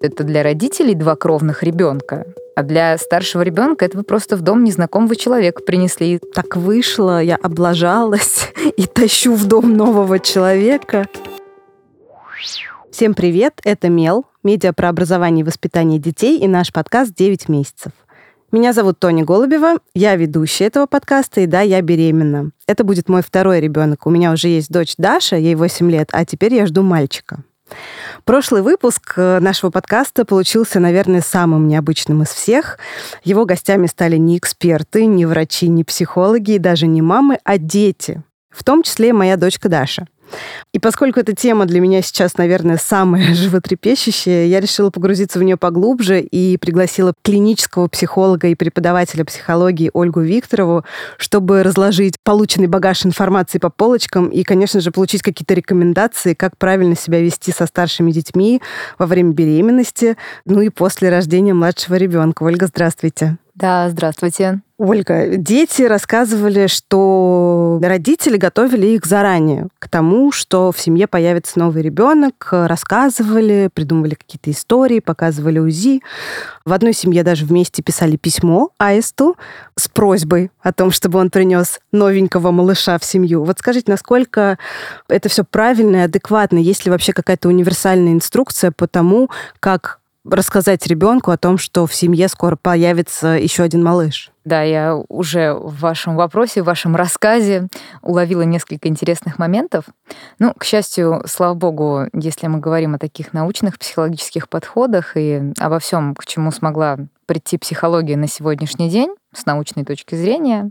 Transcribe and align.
Это 0.00 0.22
для 0.22 0.44
родителей 0.44 0.94
два 0.94 1.16
кровных 1.16 1.64
ребенка, 1.64 2.24
а 2.54 2.62
для 2.62 2.96
старшего 2.98 3.42
ребенка 3.42 3.84
это 3.84 3.96
вы 3.96 4.04
просто 4.04 4.36
в 4.36 4.42
дом 4.42 4.62
незнакомого 4.62 5.16
человека 5.16 5.60
принесли. 5.64 6.20
Так 6.34 6.56
вышло, 6.56 7.20
я 7.20 7.34
облажалась 7.34 8.52
и 8.76 8.86
тащу 8.86 9.34
в 9.34 9.46
дом 9.46 9.76
нового 9.76 10.20
человека. 10.20 11.08
Всем 12.92 13.14
привет, 13.14 13.60
это 13.64 13.88
Мел, 13.88 14.24
медиа 14.44 14.72
про 14.72 14.88
образование 14.90 15.42
и 15.42 15.44
воспитание 15.44 15.98
детей 15.98 16.38
и 16.38 16.46
наш 16.46 16.72
подкаст 16.72 17.12
«9 17.18 17.46
месяцев». 17.48 17.90
Меня 18.52 18.72
зовут 18.72 19.00
Тоня 19.00 19.24
Голубева, 19.24 19.78
я 19.94 20.14
ведущая 20.14 20.66
этого 20.66 20.86
подкаста, 20.86 21.40
и 21.40 21.46
да, 21.46 21.60
я 21.62 21.82
беременна. 21.82 22.52
Это 22.68 22.84
будет 22.84 23.08
мой 23.08 23.22
второй 23.22 23.60
ребенок. 23.60 24.06
У 24.06 24.10
меня 24.10 24.32
уже 24.32 24.46
есть 24.46 24.70
дочь 24.70 24.94
Даша, 24.96 25.36
ей 25.36 25.56
8 25.56 25.90
лет, 25.90 26.08
а 26.12 26.24
теперь 26.24 26.54
я 26.54 26.66
жду 26.66 26.82
мальчика. 26.82 27.42
Прошлый 28.24 28.62
выпуск 28.62 29.14
э, 29.16 29.40
нашего 29.40 29.70
подкаста 29.70 30.24
получился, 30.24 30.80
наверное, 30.80 31.20
самым 31.20 31.68
необычным 31.68 32.22
из 32.22 32.28
всех. 32.28 32.78
Его 33.24 33.44
гостями 33.44 33.86
стали 33.86 34.16
не 34.16 34.38
эксперты, 34.38 35.06
не 35.06 35.26
врачи, 35.26 35.68
не 35.68 35.84
психологи 35.84 36.52
и 36.52 36.58
даже 36.58 36.86
не 36.86 37.02
мамы, 37.02 37.38
а 37.44 37.58
дети. 37.58 38.22
В 38.50 38.64
том 38.64 38.82
числе 38.82 39.12
моя 39.12 39.36
дочка 39.36 39.68
Даша. 39.68 40.06
И 40.72 40.78
поскольку 40.78 41.20
эта 41.20 41.34
тема 41.34 41.66
для 41.66 41.80
меня 41.80 42.02
сейчас, 42.02 42.36
наверное, 42.36 42.76
самая 42.76 43.34
животрепещущая, 43.34 44.46
я 44.46 44.60
решила 44.60 44.90
погрузиться 44.90 45.38
в 45.38 45.42
нее 45.42 45.56
поглубже 45.56 46.20
и 46.20 46.56
пригласила 46.56 47.14
клинического 47.22 47.88
психолога 47.88 48.48
и 48.48 48.54
преподавателя 48.54 49.24
психологии 49.24 49.90
Ольгу 49.92 50.20
Викторову, 50.20 50.84
чтобы 51.16 51.62
разложить 51.62 52.16
полученный 52.22 52.68
багаж 52.68 53.04
информации 53.06 53.58
по 53.58 53.70
полочкам 53.70 54.28
и, 54.28 54.42
конечно 54.42 54.80
же, 54.80 54.90
получить 54.90 55.22
какие-то 55.22 55.54
рекомендации, 55.54 56.34
как 56.34 56.56
правильно 56.56 56.96
себя 56.96 57.20
вести 57.20 57.52
со 57.52 57.66
старшими 57.66 58.12
детьми 58.12 58.60
во 58.98 59.06
время 59.06 59.32
беременности, 59.32 60.16
ну 60.44 60.60
и 60.60 60.68
после 60.68 61.08
рождения 61.08 61.54
младшего 61.54 61.96
ребенка. 61.96 62.42
Ольга, 62.42 62.66
здравствуйте. 62.66 63.38
Да, 63.58 63.88
здравствуйте. 63.90 64.60
Ольга, 64.78 65.36
дети 65.36 65.82
рассказывали, 65.82 66.68
что 66.68 67.80
родители 67.82 68.36
готовили 68.36 68.86
их 68.86 69.04
заранее 69.04 69.66
к 69.80 69.88
тому, 69.88 70.30
что 70.30 70.70
в 70.70 70.78
семье 70.78 71.08
появится 71.08 71.58
новый 71.58 71.82
ребенок, 71.82 72.46
рассказывали, 72.52 73.68
придумывали 73.74 74.14
какие-то 74.14 74.52
истории, 74.52 75.00
показывали 75.00 75.58
УЗИ. 75.58 76.02
В 76.64 76.72
одной 76.72 76.92
семье 76.92 77.24
даже 77.24 77.46
вместе 77.46 77.82
писали 77.82 78.16
письмо 78.16 78.70
Аисту 78.78 79.36
с 79.74 79.88
просьбой 79.88 80.52
о 80.60 80.72
том, 80.72 80.92
чтобы 80.92 81.18
он 81.18 81.30
принес 81.30 81.80
новенького 81.90 82.52
малыша 82.52 82.96
в 83.00 83.04
семью. 83.04 83.42
Вот 83.42 83.58
скажите, 83.58 83.90
насколько 83.90 84.56
это 85.08 85.28
все 85.28 85.42
правильно 85.42 85.96
и 85.96 86.00
адекватно? 86.00 86.58
Есть 86.58 86.84
ли 86.84 86.92
вообще 86.92 87.12
какая-то 87.12 87.48
универсальная 87.48 88.12
инструкция 88.12 88.70
по 88.70 88.86
тому, 88.86 89.28
как 89.58 89.97
рассказать 90.30 90.86
ребенку 90.86 91.30
о 91.30 91.38
том, 91.38 91.58
что 91.58 91.86
в 91.86 91.94
семье 91.94 92.28
скоро 92.28 92.56
появится 92.56 93.28
еще 93.28 93.62
один 93.62 93.82
малыш? 93.82 94.30
Да, 94.44 94.62
я 94.62 94.96
уже 95.08 95.52
в 95.52 95.80
вашем 95.80 96.16
вопросе, 96.16 96.62
в 96.62 96.66
вашем 96.66 96.96
рассказе 96.96 97.68
уловила 98.02 98.42
несколько 98.42 98.88
интересных 98.88 99.38
моментов. 99.38 99.84
Ну, 100.38 100.54
к 100.54 100.64
счастью, 100.64 101.22
слава 101.26 101.54
богу, 101.54 102.06
если 102.14 102.46
мы 102.46 102.58
говорим 102.58 102.94
о 102.94 102.98
таких 102.98 103.32
научных 103.32 103.78
психологических 103.78 104.48
подходах 104.48 105.16
и 105.16 105.52
обо 105.58 105.78
всем, 105.78 106.14
к 106.14 106.24
чему 106.24 106.50
смогла 106.50 106.96
прийти 107.26 107.58
психология 107.58 108.16
на 108.16 108.26
сегодняшний 108.26 108.88
день 108.88 109.14
с 109.34 109.44
научной 109.44 109.84
точки 109.84 110.14
зрения, 110.14 110.70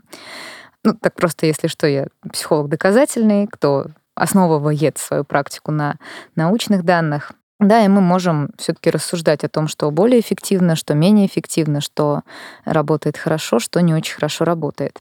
ну, 0.84 0.94
так 0.94 1.16
просто, 1.16 1.46
если 1.46 1.68
что, 1.68 1.86
я 1.86 2.08
психолог 2.32 2.70
доказательный, 2.70 3.48
кто 3.48 3.88
основывает 4.16 4.98
свою 4.98 5.24
практику 5.24 5.72
на 5.72 5.98
научных 6.36 6.84
данных. 6.84 7.34
Да, 7.60 7.84
и 7.84 7.88
мы 7.88 8.02
можем 8.02 8.52
все-таки 8.60 8.92
рассуждать 8.92 9.44
о 9.44 9.50
том, 9.50 9.68
что 9.68 9.90
более 9.90 10.20
эффективно, 10.20 10.76
что 10.76 10.94
менее 10.94 11.26
эффективно, 11.26 11.82
что 11.82 12.22
работает 12.66 13.18
хорошо, 13.18 13.58
что 13.58 13.82
не 13.82 13.96
очень 13.96 14.14
хорошо 14.14 14.46
работает. 14.46 15.00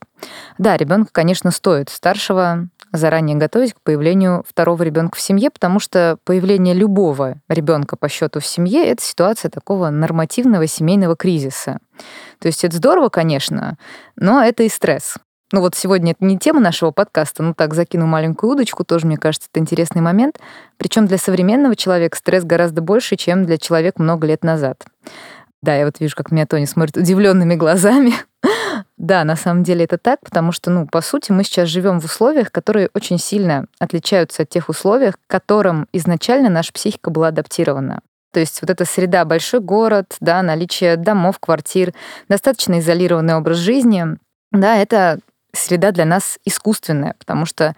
Да, 0.57 0.77
ребенка, 0.79 1.11
конечно, 1.13 1.51
стоит 1.51 1.91
старшего 1.91 2.69
заранее 2.93 3.37
готовить 3.37 3.75
к 3.75 3.81
появлению 3.83 4.43
второго 4.49 4.83
ребенка 4.83 5.17
в 5.17 5.21
семье, 5.21 5.51
потому 5.51 5.81
что 5.81 6.19
появление 6.25 6.75
любого 6.75 7.37
ребенка 7.49 7.97
по 7.97 8.09
счету 8.09 8.41
в 8.41 8.47
семье 8.47 8.87
это 8.87 9.03
ситуация 9.03 9.51
такого 9.51 9.91
нормативного 9.91 10.67
семейного 10.67 11.15
кризиса. 11.15 11.79
То 12.39 12.49
есть 12.49 12.65
это 12.65 12.77
здорово, 12.77 13.11
конечно, 13.11 13.77
но 14.17 14.43
это 14.43 14.63
и 14.63 14.69
стресс. 14.71 15.17
Ну 15.53 15.61
вот 15.61 15.77
сегодня 15.77 16.13
это 16.13 16.25
не 16.25 16.39
тема 16.39 16.61
нашего 16.61 16.91
подкаста, 16.91 17.45
но 17.45 17.55
так 17.55 17.73
закину 17.73 18.07
маленькую 18.07 18.53
удочку, 18.53 18.85
тоже, 18.85 19.07
мне 19.07 19.17
кажется, 19.17 19.49
это 19.53 19.61
интересный 19.61 20.03
момент. 20.03 20.41
Причем 20.77 21.07
для 21.07 21.19
современного 21.19 21.77
человека 21.77 22.19
стресс 22.19 22.43
гораздо 22.43 22.83
больше, 22.83 23.17
чем 23.17 23.47
для 23.47 23.57
человека 23.57 24.03
много 24.03 24.27
лет 24.27 24.43
назад. 24.43 24.85
Да, 25.63 25.77
я 25.77 25.85
вот 25.85 26.01
вижу, 26.01 26.17
как 26.17 26.33
меня 26.33 26.47
Тони 26.47 26.65
смотрит 26.65 26.97
удивленными 26.97 27.55
глазами. 27.55 28.13
да, 28.99 29.23
на 29.23 29.37
самом 29.37 29.63
деле 29.63 29.85
это 29.85 29.99
так, 29.99 30.19
потому 30.21 30.51
что, 30.51 30.71
ну, 30.71 30.87
по 30.87 31.01
сути, 31.01 31.31
мы 31.31 31.45
сейчас 31.45 31.69
живем 31.69 32.01
в 32.01 32.05
условиях, 32.05 32.51
которые 32.51 32.91
очень 32.95 33.19
сильно 33.19 33.67
отличаются 33.79 34.43
от 34.43 34.49
тех 34.49 34.69
условий, 34.69 35.13
к 35.13 35.19
которым 35.29 35.87
изначально 35.93 36.51
наша 36.51 36.73
психика 36.73 37.11
была 37.11 37.29
адаптирована. 37.29 38.01
То 38.33 38.41
есть 38.41 38.61
вот 38.61 38.71
эта 38.71 38.85
среда, 38.85 39.25
большой 39.25 39.61
город, 39.61 40.17
да, 40.21 40.43
наличие 40.43 40.97
домов, 40.97 41.39
квартир, 41.39 41.95
достаточно 42.29 42.81
изолированный 42.81 43.37
образ 43.37 43.59
жизни, 43.59 44.19
да, 44.53 44.77
это 44.77 45.19
среда 45.59 45.93
для 45.93 46.05
нас 46.05 46.39
искусственная, 46.45 47.15
потому 47.19 47.47
что 47.47 47.75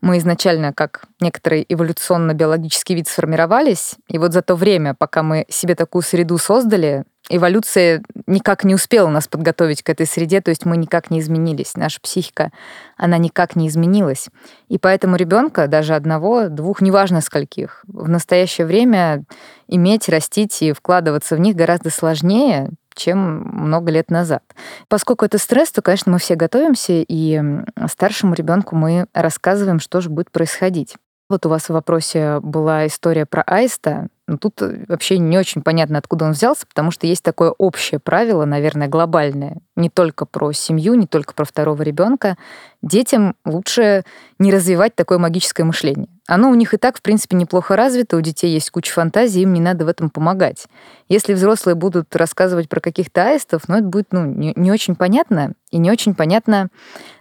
мы 0.00 0.18
изначально 0.18 0.72
как 0.72 1.04
некоторый 1.20 1.64
эволюционно-биологический 1.68 2.94
вид 2.94 3.08
сформировались, 3.08 3.96
и 4.08 4.18
вот 4.18 4.32
за 4.32 4.42
то 4.42 4.54
время, 4.54 4.94
пока 4.94 5.22
мы 5.22 5.44
себе 5.48 5.74
такую 5.74 6.02
среду 6.02 6.38
создали, 6.38 7.04
эволюция 7.28 8.02
никак 8.26 8.64
не 8.64 8.74
успела 8.74 9.08
нас 9.08 9.28
подготовить 9.28 9.82
к 9.82 9.90
этой 9.90 10.06
среде, 10.06 10.40
то 10.40 10.48
есть 10.48 10.64
мы 10.64 10.76
никак 10.76 11.10
не 11.10 11.20
изменились. 11.20 11.76
Наша 11.76 12.00
психика, 12.00 12.50
она 12.96 13.18
никак 13.18 13.56
не 13.56 13.68
изменилась. 13.68 14.28
И 14.68 14.78
поэтому 14.78 15.16
ребенка, 15.16 15.66
даже 15.68 15.94
одного, 15.94 16.48
двух, 16.48 16.80
неважно 16.80 17.20
скольких, 17.20 17.84
в 17.86 18.08
настоящее 18.08 18.66
время 18.66 19.24
иметь, 19.68 20.08
растить 20.08 20.60
и 20.62 20.72
вкладываться 20.72 21.36
в 21.36 21.40
них 21.40 21.54
гораздо 21.54 21.90
сложнее, 21.90 22.70
чем 23.00 23.42
много 23.42 23.90
лет 23.90 24.10
назад. 24.10 24.42
Поскольку 24.88 25.24
это 25.24 25.38
стресс, 25.38 25.72
то, 25.72 25.82
конечно, 25.82 26.12
мы 26.12 26.18
все 26.18 26.34
готовимся, 26.34 27.04
и 27.06 27.42
старшему 27.88 28.34
ребенку 28.34 28.76
мы 28.76 29.06
рассказываем, 29.14 29.80
что 29.80 30.00
же 30.00 30.10
будет 30.10 30.30
происходить. 30.30 30.96
Вот 31.30 31.46
у 31.46 31.48
вас 31.48 31.66
в 31.66 31.70
вопросе 31.70 32.40
была 32.40 32.88
история 32.88 33.24
про 33.24 33.42
аиста. 33.42 34.08
Но 34.26 34.36
тут 34.36 34.60
вообще 34.88 35.18
не 35.18 35.38
очень 35.38 35.62
понятно, 35.62 35.98
откуда 35.98 36.24
он 36.24 36.32
взялся, 36.32 36.66
потому 36.66 36.90
что 36.90 37.06
есть 37.06 37.22
такое 37.22 37.50
общее 37.50 38.00
правило, 38.00 38.44
наверное, 38.44 38.88
глобальное, 38.88 39.58
не 39.76 39.90
только 39.90 40.26
про 40.26 40.52
семью, 40.52 40.94
не 40.94 41.06
только 41.06 41.32
про 41.34 41.44
второго 41.44 41.82
ребенка. 41.82 42.36
Детям 42.82 43.36
лучше 43.44 44.04
не 44.38 44.50
развивать 44.50 44.94
такое 44.94 45.18
магическое 45.18 45.64
мышление. 45.64 46.08
Оно 46.26 46.48
у 46.50 46.54
них 46.54 46.72
и 46.72 46.78
так, 46.78 46.96
в 46.96 47.02
принципе, 47.02 47.36
неплохо 47.36 47.76
развито, 47.76 48.16
у 48.16 48.20
детей 48.22 48.52
есть 48.52 48.70
куча 48.70 48.92
фантазий, 48.92 49.42
им 49.42 49.52
не 49.52 49.60
надо 49.60 49.84
в 49.84 49.88
этом 49.88 50.08
помогать. 50.08 50.66
Если 51.08 51.34
взрослые 51.34 51.74
будут 51.74 52.14
рассказывать 52.16 52.68
про 52.68 52.80
каких-то 52.80 53.26
аистов, 53.26 53.62
ну, 53.68 53.76
это 53.76 53.84
будет 53.84 54.12
ну, 54.12 54.24
не, 54.24 54.54
не 54.56 54.72
очень 54.72 54.94
понятно, 54.94 55.52
и 55.70 55.78
не 55.78 55.90
очень 55.90 56.14
понятно... 56.14 56.68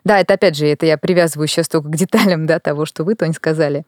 Да, 0.06 0.20
это 0.20 0.36
опять 0.36 0.56
же, 0.56 0.66
это 0.66 0.86
я 0.86 0.97
привязываю 0.97 1.47
сейчас 1.47 1.68
только 1.68 1.90
к 1.90 1.96
деталям 1.96 2.46
да, 2.46 2.59
того, 2.59 2.86
что 2.86 3.03
вы, 3.03 3.16
Тонь, 3.16 3.34
сказали. 3.34 3.84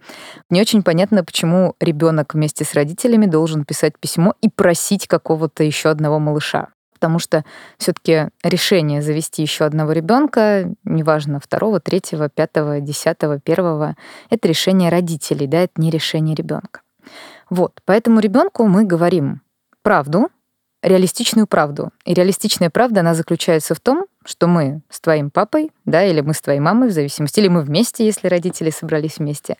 Не 0.50 0.59
очень 0.59 0.84
понятно, 0.84 1.24
почему 1.24 1.76
ребенок 1.80 2.34
вместе 2.34 2.66
с 2.66 2.74
родителями 2.74 3.28
должен 3.28 3.64
писать 3.64 3.94
письмо 3.98 4.34
и 4.42 4.50
просить 4.50 5.08
какого-то 5.08 5.64
еще 5.64 5.90
одного 5.90 6.20
малыша 6.20 6.70
потому 7.02 7.18
что 7.18 7.44
все-таки 7.80 8.30
решение 8.44 9.02
завести 9.02 9.42
еще 9.42 9.66
одного 9.66 9.92
ребенка, 9.92 10.72
неважно, 10.84 11.40
второго, 11.40 11.80
третьего, 11.80 12.30
пятого, 12.30 12.80
десятого, 12.80 13.40
первого, 13.40 13.96
это 14.30 14.48
решение 14.48 14.92
родителей, 14.92 15.48
да, 15.48 15.62
это 15.62 15.82
не 15.82 15.90
решение 15.90 16.36
ребенка. 16.36 16.82
Вот, 17.50 17.82
поэтому 17.86 18.20
ребенку 18.20 18.68
мы 18.68 18.84
говорим 18.84 19.42
правду, 19.82 20.30
реалистичную 20.84 21.48
правду. 21.48 21.90
И 22.06 22.14
реалистичная 22.14 22.70
правда, 22.70 23.00
она 23.00 23.16
заключается 23.16 23.74
в 23.74 23.80
том, 23.80 24.06
что 24.26 24.47
мы 24.47 24.82
с 24.90 25.00
твоим 25.00 25.32
папой, 25.32 25.72
да, 25.85 26.03
или 26.03 26.22
мы 26.22 26.34
с 26.34 26.41
твоей 26.41 26.59
мамой, 26.59 26.90
в 26.90 26.91
зависимости, 26.91 27.40
или 27.40 27.47
мы 27.47 27.62
вместе, 27.62 28.06
если 28.06 28.28
родители 28.28 28.70
собрались 28.70 29.18
вместе, 29.18 29.58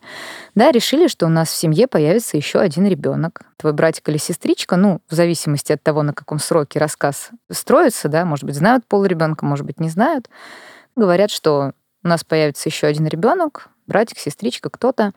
да, 0.56 0.72
решили, 0.72 1.08
что 1.08 1.26
у 1.26 1.30
нас 1.30 1.50
в 1.50 1.56
семье 1.56 1.88
появится 1.88 2.38
еще 2.38 2.60
один 2.60 2.86
ребенок. 2.86 3.42
Твой 3.58 3.74
братик 3.74 4.08
или 4.10 4.18
сестричка, 4.18 4.76
ну, 4.76 5.02
в 5.10 5.16
зависимости 5.16 5.72
от 5.72 5.82
того, 5.82 6.04
на 6.04 6.14
каком 6.14 6.40
сроке 6.40 6.80
рассказ 6.80 7.32
строится, 7.50 8.08
да, 8.08 8.26
может 8.26 8.46
быть, 8.46 8.56
знают 8.56 8.86
пол 8.86 9.06
ребенка, 9.06 9.46
может 9.46 9.66
быть, 9.66 9.80
не 9.80 9.90
знают, 9.90 10.30
говорят, 10.96 11.32
что 11.32 11.74
у 12.04 12.08
нас 12.08 12.24
появится 12.24 12.70
еще 12.70 12.88
один 12.88 13.08
ребенок, 13.08 13.70
братик, 13.88 14.20
сестричка, 14.20 14.70
кто-то, 14.70 15.14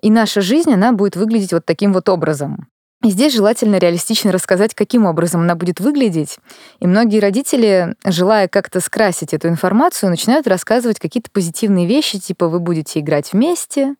и 0.00 0.10
наша 0.10 0.40
жизнь, 0.40 0.72
она 0.72 0.92
будет 0.92 1.16
выглядеть 1.16 1.52
вот 1.52 1.64
таким 1.64 1.92
вот 1.92 2.08
образом. 2.08 2.68
И 3.02 3.10
здесь 3.10 3.34
желательно 3.34 3.76
реалистично 3.76 4.30
рассказать, 4.30 4.74
каким 4.74 5.06
образом 5.06 5.40
она 5.40 5.56
будет 5.56 5.80
выглядеть. 5.80 6.38
И 6.78 6.86
многие 6.86 7.18
родители, 7.18 7.96
желая 8.04 8.46
как-то 8.46 8.80
скрасить 8.80 9.34
эту 9.34 9.48
информацию, 9.48 10.08
начинают 10.08 10.46
рассказывать 10.46 11.00
какие-то 11.00 11.28
позитивные 11.32 11.86
вещи, 11.86 12.20
типа 12.20 12.48
вы 12.48 12.60
будете 12.60 13.00
играть 13.00 13.32
вместе, 13.32 13.96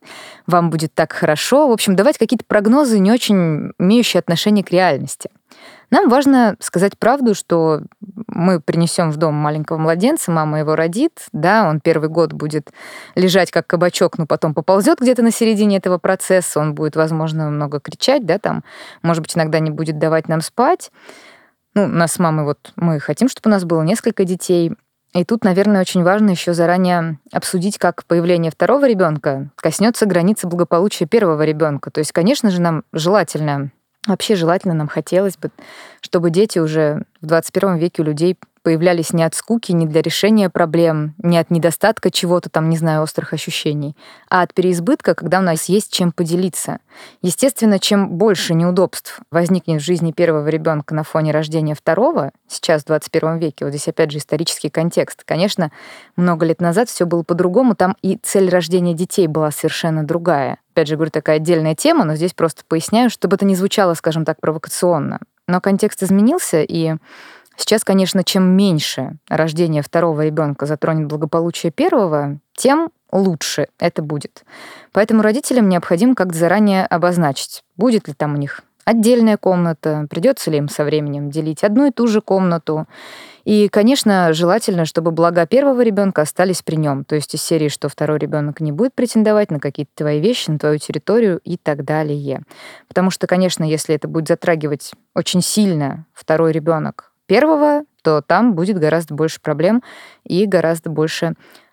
вам 0.46 0.70
будет 0.70 0.94
так 0.94 1.12
хорошо. 1.12 1.68
В 1.68 1.72
общем, 1.72 1.96
давать 1.96 2.16
какие-то 2.16 2.44
прогнозы, 2.46 3.00
не 3.00 3.10
очень 3.10 3.72
имеющие 3.78 4.20
отношение 4.20 4.64
к 4.64 4.70
реальности. 4.70 5.30
Нам 5.92 6.08
важно 6.08 6.56
сказать 6.58 6.98
правду, 6.98 7.34
что 7.34 7.82
мы 8.26 8.60
принесем 8.60 9.10
в 9.10 9.18
дом 9.18 9.34
маленького 9.34 9.76
младенца, 9.76 10.30
мама 10.30 10.60
его 10.60 10.74
родит, 10.74 11.26
да, 11.32 11.68
он 11.68 11.80
первый 11.80 12.08
год 12.08 12.32
будет 12.32 12.72
лежать 13.14 13.50
как 13.50 13.66
кабачок, 13.66 14.16
но 14.16 14.24
потом 14.24 14.54
поползет 14.54 15.00
где-то 15.00 15.20
на 15.22 15.30
середине 15.30 15.76
этого 15.76 15.98
процесса, 15.98 16.60
он 16.60 16.74
будет, 16.74 16.96
возможно, 16.96 17.50
много 17.50 17.78
кричать, 17.78 18.24
да, 18.24 18.38
там, 18.38 18.64
может 19.02 19.22
быть, 19.22 19.36
иногда 19.36 19.58
не 19.58 19.70
будет 19.70 19.98
давать 19.98 20.28
нам 20.28 20.40
спать. 20.40 20.90
Ну, 21.74 21.86
нас 21.86 22.12
с 22.12 22.18
мамой 22.18 22.46
вот 22.46 22.72
мы 22.76 22.98
хотим, 22.98 23.28
чтобы 23.28 23.50
у 23.50 23.52
нас 23.52 23.64
было 23.64 23.82
несколько 23.82 24.24
детей. 24.24 24.72
И 25.12 25.24
тут, 25.26 25.44
наверное, 25.44 25.82
очень 25.82 26.02
важно 26.04 26.30
еще 26.30 26.54
заранее 26.54 27.18
обсудить, 27.32 27.76
как 27.76 28.06
появление 28.06 28.50
второго 28.50 28.88
ребенка 28.88 29.50
коснется 29.56 30.06
границы 30.06 30.46
благополучия 30.46 31.04
первого 31.04 31.42
ребенка. 31.42 31.90
То 31.90 31.98
есть, 31.98 32.12
конечно 32.12 32.50
же, 32.50 32.62
нам 32.62 32.84
желательно 32.94 33.72
Вообще 34.06 34.34
желательно 34.34 34.74
нам 34.74 34.88
хотелось 34.88 35.36
бы, 35.36 35.50
чтобы 36.00 36.30
дети 36.30 36.58
уже 36.58 37.04
в 37.20 37.26
21 37.26 37.76
веке 37.76 38.02
у 38.02 38.04
людей 38.04 38.36
появлялись 38.62 39.12
не 39.12 39.22
от 39.22 39.34
скуки, 39.34 39.72
не 39.72 39.86
для 39.86 40.02
решения 40.02 40.48
проблем, 40.50 41.14
не 41.18 41.38
от 41.38 41.50
недостатка 41.50 42.10
чего-то 42.10 42.48
там, 42.48 42.68
не 42.68 42.76
знаю, 42.76 43.02
острых 43.02 43.32
ощущений, 43.32 43.96
а 44.28 44.42
от 44.42 44.54
переизбытка, 44.54 45.14
когда 45.14 45.40
у 45.40 45.42
нас 45.42 45.66
есть 45.66 45.92
чем 45.92 46.12
поделиться. 46.12 46.78
Естественно, 47.20 47.78
чем 47.78 48.10
больше 48.10 48.54
неудобств 48.54 49.20
возникнет 49.30 49.82
в 49.82 49.84
жизни 49.84 50.12
первого 50.12 50.48
ребенка 50.48 50.94
на 50.94 51.02
фоне 51.02 51.32
рождения 51.32 51.74
второго, 51.74 52.32
сейчас 52.48 52.82
в 52.82 52.86
21 52.86 53.38
веке, 53.38 53.64
вот 53.64 53.70
здесь 53.70 53.88
опять 53.88 54.10
же 54.10 54.18
исторический 54.18 54.70
контекст. 54.70 55.22
Конечно, 55.24 55.72
много 56.16 56.46
лет 56.46 56.60
назад 56.60 56.88
все 56.88 57.04
было 57.04 57.22
по-другому, 57.22 57.74
там 57.74 57.96
и 58.02 58.18
цель 58.22 58.48
рождения 58.48 58.94
детей 58.94 59.26
была 59.26 59.50
совершенно 59.50 60.04
другая. 60.04 60.58
Опять 60.72 60.88
же, 60.88 60.96
говорю, 60.96 61.10
такая 61.10 61.36
отдельная 61.36 61.74
тема, 61.74 62.04
но 62.04 62.14
здесь 62.14 62.32
просто 62.32 62.62
поясняю, 62.66 63.10
чтобы 63.10 63.36
это 63.36 63.44
не 63.44 63.54
звучало, 63.54 63.94
скажем 63.94 64.24
так, 64.24 64.40
провокационно. 64.40 65.20
Но 65.46 65.60
контекст 65.60 66.02
изменился, 66.02 66.62
и 66.62 66.94
Сейчас, 67.56 67.84
конечно, 67.84 68.24
чем 68.24 68.44
меньше 68.56 69.18
рождение 69.28 69.82
второго 69.82 70.24
ребенка 70.24 70.66
затронет 70.66 71.08
благополучие 71.08 71.70
первого, 71.70 72.38
тем 72.54 72.90
лучше 73.10 73.68
это 73.78 74.02
будет. 74.02 74.44
Поэтому 74.92 75.22
родителям 75.22 75.68
необходимо 75.68 76.14
как-то 76.14 76.38
заранее 76.38 76.86
обозначить, 76.86 77.62
будет 77.76 78.08
ли 78.08 78.14
там 78.14 78.34
у 78.34 78.36
них 78.36 78.62
отдельная 78.84 79.36
комната, 79.36 80.06
придется 80.10 80.50
ли 80.50 80.58
им 80.58 80.68
со 80.68 80.84
временем 80.84 81.30
делить 81.30 81.62
одну 81.62 81.86
и 81.86 81.92
ту 81.92 82.06
же 82.06 82.20
комнату. 82.20 82.86
И, 83.44 83.68
конечно, 83.68 84.32
желательно, 84.32 84.84
чтобы 84.84 85.10
блага 85.10 85.46
первого 85.46 85.82
ребенка 85.82 86.22
остались 86.22 86.62
при 86.62 86.76
нем. 86.76 87.04
То 87.04 87.16
есть 87.16 87.34
из 87.34 87.42
серии, 87.42 87.68
что 87.68 87.88
второй 87.88 88.18
ребенок 88.18 88.60
не 88.60 88.72
будет 88.72 88.94
претендовать 88.94 89.50
на 89.50 89.58
какие-то 89.58 89.90
твои 89.94 90.20
вещи, 90.20 90.50
на 90.50 90.58
твою 90.58 90.78
территорию 90.78 91.40
и 91.44 91.56
так 91.56 91.84
далее. 91.84 92.42
Потому 92.88 93.10
что, 93.10 93.26
конечно, 93.26 93.64
если 93.64 93.94
это 93.94 94.06
будет 94.08 94.28
затрагивать 94.28 94.92
очень 95.14 95.42
сильно 95.42 96.06
второй 96.12 96.52
ребенок 96.52 97.11
первого, 97.32 97.84
то 98.02 98.20
там 98.20 98.54
будет 98.54 98.78
гораздо 98.78 99.14
больше 99.14 99.40
проблем 99.40 99.82
и 100.22 100.44
гораздо 100.44 100.90
больше 100.90 101.32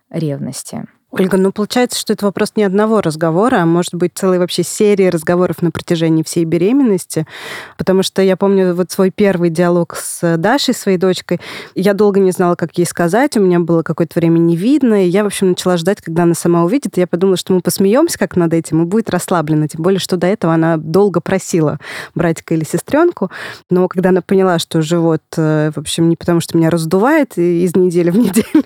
ревности. 0.09 0.85
Ольга, 1.11 1.37
ну 1.37 1.51
получается, 1.51 1.99
что 1.99 2.13
это 2.13 2.25
вопрос 2.25 2.53
не 2.55 2.63
одного 2.63 3.01
разговора, 3.01 3.57
а 3.57 3.65
может 3.65 3.95
быть 3.95 4.11
целой 4.13 4.37
вообще 4.37 4.61
серии 4.61 5.07
разговоров 5.07 5.63
на 5.63 5.71
протяжении 5.71 6.21
всей 6.21 6.45
беременности, 6.45 7.25
потому 7.79 8.03
что 8.03 8.21
я 8.21 8.37
помню 8.37 8.75
вот 8.75 8.91
свой 8.91 9.09
первый 9.09 9.49
диалог 9.49 9.95
с 9.95 10.37
Дашей, 10.37 10.75
своей 10.75 10.99
дочкой. 10.99 11.41
Я 11.73 11.95
долго 11.95 12.19
не 12.19 12.29
знала, 12.29 12.53
как 12.53 12.77
ей 12.77 12.85
сказать, 12.85 13.35
у 13.37 13.41
меня 13.41 13.59
было 13.59 13.81
какое-то 13.81 14.19
время 14.19 14.37
не 14.37 14.55
видно, 14.55 15.03
и 15.03 15.09
я, 15.09 15.23
в 15.23 15.27
общем, 15.27 15.49
начала 15.49 15.77
ждать, 15.77 15.99
когда 15.99 16.23
она 16.23 16.35
сама 16.35 16.63
увидит, 16.63 16.95
и 16.97 17.01
я 17.01 17.07
подумала, 17.07 17.37
что 17.37 17.53
мы 17.53 17.61
посмеемся 17.61 18.19
как 18.19 18.35
над 18.35 18.53
этим, 18.53 18.83
и 18.83 18.85
будет 18.85 19.09
расслаблена, 19.09 19.67
тем 19.67 19.81
более, 19.81 19.99
что 19.99 20.15
до 20.15 20.27
этого 20.27 20.53
она 20.53 20.77
долго 20.77 21.21
просила 21.21 21.79
братика 22.13 22.53
или 22.53 22.63
сестренку, 22.63 23.31
но 23.71 23.87
когда 23.87 24.09
она 24.09 24.21
поняла, 24.21 24.59
что 24.59 24.83
живот, 24.83 25.23
э, 25.37 25.71
в 25.73 25.79
общем, 25.79 26.07
не 26.07 26.15
потому, 26.15 26.39
что 26.39 26.55
меня 26.55 26.69
раздувает 26.69 27.35
из 27.35 27.75
недели 27.75 28.11
в 28.11 28.17
неделю, 28.17 28.63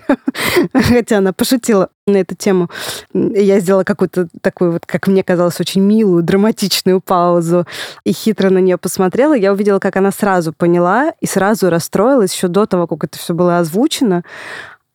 хотя 0.74 1.18
она 1.18 1.32
пошутила 1.32 1.88
на 2.06 2.18
эту 2.18 2.34
тему. 2.34 2.68
Я 3.14 3.60
сделала 3.60 3.84
какую-то 3.84 4.28
такую 4.42 4.72
вот, 4.72 4.84
как 4.84 5.06
мне 5.06 5.22
казалось, 5.22 5.58
очень 5.60 5.80
милую, 5.80 6.22
драматичную 6.22 7.00
паузу 7.00 7.66
и 8.04 8.12
хитро 8.12 8.50
на 8.50 8.58
нее 8.58 8.76
посмотрела. 8.76 9.32
Я 9.34 9.52
увидела, 9.52 9.78
как 9.78 9.96
она 9.96 10.10
сразу 10.10 10.52
поняла 10.52 11.14
и 11.20 11.26
сразу 11.26 11.70
расстроилась 11.70 12.34
еще 12.34 12.48
до 12.48 12.66
того, 12.66 12.86
как 12.86 13.04
это 13.04 13.18
все 13.18 13.32
было 13.32 13.58
озвучено. 13.58 14.22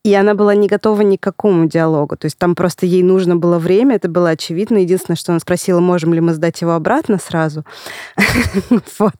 И 0.02 0.14
она 0.14 0.34
была 0.34 0.54
не 0.54 0.66
готова 0.66 1.02
ни 1.02 1.16
к 1.16 1.22
какому 1.22 1.66
диалогу. 1.66 2.16
То 2.16 2.24
есть 2.24 2.38
там 2.38 2.54
просто 2.54 2.86
ей 2.86 3.02
нужно 3.02 3.36
было 3.36 3.58
время, 3.58 3.96
это 3.96 4.08
было 4.08 4.30
очевидно. 4.30 4.78
Единственное, 4.78 5.16
что 5.16 5.32
она 5.32 5.40
спросила, 5.40 5.80
можем 5.80 6.14
ли 6.14 6.20
мы 6.20 6.32
сдать 6.32 6.62
его 6.62 6.72
обратно 6.72 7.18
сразу. 7.18 7.66
вот. 8.98 9.14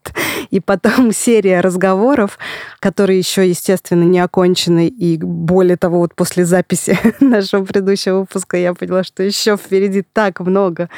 И 0.49 0.59
потом 0.61 1.13
серия 1.13 1.61
разговоров, 1.61 2.39
которые 2.79 3.19
еще, 3.19 3.47
естественно, 3.47 4.05
не 4.05 4.21
окончены. 4.21 4.89
И 4.89 5.19
более 5.19 5.77
того, 5.77 5.99
вот 5.99 6.15
после 6.15 6.47
записи 6.47 6.99
нашего 7.21 7.63
предыдущего 7.63 8.21
выпуска 8.21 8.57
я 8.57 8.73
поняла, 8.73 9.05
что 9.05 9.23
еще 9.23 9.59
впереди 9.59 10.03
так 10.15 10.41
много 10.41 10.89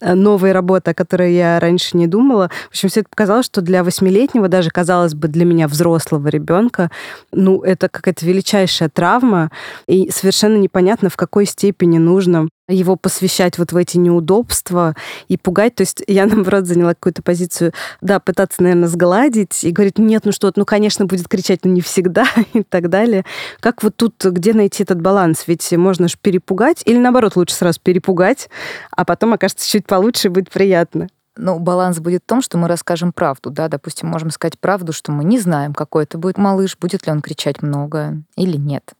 э, 0.00 0.14
новой 0.14 0.50
работы, 0.50 0.90
о 0.90 0.94
которой 0.94 1.34
я 1.34 1.60
раньше 1.60 1.96
не 1.96 2.08
думала. 2.08 2.50
В 2.66 2.70
общем, 2.70 2.88
все 2.88 3.00
это 3.00 3.08
показало, 3.08 3.44
что 3.44 3.60
для 3.60 3.84
восьмилетнего, 3.84 4.48
даже, 4.48 4.70
казалось 4.70 5.14
бы, 5.14 5.28
для 5.28 5.44
меня 5.44 5.68
взрослого 5.68 6.26
ребенка, 6.26 6.90
ну, 7.30 7.62
это 7.62 7.88
какая-то 7.88 8.26
величайшая 8.26 8.88
травма, 8.88 9.27
травма, 9.28 9.50
и 9.86 10.10
совершенно 10.10 10.56
непонятно, 10.56 11.10
в 11.10 11.16
какой 11.16 11.46
степени 11.46 11.98
нужно 11.98 12.48
его 12.70 12.96
посвящать 12.96 13.56
вот 13.56 13.72
в 13.72 13.76
эти 13.76 13.96
неудобства 13.96 14.94
и 15.28 15.38
пугать. 15.38 15.74
То 15.74 15.82
есть 15.82 16.02
я, 16.06 16.26
наоборот, 16.26 16.66
заняла 16.66 16.94
какую-то 16.94 17.22
позицию, 17.22 17.72
да, 18.00 18.20
пытаться, 18.20 18.62
наверное, 18.62 18.88
сгладить 18.88 19.64
и 19.64 19.70
говорить, 19.70 19.98
нет, 19.98 20.24
ну 20.24 20.32
что, 20.32 20.52
ну, 20.54 20.64
конечно, 20.64 21.06
будет 21.06 21.28
кричать, 21.28 21.64
но 21.64 21.70
не 21.70 21.80
всегда 21.80 22.26
и 22.52 22.62
так 22.62 22.88
далее. 22.88 23.24
Как 23.60 23.82
вот 23.82 23.96
тут, 23.96 24.22
где 24.22 24.52
найти 24.52 24.82
этот 24.82 25.00
баланс? 25.00 25.44
Ведь 25.46 25.70
можно 25.72 26.08
же 26.08 26.16
перепугать 26.20 26.82
или, 26.84 26.98
наоборот, 26.98 27.36
лучше 27.36 27.54
сразу 27.54 27.80
перепугать, 27.82 28.48
а 28.90 29.04
потом 29.04 29.32
окажется 29.32 29.68
чуть 29.68 29.86
получше 29.86 30.28
и 30.28 30.30
будет 30.30 30.50
приятно 30.50 31.08
ну, 31.38 31.58
баланс 31.60 32.00
будет 32.00 32.22
в 32.24 32.26
том, 32.26 32.42
что 32.42 32.58
мы 32.58 32.68
расскажем 32.68 33.12
правду, 33.12 33.50
да, 33.50 33.68
допустим, 33.68 34.08
можем 34.08 34.30
сказать 34.30 34.58
правду, 34.58 34.92
что 34.92 35.12
мы 35.12 35.24
не 35.24 35.38
знаем, 35.38 35.72
какой 35.72 36.02
это 36.02 36.18
будет 36.18 36.36
малыш, 36.36 36.76
будет 36.76 37.06
ли 37.06 37.12
он 37.12 37.22
кричать 37.22 37.62
много 37.62 38.16
или 38.36 38.56
нет. 38.56 38.92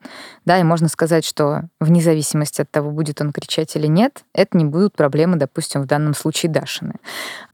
Да, 0.44 0.58
и 0.58 0.62
можно 0.62 0.88
сказать, 0.88 1.24
что 1.24 1.64
вне 1.80 2.00
зависимости 2.00 2.62
от 2.62 2.70
того, 2.70 2.92
будет 2.92 3.20
он 3.20 3.32
кричать 3.32 3.74
или 3.74 3.88
нет, 3.88 4.24
это 4.32 4.56
не 4.56 4.64
будут 4.64 4.94
проблемы, 4.94 5.36
допустим, 5.36 5.82
в 5.82 5.86
данном 5.86 6.14
случае 6.14 6.50
Дашины. 6.52 6.94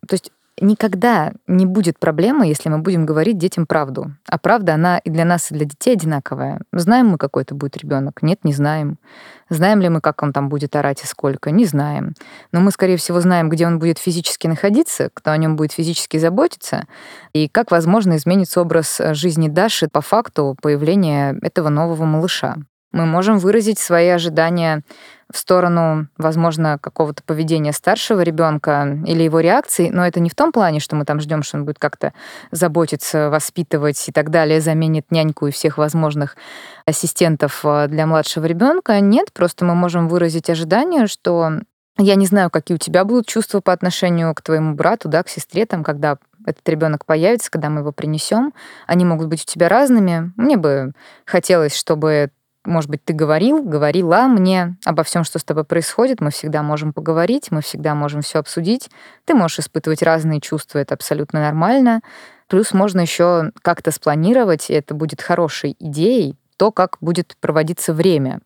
То 0.07 0.15
есть 0.15 0.31
никогда 0.61 1.33
не 1.47 1.67
будет 1.67 1.99
проблемы, 1.99 2.47
если 2.47 2.69
мы 2.69 2.79
будем 2.79 3.07
говорить 3.07 3.39
детям 3.39 3.67
правду. 3.67 4.13
А 4.29 4.39
правда, 4.39 4.75
она 4.75 4.99
и 4.99 5.11
для 5.11 5.25
нас, 5.25 5.51
и 5.51 5.55
для 5.55 5.65
детей 5.65 5.95
одинаковая. 5.95 6.61
Знаем 6.73 7.09
мы, 7.09 7.19
какой 7.19 7.43
это 7.43 7.55
будет 7.55 7.77
ребенок? 7.77 8.23
Нет, 8.23 8.45
не 8.45 8.53
знаем. 8.53 8.99
Знаем 9.51 9.81
ли 9.81 9.89
мы, 9.89 10.01
как 10.01 10.23
он 10.23 10.33
там 10.33 10.49
будет 10.49 10.75
орать 10.77 11.03
и 11.03 11.07
сколько? 11.07 11.51
Не 11.51 11.65
знаем. 11.65 12.15
Но 12.53 12.61
мы, 12.61 12.71
скорее 12.71 12.97
всего, 12.97 13.21
знаем, 13.21 13.49
где 13.49 13.67
он 13.67 13.79
будет 13.79 13.99
физически 13.99 14.47
находиться, 14.47 15.11
кто 15.13 15.33
о 15.33 15.37
нем 15.37 15.57
будет 15.57 15.73
физически 15.73 16.17
заботиться, 16.17 16.87
и 17.33 17.49
как, 17.49 17.71
возможно, 17.71 18.17
изменится 18.17 18.61
образ 18.61 19.01
жизни 19.13 19.49
Даши 19.49 19.89
по 19.89 20.01
факту 20.01 20.57
появления 20.61 21.37
этого 21.43 21.69
нового 21.69 22.05
малыша. 22.05 22.57
Мы 22.95 23.07
можем 23.07 23.39
выразить 23.39 23.81
свои 23.81 24.07
ожидания 24.07 24.83
в 25.33 25.37
сторону, 25.37 26.09
возможно, 26.17 26.79
какого-то 26.81 27.23
поведения 27.23 27.73
старшего 27.73 28.21
ребенка 28.21 28.99
или 29.07 29.23
его 29.23 29.41
реакции, 29.41 29.91
но 29.91 30.07
это 30.07 30.21
не 30.21 30.31
в 30.31 30.35
том 30.35 30.53
плане, 30.53 30.81
что 30.81 30.97
мы 30.97 31.05
там 31.05 31.21
ждем, 31.21 31.43
что 31.43 31.59
он 31.59 31.65
будет 31.65 31.79
как-то 31.79 32.13
заботиться, 32.51 33.31
воспитывать 33.31 34.09
и 34.09 34.13
так 34.13 34.31
далее, 34.31 34.61
заменит 34.61 35.11
няньку 35.11 35.47
и 35.47 35.51
всех 35.51 35.79
возможных 35.79 36.37
ассистентов 36.87 37.61
э, 37.65 37.89
для 37.89 38.07
младшего 38.07 38.47
ребенка. 38.47 39.01
Нет, 39.01 39.33
просто 39.33 39.65
мы 39.65 39.75
можем 39.75 40.09
выразить 40.09 40.51
ожидание, 40.51 41.07
что 41.07 41.61
я 41.99 42.17
не 42.17 42.27
знаю, 42.27 42.51
какие 42.51 42.75
у 42.75 42.79
тебя 42.79 43.05
будут 43.05 43.27
чувства 43.27 43.61
по 43.61 43.73
отношению 43.73 44.35
к 44.35 44.43
твоему 44.43 44.75
брату, 44.75 45.09
да, 45.09 45.23
к 45.23 45.29
сестре, 45.29 45.65
там, 45.65 45.85
когда 45.85 46.19
этот 46.45 46.69
ребенок 46.69 47.07
появится, 47.07 47.51
когда 47.51 47.71
мы 47.71 47.81
его 47.81 47.93
принесем. 47.93 48.53
Они 48.87 49.05
могут 49.05 49.29
быть 49.29 49.43
у 49.43 49.47
тебя 49.47 49.69
разными. 49.69 50.33
Мне 50.37 50.57
бы 50.57 50.93
хотелось, 51.25 51.75
чтобы 51.75 52.31
может 52.65 52.91
быть, 52.91 53.05
ты 53.05 53.13
говорил, 53.13 53.63
говорила 53.63 54.27
мне 54.27 54.77
обо 54.85 55.03
всем, 55.03 55.25
что 55.25 55.39
с 55.39 55.45
тобой 55.45 55.65
происходит. 55.65 56.21
Мы 56.21 56.31
всегда 56.31 56.63
можем 56.63 56.93
поговорить, 56.93 57.51
мы 57.51 57.61
всегда 57.61 57.95
можем 57.95 58.23
все 58.23 58.39
обсудить. 58.39 58.91
Ты 59.25 59.35
можешь 59.35 59.59
испытывать 59.61 60.03
разные 60.03 60.41
чувства, 60.41 60.79
это 60.79 60.95
абсолютно 60.95 61.41
нормально. 61.41 62.01
Плюс 62.49 62.73
можно 62.73 63.01
еще 63.01 63.53
как-то 63.63 63.91
спланировать, 63.91 64.71
и 64.71 64.75
это 64.75 64.95
будет 64.95 65.21
хорошей 65.21 65.77
идеей, 65.79 66.37
то, 66.57 66.71
как 66.73 66.97
будет 67.01 67.37
проводиться 67.41 67.93
время. 67.93 68.41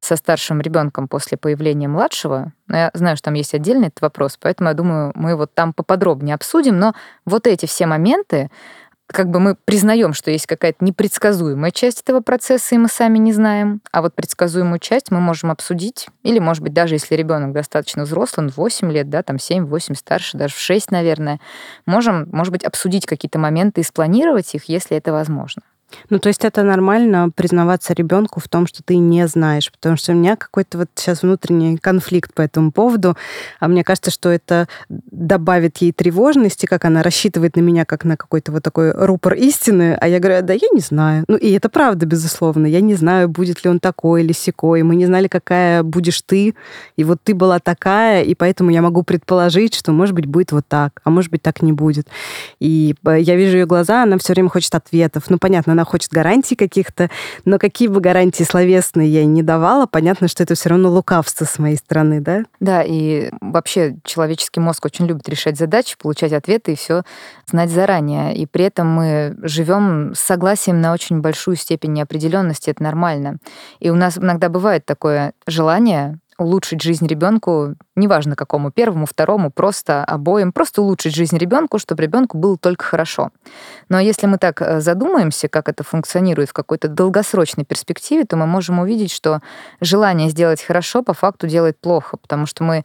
со 0.00 0.16
старшим 0.16 0.60
ребенком 0.60 1.08
после 1.08 1.36
появления 1.36 1.88
младшего. 1.88 2.52
Но 2.66 2.76
я 2.76 2.90
знаю, 2.94 3.16
что 3.16 3.26
там 3.26 3.34
есть 3.34 3.54
отдельный 3.54 3.88
этот 3.88 4.00
вопрос, 4.00 4.38
поэтому 4.40 4.68
я 4.68 4.74
думаю, 4.74 5.12
мы 5.14 5.36
вот 5.36 5.52
там 5.54 5.72
поподробнее 5.72 6.34
обсудим. 6.34 6.78
Но 6.78 6.94
вот 7.24 7.46
эти 7.46 7.66
все 7.66 7.86
моменты, 7.86 8.50
как 9.08 9.30
бы 9.30 9.40
мы 9.40 9.56
признаем, 9.64 10.12
что 10.12 10.30
есть 10.30 10.46
какая-то 10.46 10.84
непредсказуемая 10.84 11.70
часть 11.70 12.02
этого 12.02 12.20
процесса, 12.20 12.74
и 12.74 12.78
мы 12.78 12.88
сами 12.88 13.18
не 13.18 13.32
знаем, 13.32 13.80
а 13.90 14.02
вот 14.02 14.14
предсказуемую 14.14 14.78
часть 14.78 15.10
мы 15.10 15.20
можем 15.20 15.50
обсудить, 15.50 16.08
или, 16.22 16.38
может 16.38 16.62
быть, 16.62 16.74
даже 16.74 16.94
если 16.94 17.14
ребенок 17.14 17.52
достаточно 17.52 18.04
взрослый, 18.04 18.48
8 18.54 18.92
лет, 18.92 19.08
да, 19.08 19.22
там 19.22 19.36
7-8 19.36 19.94
старше, 19.94 20.36
даже 20.36 20.54
в 20.54 20.58
6, 20.58 20.90
наверное, 20.90 21.40
можем, 21.86 22.28
может 22.32 22.52
быть, 22.52 22.64
обсудить 22.64 23.06
какие-то 23.06 23.38
моменты 23.38 23.80
и 23.80 23.84
спланировать 23.84 24.54
их, 24.54 24.64
если 24.68 24.96
это 24.96 25.12
возможно. 25.12 25.62
Ну, 26.10 26.18
то 26.18 26.28
есть 26.28 26.44
это 26.44 26.62
нормально 26.62 27.30
признаваться 27.34 27.94
ребенку 27.94 28.40
в 28.40 28.48
том, 28.48 28.66
что 28.66 28.82
ты 28.82 28.96
не 28.96 29.26
знаешь, 29.26 29.70
потому 29.70 29.96
что 29.96 30.12
у 30.12 30.14
меня 30.14 30.36
какой-то 30.36 30.78
вот 30.78 30.88
сейчас 30.94 31.22
внутренний 31.22 31.76
конфликт 31.78 32.32
по 32.34 32.42
этому 32.42 32.72
поводу, 32.72 33.16
а 33.60 33.68
мне 33.68 33.84
кажется, 33.84 34.10
что 34.10 34.28
это 34.28 34.68
добавит 34.88 35.78
ей 35.78 35.92
тревожности, 35.92 36.66
как 36.66 36.84
она 36.84 37.02
рассчитывает 37.02 37.56
на 37.56 37.60
меня 37.60 37.84
как 37.84 38.04
на 38.04 38.16
какой-то 38.16 38.52
вот 38.52 38.62
такой 38.62 38.92
рупор 38.92 39.34
истины, 39.34 39.96
а 40.00 40.08
я 40.08 40.18
говорю, 40.18 40.42
да 40.42 40.52
я 40.52 40.68
не 40.72 40.80
знаю. 40.80 41.24
Ну, 41.28 41.36
и 41.36 41.50
это 41.52 41.68
правда, 41.68 42.06
безусловно. 42.06 42.66
Я 42.66 42.80
не 42.80 42.94
знаю, 42.94 43.28
будет 43.28 43.64
ли 43.64 43.70
он 43.70 43.80
такой 43.80 44.22
или 44.22 44.32
секой. 44.32 44.82
Мы 44.82 44.96
не 44.96 45.06
знали, 45.06 45.28
какая 45.28 45.82
будешь 45.82 46.22
ты, 46.22 46.54
и 46.96 47.04
вот 47.04 47.18
ты 47.22 47.34
была 47.34 47.58
такая, 47.58 48.22
и 48.22 48.34
поэтому 48.34 48.70
я 48.70 48.82
могу 48.82 49.02
предположить, 49.02 49.74
что, 49.74 49.92
может 49.92 50.14
быть, 50.14 50.26
будет 50.26 50.52
вот 50.52 50.66
так, 50.68 51.00
а 51.04 51.10
может 51.10 51.30
быть, 51.30 51.42
так 51.42 51.62
не 51.62 51.72
будет. 51.72 52.08
И 52.60 52.94
э, 53.06 53.20
я 53.20 53.36
вижу 53.36 53.58
ее 53.58 53.66
глаза, 53.66 54.02
она 54.02 54.18
все 54.18 54.32
время 54.32 54.48
хочет 54.48 54.74
ответов. 54.74 55.24
Ну, 55.28 55.38
понятно, 55.38 55.74
она 55.78 55.84
хочет 55.84 56.10
гарантий 56.10 56.56
каких-то, 56.56 57.08
но 57.44 57.58
какие 57.58 57.86
бы 57.86 58.00
гарантии 58.00 58.42
словесные 58.42 59.08
я 59.08 59.24
не 59.24 59.44
давала, 59.44 59.86
понятно, 59.86 60.26
что 60.26 60.42
это 60.42 60.56
все 60.56 60.70
равно 60.70 60.90
лукавство 60.90 61.44
с 61.44 61.58
моей 61.58 61.76
стороны, 61.76 62.20
да? 62.20 62.42
Да, 62.58 62.82
и 62.82 63.30
вообще 63.40 63.96
человеческий 64.02 64.58
мозг 64.58 64.84
очень 64.84 65.06
любит 65.06 65.28
решать 65.28 65.56
задачи, 65.56 65.96
получать 65.96 66.32
ответы 66.32 66.72
и 66.72 66.76
все 66.76 67.02
знать 67.46 67.70
заранее. 67.70 68.36
И 68.36 68.46
при 68.46 68.64
этом 68.64 68.88
мы 68.88 69.36
живем 69.42 70.14
с 70.14 70.20
согласием 70.20 70.80
на 70.80 70.92
очень 70.92 71.20
большую 71.20 71.56
степень 71.56 71.92
неопределенности, 71.92 72.70
это 72.70 72.82
нормально. 72.82 73.36
И 73.78 73.90
у 73.90 73.94
нас 73.94 74.18
иногда 74.18 74.48
бывает 74.48 74.84
такое 74.84 75.32
желание 75.46 76.18
улучшить 76.38 76.82
жизнь 76.82 77.06
ребенку, 77.06 77.74
неважно 77.96 78.36
какому, 78.36 78.70
первому, 78.70 79.06
второму, 79.06 79.50
просто 79.50 80.04
обоим, 80.04 80.52
просто 80.52 80.82
улучшить 80.82 81.14
жизнь 81.14 81.36
ребенку, 81.36 81.78
чтобы 81.78 82.02
ребенку 82.02 82.38
было 82.38 82.56
только 82.56 82.84
хорошо. 82.84 83.30
Но 83.88 83.98
если 83.98 84.26
мы 84.26 84.38
так 84.38 84.62
э, 84.62 84.80
задумаемся, 84.80 85.48
как 85.48 85.68
это 85.68 85.82
функционирует 85.82 86.50
в 86.50 86.52
какой-то 86.52 86.88
долгосрочной 86.88 87.64
перспективе, 87.64 88.24
то 88.24 88.36
мы 88.36 88.46
можем 88.46 88.78
увидеть, 88.78 89.10
что 89.10 89.40
желание 89.80 90.30
сделать 90.30 90.62
хорошо 90.62 91.02
по 91.02 91.12
факту 91.12 91.48
делает 91.48 91.78
плохо, 91.78 92.16
потому 92.16 92.46
что 92.46 92.62
мы 92.62 92.84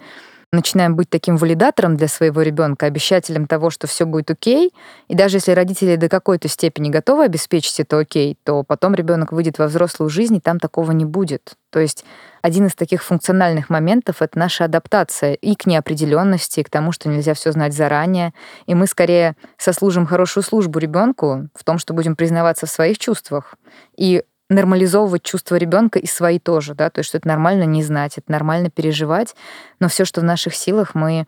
начинаем 0.53 0.95
быть 0.95 1.09
таким 1.09 1.37
валидатором 1.37 1.97
для 1.97 2.07
своего 2.07 2.41
ребенка, 2.41 2.85
обещателем 2.85 3.47
того, 3.47 3.69
что 3.69 3.87
все 3.87 4.05
будет 4.05 4.31
окей. 4.31 4.71
И 5.07 5.15
даже 5.15 5.37
если 5.37 5.51
родители 5.51 5.95
до 5.95 6.09
какой-то 6.09 6.47
степени 6.47 6.89
готовы 6.89 7.25
обеспечить 7.25 7.79
это 7.79 7.99
окей, 7.99 8.37
то 8.43 8.63
потом 8.63 8.95
ребенок 8.95 9.31
выйдет 9.31 9.57
во 9.57 9.67
взрослую 9.67 10.09
жизнь, 10.09 10.37
и 10.37 10.39
там 10.39 10.59
такого 10.59 10.91
не 10.91 11.05
будет. 11.05 11.55
То 11.71 11.79
есть 11.79 12.05
один 12.41 12.67
из 12.67 12.75
таких 12.75 13.03
функциональных 13.03 13.69
моментов— 13.69 14.17
это 14.21 14.37
наша 14.37 14.65
адаптация 14.65 15.33
и 15.33 15.55
к 15.55 15.65
неопределенности, 15.65 16.59
и 16.59 16.63
к 16.63 16.69
тому, 16.69 16.91
что 16.91 17.09
нельзя 17.09 17.33
все 17.33 17.51
знать 17.51 17.73
заранее. 17.73 18.33
И 18.67 18.75
мы 18.75 18.85
скорее 18.85 19.35
сослужим 19.57 20.05
хорошую 20.05 20.43
службу 20.43 20.77
ребенку 20.79 21.49
в 21.55 21.63
том, 21.63 21.79
что 21.79 21.93
будем 21.93 22.15
признаваться 22.15 22.67
в 22.67 22.69
своих 22.69 22.99
чувствах 22.99 23.55
и 23.97 24.23
нормализовывать 24.49 25.23
чувства 25.23 25.55
ребенка 25.55 25.99
и 25.99 26.05
свои 26.05 26.39
тоже, 26.39 26.75
да, 26.75 26.89
то 26.89 26.99
есть 26.99 27.09
что 27.09 27.17
это 27.17 27.27
нормально 27.27 27.63
не 27.63 27.83
знать, 27.83 28.17
это 28.17 28.31
нормально 28.31 28.69
переживать, 28.69 29.35
но 29.79 29.87
все, 29.87 30.05
что 30.05 30.21
в 30.21 30.23
наших 30.23 30.55
силах, 30.55 30.95
мы 30.95 31.27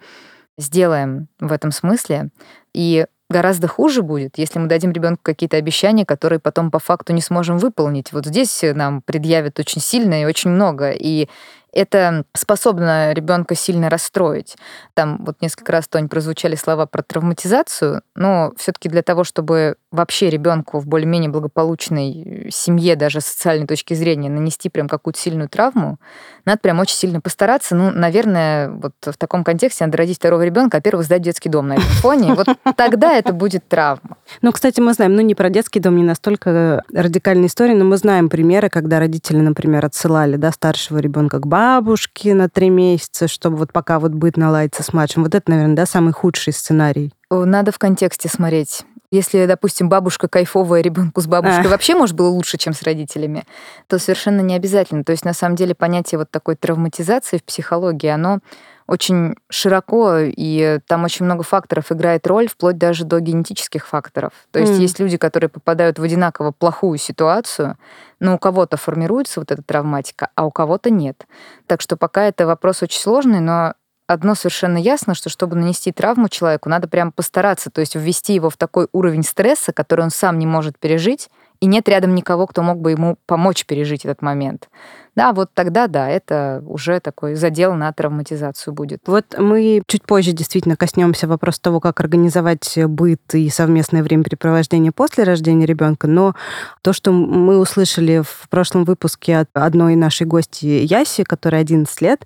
сделаем 0.57 1.27
в 1.39 1.51
этом 1.51 1.71
смысле. 1.71 2.29
И 2.73 3.05
гораздо 3.29 3.67
хуже 3.67 4.01
будет, 4.01 4.37
если 4.37 4.59
мы 4.59 4.67
дадим 4.67 4.91
ребенку 4.91 5.21
какие-то 5.23 5.57
обещания, 5.57 6.05
которые 6.05 6.39
потом 6.39 6.71
по 6.71 6.79
факту 6.79 7.13
не 7.13 7.21
сможем 7.21 7.57
выполнить. 7.57 8.11
Вот 8.13 8.25
здесь 8.25 8.63
нам 8.63 9.01
предъявят 9.01 9.59
очень 9.59 9.81
сильно 9.81 10.21
и 10.21 10.25
очень 10.25 10.51
много. 10.51 10.91
И 10.91 11.27
это 11.75 12.23
способно 12.33 13.13
ребенка 13.13 13.53
сильно 13.53 13.89
расстроить. 13.89 14.55
Там 14.93 15.23
вот 15.25 15.41
несколько 15.41 15.73
раз, 15.73 15.87
Тонь, 15.87 16.09
прозвучали 16.09 16.55
слова 16.55 16.85
про 16.85 17.03
травматизацию, 17.03 18.01
но 18.15 18.53
все-таки 18.57 18.89
для 18.89 19.03
того, 19.03 19.23
чтобы 19.23 19.75
вообще 19.91 20.29
ребенку 20.29 20.79
в 20.79 20.87
более-менее 20.87 21.29
благополучной 21.29 22.47
семье, 22.49 22.95
даже 22.95 23.21
с 23.21 23.25
социальной 23.25 23.67
точки 23.67 23.93
зрения, 23.93 24.29
нанести 24.29 24.69
прям 24.69 24.87
какую-то 24.87 25.19
сильную 25.19 25.49
травму, 25.49 25.99
надо 26.45 26.59
прям 26.59 26.79
очень 26.79 26.95
сильно 26.95 27.21
постараться. 27.21 27.75
Ну, 27.75 27.91
наверное, 27.91 28.69
вот 28.69 28.93
в 29.05 29.17
таком 29.17 29.43
контексте 29.43 29.85
надо 29.85 29.97
родить 29.97 30.17
второго 30.17 30.43
ребенка, 30.43 30.77
а 30.77 30.81
первого 30.81 31.03
сдать 31.03 31.21
детский 31.21 31.49
дом 31.49 31.67
на 31.67 31.73
этом 31.73 31.85
фоне. 32.01 32.33
Вот 32.33 32.47
тогда 32.75 33.13
это 33.13 33.33
будет 33.33 33.67
травма. 33.67 34.17
Ну, 34.41 34.51
кстати, 34.51 34.79
мы 34.79 34.93
знаем, 34.93 35.15
ну, 35.15 35.21
не 35.21 35.35
про 35.35 35.49
детский 35.49 35.79
дом, 35.79 35.97
не 35.97 36.03
настолько 36.03 36.83
радикальная 36.93 37.47
история, 37.47 37.75
но 37.75 37.85
мы 37.85 37.97
знаем 37.97 38.29
примеры, 38.29 38.69
когда 38.69 38.99
родители, 38.99 39.37
например, 39.37 39.85
отсылали 39.85 40.37
да, 40.37 40.51
старшего 40.51 40.99
ребенка 40.99 41.39
к 41.39 41.47
бабушке 41.65 42.35
на 42.35 42.47
три 42.47 42.69
месяца, 42.69 43.27
чтобы 43.27 43.57
вот 43.57 43.73
пока 43.73 43.99
вот 43.99 44.11
быт 44.11 44.37
наладится 44.37 44.83
с 44.83 44.93
младшим. 44.93 45.23
Вот 45.23 45.33
это, 45.33 45.49
наверное, 45.49 45.75
да, 45.75 45.87
самый 45.87 46.13
худший 46.13 46.53
сценарий. 46.53 47.11
Надо 47.31 47.71
в 47.71 47.79
контексте 47.79 48.29
смотреть. 48.29 48.83
Если, 49.09 49.47
допустим, 49.47 49.89
бабушка 49.89 50.27
кайфовая, 50.27 50.81
ребенку 50.81 51.21
с 51.21 51.25
бабушкой 51.25 51.65
а. 51.65 51.69
вообще, 51.69 51.95
может, 51.95 52.15
было 52.15 52.27
лучше, 52.27 52.57
чем 52.57 52.73
с 52.73 52.83
родителями, 52.83 53.45
то 53.87 53.97
совершенно 53.97 54.41
не 54.41 54.55
обязательно. 54.55 55.03
То 55.03 55.11
есть, 55.11 55.25
на 55.25 55.33
самом 55.33 55.55
деле, 55.55 55.73
понятие 55.73 56.19
вот 56.19 56.29
такой 56.29 56.55
травматизации 56.55 57.37
в 57.37 57.43
психологии, 57.43 58.09
оно 58.09 58.39
очень 58.87 59.35
широко, 59.49 60.17
и 60.19 60.79
там 60.87 61.03
очень 61.03 61.25
много 61.25 61.43
факторов 61.43 61.91
играет 61.91 62.27
роль, 62.27 62.47
вплоть 62.47 62.77
даже 62.77 63.03
до 63.03 63.19
генетических 63.19 63.87
факторов. 63.87 64.33
То 64.51 64.59
есть 64.59 64.73
mm. 64.73 64.77
есть 64.77 64.99
люди, 64.99 65.17
которые 65.17 65.49
попадают 65.49 65.97
в 65.97 66.03
одинаково 66.03 66.51
плохую 66.51 66.97
ситуацию, 66.97 67.77
но 68.19 68.35
у 68.35 68.37
кого-то 68.37 68.77
формируется 68.77 69.39
вот 69.39 69.51
эта 69.51 69.63
травматика, 69.63 70.29
а 70.35 70.45
у 70.45 70.51
кого-то 70.51 70.91
нет. 70.91 71.25
Так 71.65 71.81
что 71.81 71.97
пока 71.97 72.25
это 72.25 72.45
вопрос 72.45 72.83
очень 72.83 73.01
сложный, 73.01 73.39
но 73.39 73.73
одно 74.07 74.35
совершенно 74.35 74.77
ясно, 74.77 75.15
что 75.15 75.29
чтобы 75.29 75.55
нанести 75.55 75.91
травму 75.91 76.29
человеку, 76.29 76.69
надо 76.69 76.87
прям 76.87 77.11
постараться, 77.11 77.71
то 77.71 77.81
есть 77.81 77.95
ввести 77.95 78.33
его 78.33 78.49
в 78.49 78.57
такой 78.57 78.87
уровень 78.91 79.23
стресса, 79.23 79.73
который 79.73 80.01
он 80.01 80.11
сам 80.11 80.37
не 80.37 80.45
может 80.45 80.77
пережить, 80.77 81.29
и 81.59 81.65
нет 81.65 81.87
рядом 81.89 82.13
никого, 82.15 82.47
кто 82.47 82.61
мог 82.61 82.79
бы 82.79 82.91
ему 82.91 83.17
помочь 83.25 83.65
пережить 83.65 84.05
этот 84.05 84.21
момент. 84.21 84.69
Да, 85.15 85.31
вот 85.31 85.49
тогда, 85.53 85.87
да, 85.87 86.09
это 86.09 86.61
уже 86.67 86.99
такой 86.99 87.35
задел 87.35 87.73
на 87.73 87.91
травматизацию 87.93 88.73
будет. 88.73 89.01
Вот 89.05 89.25
мы 89.37 89.81
чуть 89.87 90.03
позже 90.03 90.33
действительно 90.33 90.75
коснемся 90.75 91.27
вопроса 91.27 91.61
того, 91.61 91.79
как 91.79 91.99
организовать 92.01 92.77
быт 92.87 93.21
и 93.33 93.49
совместное 93.49 94.03
времяпрепровождение 94.03 94.91
после 94.91 95.23
рождения 95.23 95.65
ребенка, 95.65 96.07
но 96.07 96.35
то, 96.81 96.91
что 96.91 97.11
мы 97.11 97.59
услышали 97.59 98.21
в 98.23 98.49
прошлом 98.49 98.83
выпуске 98.83 99.37
от 99.37 99.49
одной 99.53 99.95
нашей 99.95 100.27
гости 100.27 100.65
Яси, 100.65 101.23
которая 101.23 101.61
11 101.61 102.01
лет, 102.01 102.25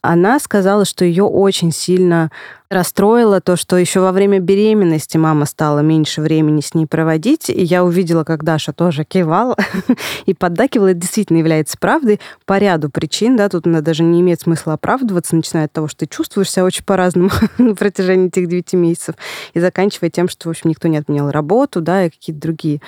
она 0.00 0.38
сказала, 0.38 0.84
что 0.84 1.04
ее 1.04 1.24
очень 1.24 1.72
сильно 1.72 2.30
расстроило 2.70 3.40
то, 3.40 3.56
что 3.56 3.76
еще 3.76 4.00
во 4.00 4.12
время 4.12 4.38
беременности 4.38 5.16
мама 5.16 5.44
стала 5.44 5.80
меньше 5.80 6.20
времени 6.20 6.60
с 6.60 6.74
ней 6.74 6.86
проводить. 6.86 7.50
И 7.50 7.62
я 7.62 7.82
увидела, 7.82 8.24
как 8.24 8.44
Даша 8.44 8.72
тоже 8.72 9.04
кивала 9.04 9.56
и 10.26 10.34
поддакивала. 10.34 10.88
Это 10.88 11.00
действительно 11.00 11.38
является 11.38 11.78
правдой 11.78 12.17
по 12.44 12.58
ряду 12.58 12.90
причин. 12.90 13.36
Да, 13.36 13.48
тут 13.48 13.66
она 13.66 13.80
даже 13.80 14.02
не 14.02 14.20
имеет 14.20 14.40
смысла 14.40 14.74
оправдываться, 14.74 15.36
начиная 15.36 15.64
от 15.66 15.72
того, 15.72 15.88
что 15.88 16.00
ты 16.00 16.06
чувствуешь 16.06 16.50
себя 16.50 16.64
очень 16.64 16.84
по-разному 16.84 17.30
на 17.58 17.74
протяжении 17.74 18.28
этих 18.28 18.48
девяти 18.48 18.76
месяцев, 18.76 19.14
и 19.54 19.60
заканчивая 19.60 20.10
тем, 20.10 20.28
что, 20.28 20.48
в 20.48 20.50
общем, 20.50 20.70
никто 20.70 20.88
не 20.88 20.98
отменял 20.98 21.30
работу, 21.30 21.80
да, 21.80 22.04
и 22.04 22.10
какие-то 22.10 22.40
другие. 22.40 22.80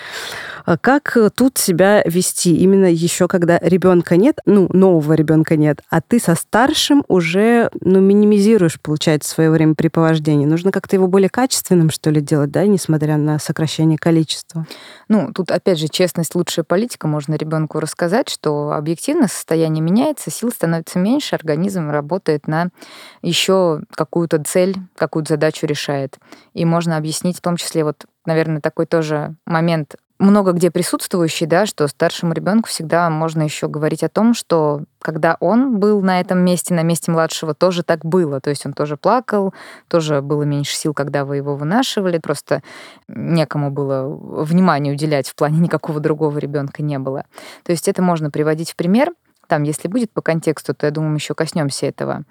А 0.66 0.76
как 0.76 1.16
тут 1.34 1.58
себя 1.58 2.02
вести? 2.04 2.56
Именно 2.56 2.87
еще 2.87 3.28
когда 3.28 3.58
ребенка 3.58 4.16
нет, 4.16 4.38
ну, 4.44 4.68
нового 4.70 5.14
ребенка 5.14 5.56
нет, 5.56 5.80
а 5.88 6.00
ты 6.00 6.20
со 6.20 6.34
старшим 6.34 7.04
уже, 7.08 7.70
ну, 7.80 8.00
минимизируешь, 8.00 8.78
получается, 8.80 9.30
свое 9.30 9.50
время 9.50 9.70
времяпрепровождения? 9.70 10.46
Нужно 10.46 10.72
как-то 10.72 10.96
его 10.96 11.06
более 11.06 11.28
качественным, 11.28 11.90
что 11.90 12.10
ли, 12.10 12.20
делать, 12.20 12.50
да, 12.50 12.66
несмотря 12.66 13.16
на 13.16 13.38
сокращение 13.38 13.99
количества? 13.99 14.66
Ну, 15.08 15.32
тут, 15.32 15.50
опять 15.50 15.78
же, 15.78 15.88
честность 15.88 16.34
лучшая 16.34 16.64
политика. 16.64 17.06
Можно 17.06 17.34
ребенку 17.34 17.80
рассказать, 17.80 18.28
что 18.28 18.72
объективно 18.72 19.19
состояние 19.28 19.82
меняется, 19.82 20.30
сил 20.30 20.50
становится 20.50 20.98
меньше, 20.98 21.34
организм 21.34 21.90
работает 21.90 22.46
на 22.46 22.68
еще 23.22 23.82
какую-то 23.94 24.42
цель, 24.44 24.76
какую-то 24.96 25.34
задачу 25.34 25.66
решает. 25.66 26.18
И 26.54 26.64
можно 26.64 26.96
объяснить 26.96 27.38
в 27.38 27.42
том 27.42 27.56
числе 27.56 27.84
вот 27.84 28.06
наверное, 28.26 28.60
такой 28.60 28.86
тоже 28.86 29.34
момент 29.46 29.96
много 30.20 30.52
где 30.52 30.70
присутствующий, 30.70 31.46
да, 31.46 31.66
что 31.66 31.88
старшему 31.88 32.34
ребенку 32.34 32.68
всегда 32.68 33.08
можно 33.10 33.42
еще 33.42 33.68
говорить 33.68 34.04
о 34.04 34.08
том, 34.08 34.34
что 34.34 34.84
когда 35.00 35.36
он 35.40 35.78
был 35.80 36.02
на 36.02 36.20
этом 36.20 36.38
месте, 36.40 36.74
на 36.74 36.82
месте 36.82 37.10
младшего, 37.10 37.54
тоже 37.54 37.82
так 37.82 38.04
было. 38.04 38.40
То 38.40 38.50
есть 38.50 38.66
он 38.66 38.74
тоже 38.74 38.96
плакал, 38.96 39.54
тоже 39.88 40.20
было 40.20 40.42
меньше 40.42 40.76
сил, 40.76 40.92
когда 40.92 41.24
вы 41.24 41.38
его 41.38 41.56
вынашивали, 41.56 42.18
просто 42.18 42.62
некому 43.08 43.70
было 43.70 44.06
внимания 44.44 44.92
уделять 44.92 45.28
в 45.28 45.34
плане 45.34 45.58
никакого 45.58 46.00
другого 46.00 46.38
ребенка 46.38 46.82
не 46.82 46.98
было. 46.98 47.24
То 47.64 47.72
есть 47.72 47.88
это 47.88 48.02
можно 48.02 48.30
приводить 48.30 48.72
в 48.72 48.76
пример, 48.76 49.12
там, 49.50 49.64
если 49.64 49.88
будет 49.88 50.12
по 50.12 50.22
контексту, 50.22 50.74
то 50.74 50.86
я 50.86 50.92
думаю, 50.92 51.16
еще 51.16 51.34
коснемся 51.34 51.86
этого. 51.86 52.22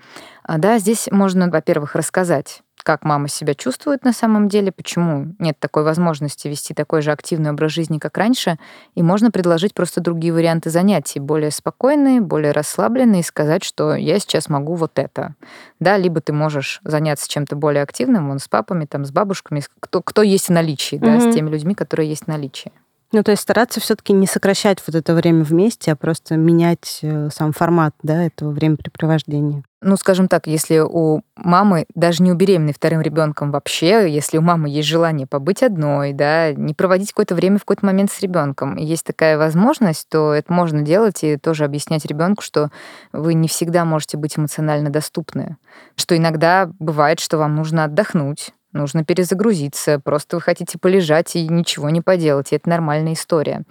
А, 0.43 0.57
да, 0.57 0.79
здесь 0.79 1.09
можно, 1.11 1.49
во-первых, 1.49 1.95
рассказать 1.95 2.61
как 2.83 3.03
мама 3.03 3.27
себя 3.27 3.53
чувствует 3.53 4.03
на 4.03 4.13
самом 4.13 4.47
деле, 4.47 4.71
почему 4.71 5.35
нет 5.39 5.57
такой 5.59 5.83
возможности 5.83 6.47
вести 6.47 6.73
такой 6.73 7.01
же 7.01 7.11
активный 7.11 7.51
образ 7.51 7.71
жизни, 7.71 7.97
как 7.97 8.17
раньше, 8.17 8.57
и 8.95 9.03
можно 9.03 9.31
предложить 9.31 9.73
просто 9.73 10.01
другие 10.01 10.33
варианты 10.33 10.69
занятий, 10.69 11.19
более 11.19 11.51
спокойные, 11.51 12.21
более 12.21 12.51
расслабленные, 12.51 13.21
и 13.21 13.23
сказать, 13.23 13.63
что 13.63 13.95
я 13.95 14.19
сейчас 14.19 14.49
могу 14.49 14.75
вот 14.75 14.99
это. 14.99 15.35
Да, 15.79 15.97
либо 15.97 16.21
ты 16.21 16.33
можешь 16.33 16.81
заняться 16.83 17.29
чем-то 17.29 17.55
более 17.55 17.83
активным, 17.83 18.27
вон 18.27 18.39
с 18.39 18.47
папами, 18.47 18.85
там, 18.85 19.05
с 19.05 19.11
бабушками, 19.11 19.63
кто, 19.79 20.01
кто 20.01 20.21
есть 20.21 20.47
в 20.47 20.51
наличии, 20.51 20.97
mm-hmm. 20.97 21.19
да, 21.19 21.31
с 21.31 21.33
теми 21.33 21.49
людьми, 21.49 21.75
которые 21.75 22.09
есть 22.09 22.25
в 22.25 22.27
наличии. 22.27 22.71
Ну, 23.11 23.23
то 23.23 23.31
есть 23.31 23.41
стараться 23.41 23.79
все-таки 23.79 24.13
не 24.13 24.27
сокращать 24.27 24.79
вот 24.85 24.95
это 24.95 25.15
время 25.15 25.43
вместе, 25.43 25.91
а 25.91 25.95
просто 25.95 26.37
менять 26.37 26.99
э, 27.01 27.29
сам 27.33 27.53
формат 27.53 27.95
да, 28.03 28.23
этого 28.23 28.51
времяпрепровождения. 28.51 29.63
Ну, 29.81 29.95
скажем 29.95 30.27
так, 30.27 30.45
если 30.45 30.79
у 30.79 31.21
мамы, 31.37 31.85
даже 31.95 32.21
не 32.21 32.33
у 32.33 32.35
беременной 32.35 32.73
вторым 32.73 32.99
ребенком 32.99 33.51
вообще, 33.51 34.11
если 34.11 34.37
у 34.37 34.41
мамы 34.41 34.67
есть 34.67 34.89
желание 34.89 35.25
побыть 35.25 35.63
одной, 35.63 36.11
да, 36.11 36.51
не 36.51 36.73
проводить 36.73 37.11
какое-то 37.11 37.33
время 37.33 37.57
в 37.57 37.61
какой-то 37.61 37.85
момент 37.85 38.11
с 38.11 38.19
ребенком, 38.19 38.75
есть 38.75 39.05
такая 39.05 39.37
возможность, 39.37 40.09
то 40.09 40.33
это 40.33 40.51
можно 40.51 40.81
делать 40.81 41.23
и 41.23 41.37
тоже 41.37 41.63
объяснять 41.63 42.05
ребенку, 42.05 42.43
что 42.43 42.71
вы 43.13 43.33
не 43.35 43.47
всегда 43.47 43.85
можете 43.85 44.17
быть 44.17 44.37
эмоционально 44.37 44.89
доступны, 44.89 45.55
что 45.95 46.17
иногда 46.17 46.69
бывает, 46.79 47.21
что 47.21 47.37
вам 47.37 47.55
нужно 47.55 47.85
отдохнуть, 47.85 48.53
Нужно 48.71 49.03
перезагрузиться, 49.03 49.99
просто 49.99 50.35
вы 50.35 50.41
хотите 50.41 50.77
полежать 50.77 51.35
и 51.35 51.47
ничего 51.47 51.89
не 51.89 52.01
поделать, 52.01 52.51
и 52.51 52.55
это 52.55 52.69
нормальная 52.69 53.13
история. 53.13 53.63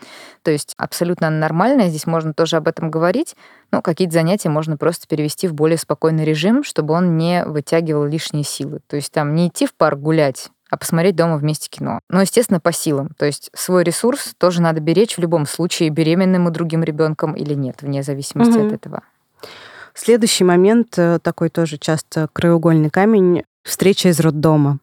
То 0.43 0.51
есть 0.51 0.75
абсолютно 0.77 1.31
нормально, 1.31 1.89
здесь 1.89 2.07
можно 2.07 2.35
тоже 2.35 2.57
об 2.57 2.67
этом 2.67 2.91
говорить, 2.91 3.37
но 3.71 3.81
какие-то 3.81 4.15
занятия 4.15 4.49
можно 4.49 4.77
просто 4.77 5.07
перевести 5.07 5.47
в 5.47 5.55
более 5.55 5.79
спокойный 5.79 6.25
режим, 6.25 6.65
чтобы 6.65 6.95
он 6.95 7.17
не 7.17 7.45
вытягивал 7.45 8.07
лишние 8.07 8.43
силы. 8.43 8.81
То 8.89 8.97
есть 8.97 9.13
там 9.13 9.37
не 9.37 9.49
идти 9.49 9.67
в 9.67 9.75
парк 9.75 10.01
гулять, 10.01 10.49
а 10.69 10.77
посмотреть 10.77 11.15
дома 11.15 11.37
вместе 11.37 11.69
кино. 11.71 12.01
Но, 12.09 12.21
естественно, 12.21 12.59
по 12.59 12.73
силам. 12.73 13.11
То 13.17 13.25
есть 13.25 13.51
свой 13.55 13.85
ресурс 13.85 14.35
тоже 14.37 14.61
надо 14.61 14.81
беречь 14.81 15.17
в 15.17 15.21
любом 15.21 15.47
случае, 15.47 15.91
беременным 15.91 16.49
и 16.49 16.53
другим 16.53 16.83
ребенком 16.83 17.35
или 17.35 17.55
нет, 17.55 17.83
вне 17.83 18.03
зависимости 18.03 18.59
угу. 18.59 18.67
от 18.67 18.73
этого. 18.73 19.03
Следующий 19.95 20.45
момент, 20.45 20.99
э, 20.99 21.19
такой 21.21 21.49
тоже 21.49 21.79
часто 21.79 22.29
краеугольный 22.33 22.91
камень, 22.91 23.45
встреча 23.65 24.09
из 24.11 24.21
роддома. 24.21 24.79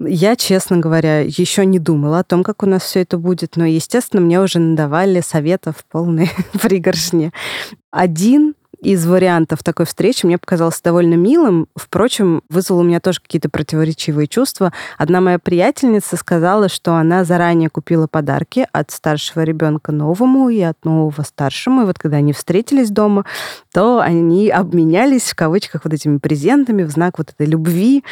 Я, 0.00 0.36
честно 0.36 0.76
говоря, 0.76 1.20
еще 1.20 1.66
не 1.66 1.80
думала 1.80 2.20
о 2.20 2.24
том, 2.24 2.44
как 2.44 2.62
у 2.62 2.66
нас 2.66 2.82
все 2.84 3.02
это 3.02 3.18
будет, 3.18 3.56
но, 3.56 3.66
естественно, 3.66 4.22
мне 4.22 4.40
уже 4.40 4.60
надавали 4.60 5.20
советов 5.20 5.84
полные 5.90 6.30
пригоршни. 6.62 7.32
Один 7.90 8.54
из 8.80 9.06
вариантов 9.06 9.64
такой 9.64 9.86
встречи 9.86 10.24
мне 10.24 10.38
показался 10.38 10.82
довольно 10.84 11.14
милым. 11.14 11.66
Впрочем, 11.74 12.42
вызвал 12.48 12.78
у 12.78 12.82
меня 12.84 13.00
тоже 13.00 13.20
какие-то 13.20 13.48
противоречивые 13.48 14.28
чувства. 14.28 14.72
Одна 14.96 15.20
моя 15.20 15.40
приятельница 15.40 16.16
сказала, 16.16 16.68
что 16.68 16.94
она 16.94 17.24
заранее 17.24 17.70
купила 17.70 18.06
подарки 18.06 18.68
от 18.72 18.92
старшего 18.92 19.42
ребенка 19.42 19.90
новому 19.90 20.48
и 20.48 20.60
от 20.60 20.84
нового 20.84 21.22
старшему. 21.22 21.82
И 21.82 21.84
вот 21.86 21.98
когда 21.98 22.18
они 22.18 22.32
встретились 22.32 22.90
дома, 22.90 23.24
то 23.72 23.98
они 24.00 24.48
обменялись 24.48 25.24
в 25.24 25.34
кавычках 25.34 25.82
вот 25.84 25.92
этими 25.92 26.18
презентами 26.18 26.84
в 26.84 26.90
знак 26.90 27.18
вот 27.18 27.30
этой 27.30 27.46
любви 27.46 28.04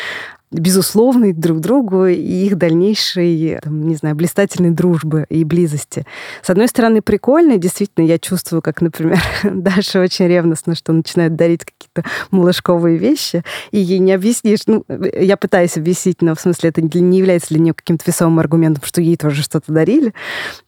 безусловной 0.52 1.32
друг 1.32 1.60
другу 1.60 2.06
и 2.06 2.46
их 2.46 2.56
дальнейшей, 2.56 3.58
там, 3.62 3.86
не 3.88 3.96
знаю, 3.96 4.14
блистательной 4.14 4.70
дружбы 4.70 5.26
и 5.28 5.44
близости. 5.44 6.06
С 6.42 6.50
одной 6.50 6.68
стороны, 6.68 7.02
прикольно, 7.02 7.56
действительно, 7.56 8.04
я 8.04 8.18
чувствую, 8.18 8.62
как, 8.62 8.80
например, 8.80 9.20
Даша 9.42 10.00
очень 10.00 10.28
ревностно, 10.28 10.74
что 10.74 10.92
начинает 10.92 11.34
дарить 11.34 11.64
какие-то 11.64 12.04
малышковые 12.30 12.96
вещи, 12.96 13.42
и 13.72 13.80
ей 13.80 13.98
не 13.98 14.12
объяснишь, 14.12 14.60
ну, 14.66 14.84
я 14.88 15.36
пытаюсь 15.36 15.76
объяснить, 15.76 16.22
но 16.22 16.34
в 16.34 16.40
смысле 16.40 16.70
это 16.70 16.80
не 16.80 17.18
является 17.18 17.48
для 17.48 17.60
нее 17.60 17.74
каким-то 17.74 18.04
весомым 18.06 18.38
аргументом, 18.38 18.84
что 18.84 19.00
ей 19.00 19.16
тоже 19.16 19.42
что-то 19.42 19.72
дарили, 19.72 20.14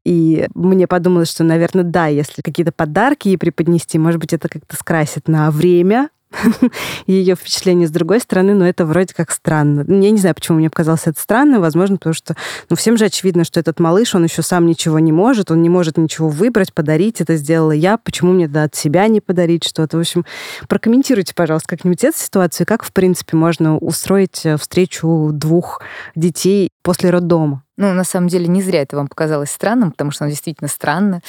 и 0.04 0.48
мне 0.54 0.86
подумалось, 0.88 1.30
что, 1.30 1.44
наверное, 1.44 1.84
да, 1.84 2.08
если 2.08 2.42
какие-то 2.42 2.72
подарки 2.72 3.28
ей 3.28 3.38
преподнести, 3.38 3.98
может 3.98 4.20
быть, 4.20 4.32
это 4.32 4.48
как-то 4.48 4.76
скрасит 4.76 5.28
на 5.28 5.50
время, 5.50 6.08
ее 7.06 7.34
впечатление 7.34 7.88
с 7.88 7.90
другой 7.90 8.20
стороны, 8.20 8.54
но 8.54 8.66
это 8.68 8.84
вроде 8.84 9.14
как 9.14 9.30
странно. 9.30 9.84
Я 9.88 10.10
не 10.10 10.18
знаю, 10.18 10.34
почему 10.34 10.58
мне 10.58 10.70
показалось 10.70 11.06
это 11.06 11.20
странно. 11.20 11.60
Возможно, 11.60 11.96
потому 11.96 12.14
что 12.14 12.36
ну, 12.68 12.76
всем 12.76 12.96
же 12.96 13.06
очевидно, 13.06 13.44
что 13.44 13.60
этот 13.60 13.80
малыш, 13.80 14.14
он 14.14 14.24
еще 14.24 14.42
сам 14.42 14.66
ничего 14.66 14.98
не 14.98 15.12
может, 15.12 15.50
он 15.50 15.62
не 15.62 15.68
может 15.68 15.96
ничего 15.96 16.28
выбрать, 16.28 16.72
подарить. 16.72 17.20
Это 17.20 17.36
сделала 17.36 17.72
я. 17.72 17.98
Почему 17.98 18.32
мне 18.32 18.48
да, 18.48 18.64
от 18.64 18.74
себя 18.74 19.08
не 19.08 19.20
подарить 19.20 19.64
что-то? 19.64 19.96
В 19.96 20.00
общем, 20.00 20.24
прокомментируйте, 20.68 21.34
пожалуйста, 21.34 21.68
как-нибудь 21.68 22.04
эту 22.04 22.18
ситуацию. 22.18 22.66
Как, 22.66 22.82
в 22.82 22.92
принципе, 22.92 23.36
можно 23.36 23.78
устроить 23.78 24.44
э, 24.44 24.56
встречу 24.56 25.30
двух 25.32 25.80
детей 26.14 26.70
после 26.88 27.10
роддома? 27.10 27.64
Ну, 27.76 27.92
на 27.92 28.02
самом 28.02 28.28
деле, 28.28 28.46
не 28.46 28.62
зря 28.62 28.80
это 28.80 28.96
вам 28.96 29.08
показалось 29.08 29.50
странным, 29.50 29.90
потому 29.90 30.10
что 30.10 30.24
оно 30.24 30.30
действительно 30.30 30.68
странно. 30.68 31.20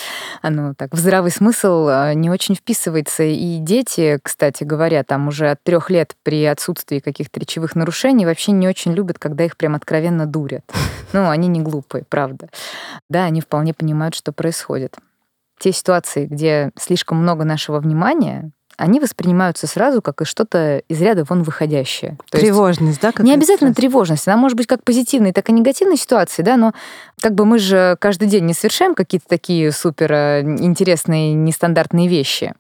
Оно 0.42 0.74
так 0.74 0.94
в 0.94 0.98
здравый 0.98 1.32
смысл 1.32 1.88
а, 1.90 2.14
не 2.14 2.30
очень 2.30 2.56
вписывается. 2.56 3.24
И 3.24 3.58
дети, 3.58 4.20
кстати 4.24 4.64
говоря, 4.64 5.04
там 5.04 5.28
уже 5.28 5.50
от 5.50 5.62
трех 5.62 5.90
лет 5.90 6.16
при 6.24 6.46
отсутствии 6.46 7.00
каких-то 7.00 7.42
речевых 7.42 7.76
нарушений 7.76 8.26
вообще 8.26 8.54
не 8.54 8.70
очень 8.70 8.94
любят, 8.94 9.20
когда 9.20 9.44
их 9.44 9.58
прям 9.58 9.76
откровенно 9.76 10.26
дурят. 10.26 10.64
Ну, 11.12 11.28
они 11.28 11.48
не 11.48 11.60
глупые, 11.60 12.06
правда. 12.08 12.50
Да, 13.10 13.26
они 13.26 13.42
вполне 13.42 13.74
понимают, 13.74 14.14
что 14.14 14.32
происходит. 14.32 14.96
Те 15.60 15.74
ситуации, 15.74 16.28
где 16.28 16.70
слишком 16.78 17.18
много 17.18 17.44
нашего 17.44 17.80
внимания, 17.80 18.52
они 18.80 19.02
воспринимаются 19.02 19.68
сразу 19.68 20.02
как 20.02 20.22
и 20.22 20.26
что-то 20.26 20.78
из 20.88 21.02
ряда 21.02 21.26
вон 21.28 21.44
выходящее. 21.44 22.18
То 22.32 22.40
тревожность, 22.40 23.02
да? 23.02 23.12
Не 23.20 23.34
обязательно 23.34 23.74
тревожность. 23.74 24.26
Она 24.28 24.38
может 24.38 24.56
быть 24.56 24.68
как 24.68 24.84
позитивной, 24.86 25.34
так 25.34 25.50
и 25.50 25.54
негативной 25.54 25.98
ситуации, 25.98 26.44
да, 26.44 26.56
но 26.56 26.74
как 27.22 27.36
бы 27.36 27.46
мы 27.46 27.60
же 27.60 27.98
каждый 28.00 28.30
день 28.30 28.46
не 28.46 28.54
совершаем 28.54 28.96
какие-то 28.96 29.28
такие 29.28 29.74
супер 29.74 30.14
э, 30.14 30.42
интересные, 30.42 31.34
нестандартные 31.34 32.08
вещи. 32.08 32.54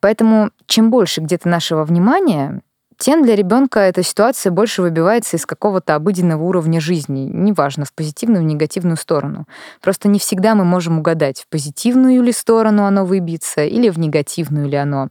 Поэтому 0.00 0.50
чем 0.66 0.90
больше 0.90 1.22
где-то 1.22 1.48
нашего 1.48 1.84
внимания, 1.84 2.60
тем 2.98 3.22
для 3.22 3.36
ребенка 3.36 3.80
эта 3.80 4.02
ситуация 4.02 4.50
больше 4.50 4.82
выбивается 4.82 5.36
из 5.36 5.46
какого-то 5.46 5.94
обыденного 5.94 6.42
уровня 6.42 6.80
жизни, 6.80 7.28
неважно, 7.32 7.84
в 7.84 7.92
позитивную, 7.92 8.42
в 8.42 8.46
негативную 8.46 8.96
сторону. 8.96 9.46
Просто 9.80 10.08
не 10.08 10.18
всегда 10.18 10.54
мы 10.54 10.64
можем 10.64 10.98
угадать, 10.98 11.42
в 11.42 11.48
позитивную 11.48 12.22
ли 12.22 12.32
сторону 12.32 12.84
оно 12.84 13.04
выбьется, 13.04 13.64
или 13.64 13.88
в 13.88 13.98
негативную 13.98 14.68
ли 14.68 14.76
оно. 14.76 15.08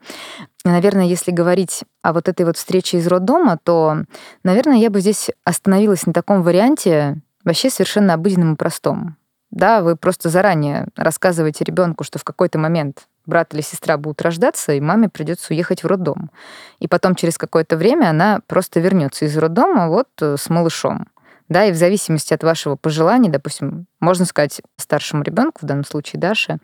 Наверное, 0.65 1.05
если 1.05 1.31
говорить 1.31 1.83
о 2.01 2.13
вот 2.13 2.29
этой 2.29 2.45
вот 2.45 2.57
встрече 2.57 2.97
из 2.97 3.07
роддома, 3.07 3.57
то, 3.61 3.97
наверное, 4.43 4.77
я 4.77 4.89
бы 4.89 5.01
здесь 5.01 5.29
остановилась 5.43 6.05
на 6.05 6.13
таком 6.13 6.41
варианте, 6.41 7.21
вообще 7.43 7.69
совершенно 7.69 8.13
обыденном 8.13 8.53
и 8.53 8.57
простом. 8.57 9.17
Да, 9.51 9.81
вы 9.81 9.95
просто 9.95 10.29
заранее 10.29 10.87
рассказываете 10.95 11.63
ребенку, 11.63 12.03
что 12.03 12.17
в 12.17 12.23
какой-то 12.23 12.57
момент 12.57 13.07
брат 13.25 13.53
или 13.53 13.61
сестра 13.61 13.97
будут 13.97 14.21
рождаться, 14.21 14.73
и 14.73 14.81
маме 14.81 15.09
придется 15.09 15.53
уехать 15.53 15.83
в 15.83 15.87
роддом. 15.87 16.31
И 16.79 16.87
потом 16.87 17.15
через 17.15 17.37
какое-то 17.37 17.77
время 17.77 18.09
она 18.09 18.41
просто 18.47 18.79
вернется 18.79 19.25
из 19.25 19.37
роддома 19.37 19.87
вот 19.87 20.09
э, 20.21 20.35
с 20.37 20.49
малышом. 20.49 21.07
Да, 21.49 21.65
и 21.65 21.71
в 21.71 21.75
зависимости 21.75 22.33
от 22.33 22.43
вашего 22.43 22.75
пожелания, 22.75 23.29
допустим, 23.29 23.85
можно 24.03 24.25
сказать 24.25 24.61
старшему 24.77 25.23
ребенку, 25.23 25.59
в 25.61 25.65
данном 25.65 25.85
случае 25.85 26.19
Даше, 26.19 26.57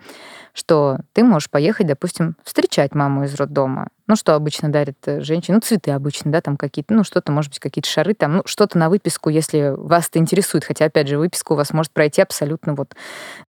что 0.53 0.99
ты 1.13 1.23
можешь 1.23 1.49
поехать, 1.49 1.87
допустим, 1.87 2.35
встречать 2.43 2.93
маму 2.93 3.23
из 3.23 3.33
роддома. 3.35 3.87
Ну, 4.07 4.15
что 4.15 4.33
обычно 4.33 4.69
дарят 4.69 4.97
э, 5.05 5.21
женщины? 5.21 5.55
Ну, 5.55 5.61
цветы 5.61 5.91
обычно, 5.91 6.31
да, 6.31 6.41
там 6.41 6.57
какие-то, 6.57 6.95
ну, 6.95 7.03
что-то, 7.03 7.31
может 7.31 7.51
быть, 7.51 7.59
какие-то 7.59 7.87
шары, 7.87 8.15
там, 8.15 8.37
ну, 8.37 8.41
что-то 8.45 8.75
на 8.75 8.89
выписку, 8.89 9.29
если 9.29 9.75
вас 9.77 10.07
это 10.09 10.17
интересует. 10.17 10.65
Хотя, 10.65 10.85
опять 10.85 11.07
же, 11.07 11.19
выписку 11.19 11.53
у 11.53 11.57
вас 11.57 11.71
может 11.73 11.91
пройти 11.91 12.19
абсолютно 12.19 12.73
вот 12.73 12.95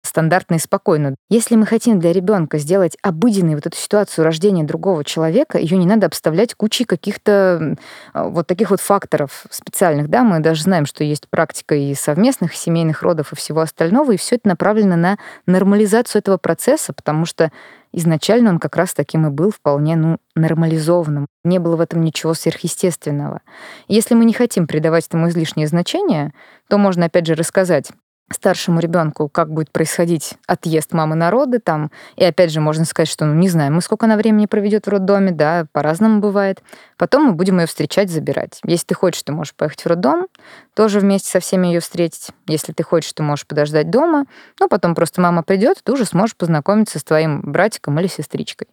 стандартно 0.03 0.55
и 0.55 0.59
спокойно. 0.59 1.15
Если 1.29 1.55
мы 1.55 1.65
хотим 1.65 1.99
для 1.99 2.13
ребенка 2.13 2.59
сделать 2.59 2.95
обыденной 3.01 3.55
вот 3.55 3.65
эту 3.65 3.75
ситуацию 3.75 4.23
рождения 4.23 4.63
другого 4.63 5.03
человека, 5.03 5.57
ее 5.57 5.77
не 5.77 5.87
надо 5.87 6.05
обставлять 6.05 6.53
кучей 6.53 6.85
каких-то 6.85 7.75
вот 8.13 8.45
таких 8.45 8.69
вот 8.69 8.81
факторов 8.81 9.45
специальных, 9.49 10.09
да, 10.09 10.23
мы 10.23 10.41
даже 10.41 10.61
знаем, 10.61 10.85
что 10.85 11.03
есть 11.03 11.27
практика 11.27 11.73
и 11.73 11.95
совместных 11.95 12.53
семейных 12.53 13.01
родов 13.01 13.33
и 13.33 13.35
всего 13.35 13.61
остального, 13.61 13.80
и 14.13 14.17
все 14.17 14.35
это 14.35 14.47
направлено 14.47 14.95
на 14.95 15.17
нормализацию 15.45 16.19
этого 16.19 16.37
процесса, 16.37 16.93
потому 16.93 17.25
что 17.25 17.51
изначально 17.91 18.51
он 18.51 18.59
как 18.59 18.75
раз 18.75 18.93
таким 18.93 19.27
и 19.27 19.29
был 19.29 19.51
вполне 19.51 19.95
ну, 19.95 20.17
нормализованным. 20.35 21.27
Не 21.43 21.59
было 21.59 21.75
в 21.75 21.81
этом 21.81 22.01
ничего 22.01 22.33
сверхъестественного. 22.33 23.41
если 23.87 24.15
мы 24.15 24.25
не 24.25 24.33
хотим 24.33 24.67
придавать 24.67 25.07
этому 25.07 25.29
излишнее 25.29 25.67
значение, 25.67 26.33
то 26.69 26.77
можно 26.77 27.05
опять 27.05 27.25
же 27.25 27.35
рассказать 27.35 27.91
старшему 28.33 28.79
ребенку, 28.79 29.29
как 29.29 29.51
будет 29.51 29.71
происходить 29.71 30.35
отъезд 30.47 30.93
мамы 30.93 31.15
на 31.15 31.31
роды 31.31 31.59
там. 31.59 31.91
И 32.15 32.23
опять 32.23 32.51
же, 32.51 32.61
можно 32.61 32.85
сказать, 32.85 33.09
что, 33.09 33.25
ну, 33.25 33.33
не 33.33 33.49
знаем 33.49 33.75
мы, 33.75 33.81
сколько 33.81 34.05
она 34.05 34.17
времени 34.17 34.45
проведет 34.45 34.85
в 34.85 34.89
роддоме, 34.89 35.31
да, 35.31 35.65
по-разному 35.71 36.19
бывает. 36.19 36.61
Потом 36.97 37.25
мы 37.25 37.31
будем 37.33 37.59
ее 37.59 37.65
встречать, 37.65 38.09
забирать. 38.09 38.59
Если 38.65 38.85
ты 38.87 38.95
хочешь, 38.95 39.23
ты 39.23 39.31
можешь 39.31 39.55
поехать 39.55 39.81
в 39.81 39.87
роддом, 39.87 40.27
тоже 40.73 40.99
вместе 40.99 41.29
со 41.29 41.39
всеми 41.39 41.67
ее 41.67 41.79
встретить. 41.79 42.29
Если 42.47 42.73
ты 42.73 42.83
хочешь, 42.83 43.13
ты 43.13 43.23
можешь 43.23 43.47
подождать 43.47 43.89
дома. 43.89 44.25
Ну, 44.59 44.67
потом 44.67 44.95
просто 44.95 45.21
мама 45.21 45.43
придет, 45.43 45.77
ты 45.83 45.91
уже 45.91 46.05
сможешь 46.05 46.35
познакомиться 46.35 46.99
с 46.99 47.03
твоим 47.03 47.41
братиком 47.41 47.99
или 47.99 48.07
сестричкой. 48.07 48.67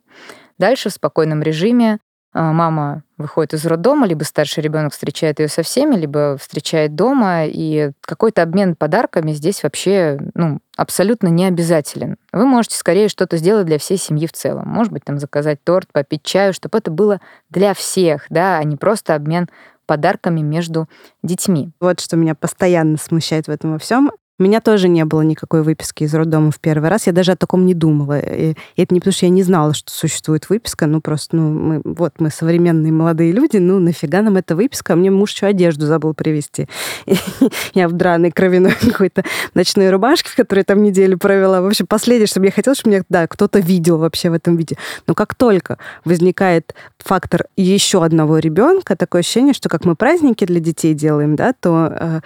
Дальше 0.58 0.90
в 0.90 0.92
спокойном 0.92 1.42
режиме 1.42 1.98
а, 2.32 2.52
мама 2.52 3.02
выходит 3.18 3.54
из 3.54 3.66
роддома, 3.66 4.06
либо 4.06 4.22
старший 4.22 4.62
ребенок 4.62 4.92
встречает 4.92 5.40
ее 5.40 5.48
со 5.48 5.62
всеми, 5.62 5.96
либо 5.96 6.36
встречает 6.38 6.94
дома, 6.94 7.44
и 7.46 7.90
какой-то 8.00 8.42
обмен 8.42 8.76
подарками 8.76 9.32
здесь 9.32 9.62
вообще 9.62 10.18
ну, 10.34 10.60
абсолютно 10.76 11.28
не 11.28 11.44
обязателен. 11.44 12.16
Вы 12.32 12.46
можете 12.46 12.76
скорее 12.76 13.08
что-то 13.08 13.36
сделать 13.36 13.66
для 13.66 13.78
всей 13.78 13.98
семьи 13.98 14.26
в 14.26 14.32
целом. 14.32 14.68
Может 14.68 14.92
быть, 14.92 15.04
там 15.04 15.18
заказать 15.18 15.62
торт, 15.62 15.88
попить 15.92 16.22
чаю, 16.22 16.54
чтобы 16.54 16.78
это 16.78 16.90
было 16.90 17.20
для 17.50 17.74
всех, 17.74 18.26
да, 18.30 18.58
а 18.58 18.64
не 18.64 18.76
просто 18.76 19.14
обмен 19.14 19.48
подарками 19.86 20.40
между 20.40 20.88
детьми. 21.22 21.70
Вот 21.80 22.00
что 22.00 22.16
меня 22.16 22.34
постоянно 22.34 22.98
смущает 22.98 23.46
в 23.46 23.50
этом 23.50 23.72
во 23.72 23.78
всем. 23.78 24.10
У 24.38 24.44
меня 24.44 24.60
тоже 24.60 24.88
не 24.88 25.04
было 25.04 25.22
никакой 25.22 25.62
выписки 25.62 26.04
из 26.04 26.14
роддома 26.14 26.52
в 26.52 26.60
первый 26.60 26.88
раз. 26.90 27.08
Я 27.08 27.12
даже 27.12 27.32
о 27.32 27.36
таком 27.36 27.66
не 27.66 27.74
думала. 27.74 28.20
И 28.20 28.54
это 28.76 28.94
не 28.94 29.00
потому, 29.00 29.12
что 29.12 29.26
я 29.26 29.30
не 29.30 29.42
знала, 29.42 29.74
что 29.74 29.92
существует 29.92 30.48
выписка. 30.48 30.86
Ну, 30.86 31.00
просто, 31.00 31.34
ну, 31.36 31.50
мы, 31.50 31.80
вот 31.84 32.14
мы 32.20 32.30
современные 32.30 32.92
молодые 32.92 33.32
люди, 33.32 33.56
ну, 33.56 33.80
нафига 33.80 34.22
нам 34.22 34.36
эта 34.36 34.54
выписка? 34.54 34.92
А 34.92 34.96
мне 34.96 35.10
муж 35.10 35.32
еще 35.32 35.46
одежду 35.46 35.86
забыл 35.86 36.14
привезти. 36.14 36.68
Я 37.74 37.88
в 37.88 37.92
драной 37.92 38.30
кровяной 38.30 38.72
какой-то 38.80 39.24
ночной 39.54 39.90
рубашке, 39.90 40.30
в 40.30 40.36
которой 40.36 40.62
там 40.62 40.84
неделю 40.84 41.18
провела. 41.18 41.60
В 41.60 41.66
общем, 41.66 41.88
последнее, 41.88 42.28
что 42.28 42.40
я 42.40 42.52
хотела, 42.52 42.76
чтобы 42.76 42.94
меня, 42.94 43.04
да, 43.08 43.26
кто-то 43.26 43.58
видел 43.58 43.98
вообще 43.98 44.30
в 44.30 44.34
этом 44.34 44.56
виде. 44.56 44.76
Но 45.08 45.14
как 45.14 45.34
только 45.34 45.78
возникает 46.04 46.74
фактор 46.98 47.46
еще 47.56 48.04
одного 48.04 48.38
ребенка, 48.38 48.94
такое 48.94 49.20
ощущение, 49.20 49.52
что 49.52 49.68
как 49.68 49.84
мы 49.84 49.96
праздники 49.96 50.44
для 50.44 50.60
детей 50.60 50.94
делаем, 50.94 51.34
да, 51.34 51.52
то 51.52 51.92
э, 51.92 52.20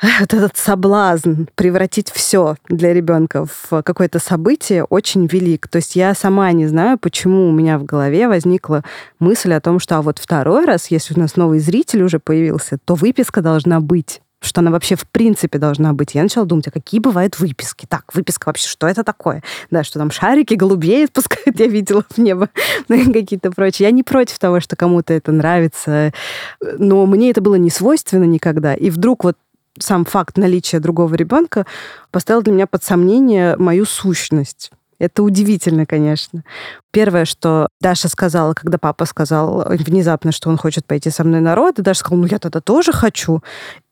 вот 0.20 0.32
этот 0.34 0.56
соблазн 0.56 1.44
превратить 1.54 2.10
все 2.10 2.56
для 2.68 2.92
ребенка 2.92 3.46
в 3.46 3.82
какое-то 3.82 4.18
событие 4.18 4.84
очень 4.84 5.26
велик. 5.26 5.68
То 5.68 5.76
есть 5.76 5.96
я 5.96 6.14
сама 6.14 6.52
не 6.52 6.66
знаю, 6.66 6.98
почему 6.98 7.48
у 7.48 7.52
меня 7.52 7.78
в 7.78 7.84
голове 7.84 8.28
возникла 8.28 8.84
мысль 9.18 9.52
о 9.52 9.60
том, 9.60 9.80
что 9.80 9.96
а 9.96 10.02
вот 10.02 10.18
второй 10.18 10.64
раз, 10.64 10.90
если 10.90 11.14
у 11.14 11.18
нас 11.18 11.36
новый 11.36 11.58
зритель 11.58 12.02
уже 12.02 12.18
появился, 12.20 12.78
то 12.84 12.94
выписка 12.94 13.40
должна 13.40 13.80
быть 13.80 14.20
что 14.40 14.60
она 14.60 14.70
вообще 14.70 14.94
в 14.94 15.04
принципе 15.06 15.58
должна 15.58 15.92
быть. 15.92 16.14
Я 16.14 16.22
начала 16.22 16.46
думать, 16.46 16.68
а 16.68 16.70
какие 16.70 17.00
бывают 17.00 17.40
выписки? 17.40 17.86
Так, 17.88 18.04
выписка 18.14 18.46
вообще, 18.46 18.68
что 18.68 18.86
это 18.86 19.02
такое? 19.02 19.42
Да, 19.72 19.82
что 19.82 19.98
там 19.98 20.12
шарики, 20.12 20.54
голубей 20.54 21.06
спускают, 21.06 21.58
я 21.58 21.66
видела 21.66 22.04
в 22.08 22.18
небо, 22.18 22.48
ну 22.88 23.12
какие-то 23.12 23.50
прочие. 23.50 23.88
Я 23.88 23.92
не 23.92 24.02
против 24.04 24.38
того, 24.38 24.60
что 24.60 24.76
кому-то 24.76 25.12
это 25.12 25.32
нравится, 25.32 26.12
но 26.60 27.04
мне 27.06 27.30
это 27.30 27.40
было 27.40 27.56
не 27.56 27.70
свойственно 27.70 28.24
никогда. 28.24 28.74
И 28.74 28.90
вдруг 28.90 29.24
вот 29.24 29.36
сам 29.80 30.04
факт 30.04 30.36
наличия 30.36 30.80
другого 30.80 31.14
ребенка 31.14 31.66
поставил 32.10 32.42
для 32.42 32.52
меня 32.52 32.66
под 32.66 32.84
сомнение 32.84 33.56
мою 33.56 33.84
сущность. 33.84 34.70
Это 34.98 35.22
удивительно, 35.22 35.86
конечно. 35.86 36.42
Первое, 36.90 37.24
что 37.24 37.68
Даша 37.80 38.08
сказала, 38.08 38.54
когда 38.54 38.78
папа 38.78 39.04
сказал 39.04 39.64
внезапно, 39.68 40.32
что 40.32 40.50
он 40.50 40.56
хочет 40.56 40.86
пойти 40.86 41.10
со 41.10 41.22
мной 41.22 41.40
на 41.40 41.54
род, 41.54 41.78
и 41.78 41.82
Даша 41.82 42.00
сказала, 42.00 42.22
ну 42.22 42.26
я 42.26 42.38
тогда 42.38 42.60
тоже 42.60 42.92
хочу. 42.92 43.42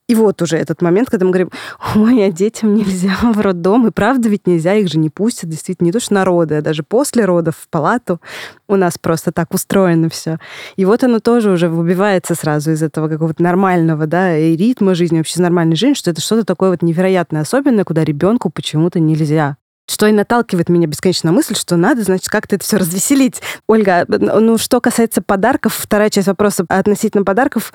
И 0.08 0.14
вот 0.14 0.40
уже 0.40 0.56
этот 0.56 0.82
момент, 0.82 1.10
когда 1.10 1.26
мы 1.26 1.32
говорим, 1.32 1.50
ой, 1.96 2.24
а 2.24 2.30
детям 2.30 2.74
нельзя 2.74 3.16
в 3.22 3.40
роддом, 3.40 3.88
и 3.88 3.90
правда 3.90 4.28
ведь 4.28 4.46
нельзя, 4.46 4.74
их 4.74 4.88
же 4.88 4.98
не 4.98 5.10
пустят, 5.10 5.50
действительно, 5.50 5.86
не 5.86 5.92
то 5.92 5.98
что 5.98 6.14
на 6.14 6.24
роды, 6.24 6.56
а 6.56 6.62
даже 6.62 6.84
после 6.84 7.24
родов 7.24 7.56
в 7.56 7.68
палату. 7.68 8.20
У 8.68 8.76
нас 8.76 8.98
просто 8.98 9.32
так 9.32 9.52
устроено 9.52 10.08
все. 10.08 10.38
И 10.76 10.84
вот 10.84 11.02
оно 11.02 11.18
тоже 11.18 11.50
уже 11.50 11.68
выбивается 11.68 12.34
сразу 12.34 12.70
из 12.70 12.82
этого 12.82 13.08
какого-то 13.08 13.42
нормального, 13.42 14.06
да, 14.06 14.36
и 14.36 14.56
ритма 14.56 14.94
жизни, 14.94 15.18
вообще 15.18 15.42
нормальной 15.42 15.76
жизни, 15.76 15.94
что 15.94 16.10
это 16.10 16.20
что-то 16.20 16.44
такое 16.44 16.70
вот 16.70 16.82
невероятное, 16.82 17.42
особенное, 17.42 17.84
куда 17.84 18.04
ребенку 18.04 18.50
почему-то 18.50 19.00
нельзя 19.00 19.56
что 19.88 20.06
и 20.06 20.12
наталкивает 20.12 20.68
меня 20.68 20.86
бесконечно 20.86 21.30
на 21.30 21.36
мысль, 21.36 21.54
что 21.54 21.76
надо, 21.76 22.02
значит, 22.02 22.28
как-то 22.28 22.56
это 22.56 22.64
все 22.64 22.76
развеселить. 22.76 23.40
Ольга, 23.66 24.04
ну, 24.08 24.58
что 24.58 24.80
касается 24.80 25.22
подарков, 25.22 25.74
вторая 25.74 26.10
часть 26.10 26.26
вопроса 26.26 26.64
относительно 26.68 27.24
подарков 27.24 27.72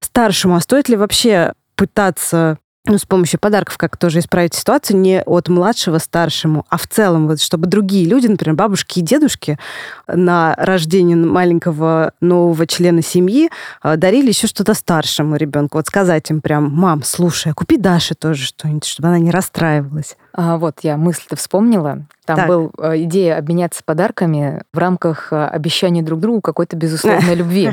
старшему, 0.00 0.56
а 0.56 0.60
стоит 0.60 0.88
ли 0.88 0.96
вообще 0.96 1.52
пытаться 1.76 2.58
ну, 2.88 2.98
с 2.98 3.04
помощью 3.04 3.40
подарков 3.40 3.78
как 3.78 3.96
тоже 3.96 4.20
исправить 4.20 4.54
ситуацию 4.54 4.98
не 4.98 5.20
от 5.22 5.48
младшего 5.48 5.98
старшему, 5.98 6.64
а 6.68 6.78
в 6.78 6.86
целом, 6.86 7.26
вот, 7.26 7.40
чтобы 7.40 7.66
другие 7.66 8.06
люди, 8.06 8.28
например, 8.28 8.54
бабушки 8.54 9.00
и 9.00 9.02
дедушки 9.02 9.58
на 10.06 10.54
рождение 10.56 11.16
маленького 11.16 12.12
нового 12.20 12.66
члена 12.66 13.02
семьи 13.02 13.50
э, 13.82 13.96
дарили 13.96 14.28
еще 14.28 14.46
что-то 14.46 14.74
старшему 14.74 15.36
ребенку. 15.36 15.78
Вот 15.78 15.88
сказать 15.88 16.30
им 16.30 16.40
прям, 16.40 16.70
мам, 16.70 17.02
слушай, 17.02 17.50
а 17.50 17.54
купи 17.54 17.76
Даше 17.76 18.14
тоже 18.14 18.44
что-нибудь, 18.44 18.84
чтобы 18.84 19.08
она 19.08 19.18
не 19.18 19.30
расстраивалась. 19.30 20.16
А, 20.38 20.58
вот 20.58 20.80
я 20.82 20.98
мысль-то 20.98 21.34
вспомнила. 21.34 22.06
Там 22.26 22.36
так. 22.36 22.46
был 22.46 22.70
э, 22.78 23.02
идея 23.04 23.38
обменяться 23.38 23.82
подарками 23.82 24.62
в 24.70 24.76
рамках 24.76 25.32
э, 25.32 25.46
обещания 25.46 26.02
друг 26.02 26.20
другу 26.20 26.42
какой-то 26.42 26.76
безусловной 26.76 27.34
любви. 27.36 27.70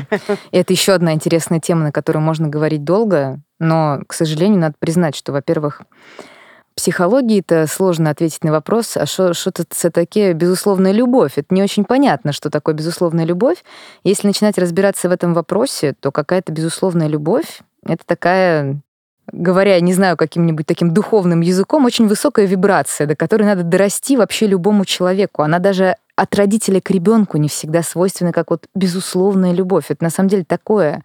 И 0.50 0.56
это 0.56 0.72
еще 0.72 0.94
одна 0.94 1.12
интересная 1.12 1.60
тема, 1.60 1.82
на 1.82 1.92
которую 1.92 2.22
можно 2.22 2.48
говорить 2.48 2.82
долго, 2.82 3.40
но, 3.58 4.00
к 4.06 4.14
сожалению, 4.14 4.60
надо 4.60 4.76
признать, 4.78 5.14
что, 5.14 5.32
во-первых, 5.32 5.82
психологии 6.74 7.40
это 7.40 7.66
сложно 7.66 8.08
ответить 8.08 8.42
на 8.44 8.50
вопрос, 8.50 8.96
а 8.96 9.04
что 9.04 9.32
это 9.32 9.64
такое 9.92 10.32
безусловная 10.32 10.92
любовь? 10.92 11.32
Это 11.36 11.54
не 11.54 11.62
очень 11.62 11.84
понятно, 11.84 12.32
что 12.32 12.48
такое 12.48 12.74
безусловная 12.74 13.26
любовь. 13.26 13.62
Если 14.04 14.26
начинать 14.26 14.56
разбираться 14.56 15.10
в 15.10 15.12
этом 15.12 15.34
вопросе, 15.34 15.94
то 16.00 16.10
какая-то 16.10 16.50
безусловная 16.50 17.08
любовь— 17.08 17.60
это 17.86 18.04
такая 18.06 18.80
говоря, 19.32 19.80
не 19.80 19.92
знаю, 19.92 20.16
каким-нибудь 20.16 20.66
таким 20.66 20.92
духовным 20.92 21.40
языком, 21.40 21.84
очень 21.84 22.06
высокая 22.06 22.46
вибрация, 22.46 23.06
до 23.06 23.16
которой 23.16 23.44
надо 23.44 23.62
дорасти 23.62 24.16
вообще 24.16 24.46
любому 24.46 24.84
человеку. 24.84 25.42
Она 25.42 25.58
даже 25.58 25.96
от 26.16 26.34
родителя 26.34 26.80
к 26.80 26.90
ребенку 26.90 27.38
не 27.38 27.48
всегда 27.48 27.82
свойственна, 27.82 28.32
как 28.32 28.50
вот 28.50 28.66
безусловная 28.74 29.52
любовь. 29.52 29.86
Это 29.88 30.04
на 30.04 30.10
самом 30.10 30.28
деле 30.28 30.44
такое 30.44 31.02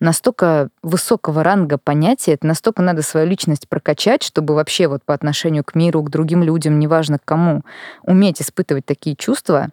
настолько 0.00 0.68
высокого 0.82 1.42
ранга 1.42 1.76
понятие, 1.76 2.34
это 2.34 2.46
настолько 2.46 2.82
надо 2.82 3.02
свою 3.02 3.26
личность 3.26 3.68
прокачать, 3.68 4.22
чтобы 4.22 4.54
вообще 4.54 4.86
вот 4.86 5.02
по 5.04 5.12
отношению 5.12 5.64
к 5.64 5.74
миру, 5.74 6.02
к 6.02 6.10
другим 6.10 6.44
людям, 6.44 6.78
неважно 6.78 7.18
к 7.18 7.24
кому, 7.24 7.62
уметь 8.02 8.40
испытывать 8.40 8.86
такие 8.86 9.16
чувства, 9.16 9.68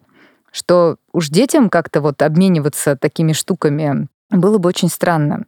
что 0.50 0.96
уж 1.12 1.28
детям 1.28 1.70
как-то 1.70 2.00
вот 2.00 2.20
обмениваться 2.22 2.96
такими 2.96 3.32
штуками 3.32 4.08
было 4.30 4.58
бы 4.58 4.68
очень 4.68 4.88
странно 4.88 5.44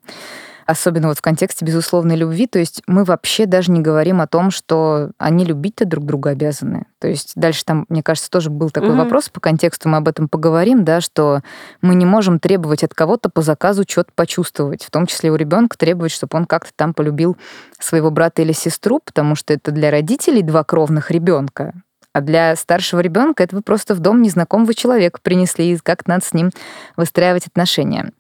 особенно 0.68 1.08
вот 1.08 1.16
в 1.16 1.22
контексте 1.22 1.64
безусловной 1.64 2.14
любви, 2.14 2.46
то 2.46 2.58
есть 2.58 2.82
мы 2.86 3.04
вообще 3.04 3.46
даже 3.46 3.72
не 3.72 3.80
говорим 3.80 4.20
о 4.20 4.26
том, 4.26 4.50
что 4.50 5.12
они 5.16 5.46
любить-то 5.46 5.86
друг 5.86 6.04
друга 6.04 6.30
обязаны. 6.30 6.84
То 6.98 7.08
есть 7.08 7.32
дальше 7.36 7.64
там, 7.64 7.86
мне 7.88 8.02
кажется, 8.02 8.30
тоже 8.30 8.50
был 8.50 8.68
такой 8.68 8.90
mm-hmm. 8.90 8.98
вопрос 8.98 9.30
по 9.30 9.40
контексту, 9.40 9.88
мы 9.88 9.96
об 9.96 10.08
этом 10.08 10.28
поговорим, 10.28 10.84
да, 10.84 11.00
что 11.00 11.40
мы 11.80 11.94
не 11.94 12.04
можем 12.04 12.38
требовать 12.38 12.84
от 12.84 12.92
кого-то 12.92 13.30
по 13.30 13.40
заказу 13.40 13.84
что-то 13.88 14.12
почувствовать, 14.14 14.84
в 14.84 14.90
том 14.90 15.06
числе 15.06 15.30
у 15.30 15.36
ребенка 15.36 15.78
требовать, 15.78 16.12
чтобы 16.12 16.36
он 16.36 16.44
как-то 16.44 16.70
там 16.76 16.92
полюбил 16.92 17.38
своего 17.80 18.10
брата 18.10 18.42
или 18.42 18.52
сестру, 18.52 19.00
потому 19.02 19.36
что 19.36 19.54
это 19.54 19.70
для 19.70 19.90
родителей 19.90 20.42
два 20.42 20.64
кровных 20.64 21.10
ребенка, 21.10 21.72
а 22.12 22.20
для 22.20 22.56
старшего 22.56 23.00
ребенка 23.00 23.44
это 23.44 23.56
вы 23.56 23.62
просто 23.62 23.94
в 23.94 24.00
дом 24.00 24.22
незнакомого 24.22 24.74
человека 24.74 25.20
принесли, 25.22 25.72
и 25.72 25.78
как 25.78 26.06
надо 26.06 26.24
с 26.24 26.32
ним 26.32 26.50
выстраивать 26.96 27.46
отношения. 27.46 28.12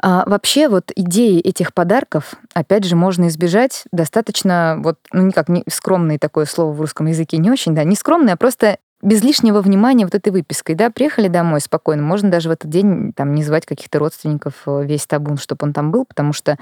А 0.00 0.24
вообще 0.26 0.68
вот 0.68 0.90
идеи 0.94 1.40
этих 1.40 1.74
подарков, 1.74 2.34
опять 2.54 2.84
же, 2.84 2.96
можно 2.96 3.28
избежать 3.28 3.84
достаточно, 3.92 4.76
вот, 4.78 4.98
ну 5.12 5.22
никак, 5.22 5.48
не 5.48 5.64
скромное 5.68 6.18
такое 6.18 6.44
слово 6.44 6.72
в 6.72 6.80
русском 6.80 7.06
языке 7.06 7.38
не 7.38 7.50
очень, 7.50 7.74
да, 7.74 7.84
не 7.84 7.96
скромное, 7.96 8.34
а 8.34 8.36
просто 8.36 8.78
без 9.02 9.22
лишнего 9.22 9.60
внимания 9.60 10.04
вот 10.04 10.14
этой 10.14 10.30
выпиской, 10.30 10.76
да, 10.76 10.88
приехали 10.88 11.26
домой 11.26 11.60
спокойно, 11.60 12.02
можно 12.02 12.30
даже 12.30 12.48
в 12.48 12.52
этот 12.52 12.70
день 12.70 13.12
там 13.12 13.34
не 13.34 13.42
звать 13.42 13.66
каких-то 13.66 13.98
родственников 13.98 14.54
э, 14.66 14.84
весь 14.84 15.06
табун, 15.06 15.38
чтобы 15.38 15.66
он 15.66 15.72
там 15.72 15.90
был, 15.90 16.04
потому 16.04 16.32
что 16.32 16.52
э, 16.52 16.56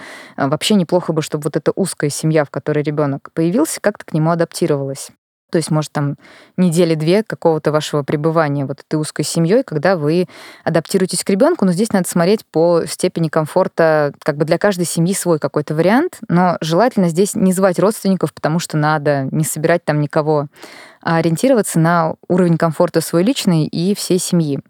вообще 0.48 0.74
неплохо 0.74 1.12
бы, 1.12 1.20
чтобы 1.20 1.44
вот 1.44 1.56
эта 1.56 1.70
узкая 1.72 2.08
семья, 2.08 2.44
в 2.46 2.50
которой 2.50 2.82
ребенок 2.82 3.30
появился, 3.34 3.80
как-то 3.80 4.06
к 4.06 4.14
нему 4.14 4.30
адаптировалась. 4.30 5.10
То 5.50 5.58
есть, 5.58 5.70
может, 5.70 5.92
там 5.92 6.16
недели-две 6.56 7.22
какого-то 7.22 7.72
вашего 7.72 8.02
пребывания 8.02 8.64
вот 8.64 8.80
этой 8.80 8.96
узкой 8.96 9.24
семьей, 9.24 9.62
когда 9.62 9.96
вы 9.96 10.26
адаптируетесь 10.64 11.24
к 11.24 11.30
ребенку, 11.30 11.64
но 11.64 11.72
здесь 11.72 11.92
надо 11.92 12.08
смотреть 12.08 12.44
по 12.46 12.84
степени 12.86 13.28
комфорта, 13.28 14.12
как 14.22 14.36
бы 14.36 14.44
для 14.44 14.58
каждой 14.58 14.86
семьи 14.86 15.14
свой 15.14 15.38
какой-то 15.38 15.74
вариант, 15.74 16.20
но 16.28 16.56
желательно 16.60 17.08
здесь 17.08 17.34
не 17.34 17.52
звать 17.52 17.78
родственников, 17.78 18.32
потому 18.32 18.58
что 18.58 18.76
надо 18.76 19.28
не 19.30 19.44
собирать 19.44 19.84
там 19.84 20.00
никого, 20.00 20.46
а 21.02 21.16
ориентироваться 21.16 21.78
на 21.78 22.14
уровень 22.28 22.58
комфорта 22.58 23.00
свой 23.00 23.22
личный 23.22 23.66
и 23.66 23.94
всей 23.94 24.18
семьи. 24.18 24.60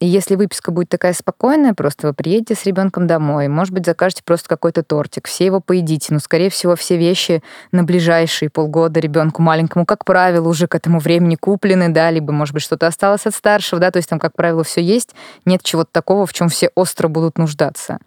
И 0.00 0.06
если 0.06 0.36
выписка 0.36 0.70
будет 0.70 0.88
такая 0.88 1.12
спокойная, 1.12 1.74
просто 1.74 2.06
вы 2.06 2.14
приедете 2.14 2.54
с 2.54 2.64
ребенком 2.64 3.08
домой, 3.08 3.48
может 3.48 3.74
быть, 3.74 3.84
закажете 3.84 4.22
просто 4.24 4.48
какой-то 4.48 4.84
тортик, 4.84 5.26
все 5.26 5.46
его 5.46 5.60
поедите, 5.60 6.14
но, 6.14 6.20
скорее 6.20 6.50
всего, 6.50 6.76
все 6.76 6.96
вещи 6.96 7.42
на 7.72 7.82
ближайшие 7.82 8.48
полгода 8.48 9.00
ребенку 9.00 9.42
маленькому, 9.42 9.84
как 9.84 10.04
правило, 10.04 10.48
уже 10.48 10.68
к 10.68 10.76
этому 10.76 11.00
времени 11.00 11.34
куплены, 11.34 11.88
да, 11.88 12.12
либо, 12.12 12.32
может 12.32 12.54
быть, 12.54 12.62
что-то 12.62 12.86
осталось 12.86 13.26
от 13.26 13.34
старшего, 13.34 13.80
да, 13.80 13.90
то 13.90 13.96
есть 13.96 14.08
там, 14.08 14.20
как 14.20 14.36
правило, 14.36 14.62
все 14.62 14.80
есть, 14.80 15.16
нет 15.44 15.62
чего-то 15.64 15.90
такого, 15.90 16.26
в 16.26 16.32
чем 16.32 16.48
все 16.48 16.70
остро 16.76 17.08
будут 17.08 17.36
нуждаться. 17.36 17.98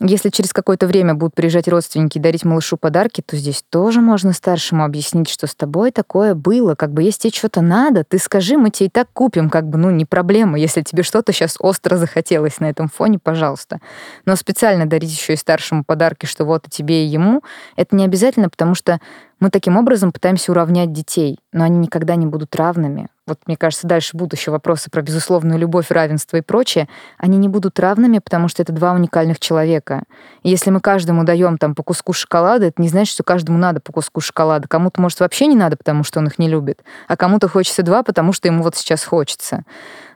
Если 0.00 0.30
через 0.30 0.52
какое-то 0.52 0.86
время 0.86 1.14
будут 1.14 1.34
приезжать 1.34 1.66
родственники 1.66 2.18
и 2.18 2.20
дарить 2.20 2.44
малышу 2.44 2.76
подарки, 2.76 3.20
то 3.20 3.36
здесь 3.36 3.64
тоже 3.68 4.00
можно 4.00 4.32
старшему 4.32 4.84
объяснить, 4.84 5.28
что 5.28 5.48
с 5.48 5.56
тобой 5.56 5.90
такое 5.90 6.34
было. 6.34 6.76
Как 6.76 6.92
бы 6.92 7.02
если 7.02 7.22
тебе 7.22 7.32
что-то 7.32 7.62
надо, 7.62 8.04
ты 8.04 8.18
скажи, 8.18 8.56
мы 8.56 8.70
тебе 8.70 8.86
и 8.86 8.90
так 8.90 9.08
купим. 9.12 9.50
Как 9.50 9.68
бы, 9.68 9.76
ну, 9.76 9.90
не 9.90 10.04
проблема. 10.04 10.58
Если 10.58 10.82
тебе 10.82 11.02
что-то 11.02 11.32
сейчас 11.32 11.56
остро 11.58 11.96
захотелось 11.96 12.60
на 12.60 12.66
этом 12.66 12.88
фоне, 12.88 13.18
пожалуйста. 13.18 13.80
Но 14.24 14.36
специально 14.36 14.86
дарить 14.86 15.10
еще 15.10 15.32
и 15.32 15.36
старшему 15.36 15.82
подарки, 15.82 16.26
что 16.26 16.44
вот 16.44 16.68
и 16.68 16.70
тебе, 16.70 17.04
и 17.04 17.08
ему, 17.08 17.42
это 17.74 17.96
не 17.96 18.04
обязательно, 18.04 18.48
потому 18.48 18.76
что 18.76 19.00
мы 19.40 19.50
таким 19.50 19.76
образом 19.76 20.12
пытаемся 20.12 20.52
уравнять 20.52 20.92
детей, 20.92 21.38
но 21.52 21.64
они 21.64 21.78
никогда 21.78 22.16
не 22.16 22.26
будут 22.26 22.54
равными. 22.56 23.08
Вот, 23.26 23.38
мне 23.46 23.56
кажется, 23.58 23.86
дальше 23.86 24.16
будут 24.16 24.32
еще 24.32 24.50
вопросы 24.50 24.90
про 24.90 25.02
безусловную 25.02 25.58
любовь, 25.58 25.90
равенство 25.90 26.38
и 26.38 26.40
прочее. 26.40 26.88
Они 27.18 27.36
не 27.36 27.48
будут 27.48 27.78
равными, 27.78 28.20
потому 28.20 28.48
что 28.48 28.62
это 28.62 28.72
два 28.72 28.92
уникальных 28.92 29.38
человека. 29.38 30.04
И 30.42 30.48
если 30.48 30.70
мы 30.70 30.80
каждому 30.80 31.24
даем 31.24 31.58
там 31.58 31.74
по 31.74 31.82
куску 31.82 32.14
шоколада, 32.14 32.66
это 32.66 32.80
не 32.80 32.88
значит, 32.88 33.12
что 33.12 33.22
каждому 33.22 33.58
надо 33.58 33.80
по 33.80 33.92
куску 33.92 34.22
шоколада. 34.22 34.66
Кому-то, 34.66 35.00
может, 35.00 35.20
вообще 35.20 35.46
не 35.46 35.56
надо, 35.56 35.76
потому 35.76 36.04
что 36.04 36.20
он 36.20 36.28
их 36.28 36.38
не 36.38 36.48
любит, 36.48 36.82
а 37.06 37.16
кому-то 37.16 37.48
хочется 37.48 37.82
два, 37.82 38.02
потому 38.02 38.32
что 38.32 38.48
ему 38.48 38.62
вот 38.62 38.76
сейчас 38.76 39.04
хочется. 39.04 39.64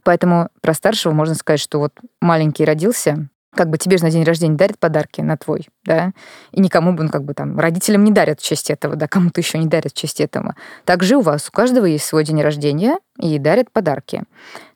Поэтому 0.04 0.48
про 0.62 0.72
старшего 0.72 1.12
можно 1.12 1.34
сказать, 1.34 1.60
что 1.60 1.78
вот 1.78 1.92
маленький 2.20 2.64
родился, 2.64 3.28
как 3.54 3.68
бы 3.68 3.78
тебе 3.78 3.98
же 3.98 4.04
на 4.04 4.10
день 4.10 4.24
рождения 4.24 4.56
дарят 4.56 4.78
подарки 4.78 5.20
на 5.20 5.36
твой, 5.36 5.68
да, 5.84 6.12
и 6.52 6.60
никому 6.60 6.92
бы, 6.92 7.04
ну, 7.04 7.10
как 7.10 7.24
бы 7.24 7.34
там, 7.34 7.58
родителям 7.58 8.04
не 8.04 8.10
дарят 8.10 8.40
в 8.40 8.44
честь 8.44 8.70
этого, 8.70 8.96
да, 8.96 9.06
кому-то 9.08 9.40
еще 9.40 9.58
не 9.58 9.66
дарят 9.66 9.92
в 9.92 9.96
честь 9.96 10.20
этого. 10.20 10.56
Также 10.84 11.16
у 11.16 11.20
вас, 11.20 11.48
у 11.48 11.52
каждого 11.52 11.84
есть 11.86 12.04
свой 12.04 12.24
день 12.24 12.40
рождения 12.40 12.96
и 13.18 13.38
дарят 13.38 13.70
подарки. 13.70 14.22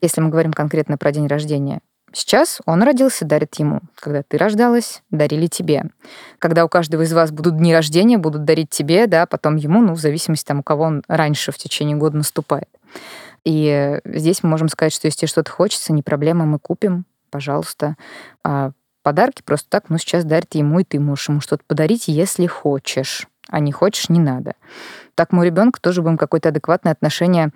Если 0.01 0.21
мы 0.21 0.29
говорим 0.29 0.53
конкретно 0.53 0.97
про 0.97 1.11
день 1.11 1.27
рождения, 1.27 1.81
Сейчас 2.13 2.61
он 2.65 2.83
родился, 2.83 3.25
дарит 3.25 3.55
ему. 3.59 3.81
Когда 3.93 4.23
ты 4.23 4.37
рождалась, 4.37 5.03
дарили 5.11 5.47
тебе. 5.47 5.83
Когда 6.39 6.63
у 6.63 6.69
каждого 6.69 7.01
из 7.01 7.11
вас 7.11 7.31
будут 7.31 7.57
дни 7.57 7.73
рождения, 7.73 8.17
будут 8.17 8.45
дарить 8.45 8.69
тебе, 8.69 9.07
да, 9.07 9.25
потом 9.25 9.57
ему, 9.57 9.81
ну, 9.81 9.93
в 9.93 9.99
зависимости 9.99 10.45
там, 10.45 10.59
у 10.59 10.63
кого 10.63 10.85
он 10.85 11.03
раньше 11.07 11.51
в 11.51 11.57
течение 11.57 11.97
года 11.97 12.17
наступает. 12.17 12.69
И 13.43 13.99
здесь 14.05 14.41
мы 14.41 14.49
можем 14.49 14.69
сказать, 14.69 14.93
что 14.93 15.07
если 15.07 15.25
что-то 15.25 15.51
хочется, 15.51 15.93
не 15.93 16.01
проблема, 16.01 16.45
мы 16.45 16.59
купим, 16.59 17.05
пожалуйста. 17.29 17.95
А 18.43 18.71
подарки 19.03 19.41
просто 19.41 19.69
так, 19.69 19.89
ну, 19.89 19.97
сейчас 19.97 20.25
дарит 20.25 20.55
ему, 20.55 20.79
и 20.79 20.83
ты 20.83 20.99
можешь 20.99 21.29
ему 21.29 21.41
что-то 21.41 21.63
подарить, 21.67 22.07
если 22.07 22.45
хочешь. 22.45 23.27
А 23.49 23.59
не 23.59 23.71
хочешь, 23.71 24.09
не 24.09 24.19
надо. 24.19 24.55
Так 25.15 25.31
мы 25.31 25.41
у 25.41 25.43
ребенка 25.43 25.79
тоже 25.79 26.01
будем 26.01 26.17
какое-то 26.17 26.49
адекватное 26.49 26.91
отношение 26.91 27.51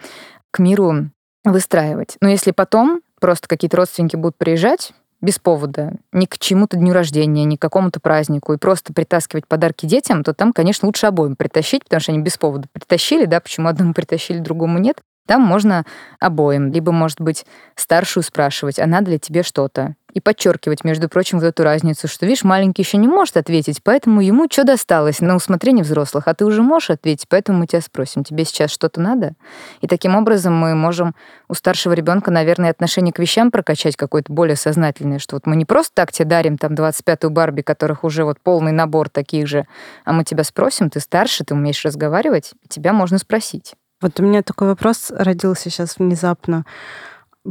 к 0.51 0.59
миру 0.59 1.09
выстраивать. 1.43 2.17
Но 2.21 2.29
если 2.29 2.51
потом 2.51 3.01
просто 3.19 3.47
какие-то 3.47 3.77
родственники 3.77 4.15
будут 4.15 4.37
приезжать, 4.37 4.93
без 5.21 5.37
повода, 5.37 5.93
ни 6.11 6.25
к 6.25 6.37
чему-то 6.39 6.77
дню 6.77 6.93
рождения, 6.93 7.45
ни 7.45 7.55
к 7.55 7.61
какому-то 7.61 7.99
празднику, 7.99 8.53
и 8.53 8.57
просто 8.57 8.91
притаскивать 8.91 9.47
подарки 9.47 9.85
детям, 9.85 10.23
то 10.23 10.33
там, 10.33 10.51
конечно, 10.51 10.87
лучше 10.87 11.05
обоим 11.05 11.35
притащить, 11.35 11.83
потому 11.83 12.01
что 12.01 12.11
они 12.11 12.21
без 12.21 12.37
повода 12.37 12.67
притащили, 12.73 13.25
да, 13.25 13.39
почему 13.39 13.67
одному 13.67 13.93
притащили, 13.93 14.39
другому 14.39 14.79
нет. 14.79 14.97
Там 15.27 15.41
можно 15.41 15.85
обоим, 16.19 16.71
либо, 16.71 16.91
может 16.91 17.21
быть, 17.21 17.45
старшую 17.75 18.23
спрашивать, 18.23 18.79
а 18.79 18.85
надо 18.85 19.11
ли 19.11 19.19
тебе 19.19 19.43
что-то. 19.43 19.95
И 20.13 20.19
подчеркивать, 20.19 20.83
между 20.83 21.07
прочим, 21.07 21.39
вот 21.39 21.45
эту 21.45 21.63
разницу, 21.63 22.07
что, 22.07 22.25
видишь, 22.25 22.43
маленький 22.43 22.81
еще 22.81 22.97
не 22.97 23.07
может 23.07 23.37
ответить, 23.37 23.81
поэтому 23.81 24.21
ему 24.21 24.47
что 24.51 24.65
досталось 24.65 25.21
на 25.21 25.35
усмотрение 25.35 25.83
взрослых, 25.83 26.27
а 26.27 26.33
ты 26.33 26.43
уже 26.43 26.61
можешь 26.61 26.89
ответить, 26.89 27.27
поэтому 27.29 27.59
мы 27.59 27.67
тебя 27.67 27.81
спросим, 27.81 28.23
тебе 28.23 28.43
сейчас 28.43 28.71
что-то 28.71 28.99
надо? 28.99 29.33
И 29.79 29.87
таким 29.87 30.15
образом 30.15 30.53
мы 30.53 30.75
можем 30.75 31.15
у 31.47 31.53
старшего 31.53 31.93
ребенка, 31.93 32.29
наверное, 32.29 32.71
отношение 32.71 33.13
к 33.13 33.19
вещам 33.19 33.51
прокачать 33.51 33.95
какое-то 33.95 34.33
более 34.33 34.57
сознательное, 34.57 35.19
что 35.19 35.37
вот 35.37 35.45
мы 35.45 35.55
не 35.55 35.65
просто 35.65 35.93
так 35.95 36.11
тебе 36.11 36.25
дарим 36.25 36.57
там 36.57 36.73
25-ю 36.73 37.29
Барби, 37.29 37.61
которых 37.61 38.03
уже 38.03 38.25
вот 38.25 38.39
полный 38.41 38.73
набор 38.73 39.07
таких 39.07 39.47
же, 39.47 39.65
а 40.03 40.11
мы 40.11 40.25
тебя 40.25 40.43
спросим, 40.43 40.89
ты 40.89 40.99
старше, 40.99 41.45
ты 41.45 41.53
умеешь 41.53 41.85
разговаривать, 41.85 42.51
тебя 42.67 42.91
можно 42.91 43.17
спросить. 43.17 43.75
Вот 44.01 44.19
у 44.19 44.23
меня 44.23 44.41
такой 44.41 44.67
вопрос 44.67 45.11
родился 45.15 45.69
сейчас 45.69 45.97
внезапно. 45.97 46.65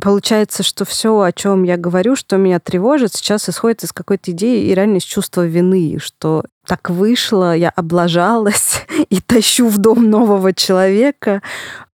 Получается, 0.01 0.63
что 0.63 0.85
все, 0.85 1.21
о 1.21 1.33
чем 1.33 1.65
я 1.65 1.77
говорю, 1.77 2.15
что 2.15 2.37
меня 2.37 2.61
тревожит, 2.61 3.13
сейчас 3.13 3.49
исходит 3.49 3.83
из 3.83 3.93
какой-то 3.93 4.31
идеи 4.31 4.67
и 4.67 4.75
реально 4.75 4.99
из 4.99 5.03
чувства 5.03 5.45
вины, 5.47 5.99
что 6.01 6.45
так 6.65 6.91
вышло, 6.91 7.57
я 7.57 7.71
облажалась 7.71 8.83
и 9.11 9.21
тащу 9.21 9.69
в 9.69 9.79
дом 9.79 10.09
нового 10.09 10.53
человека, 10.53 11.43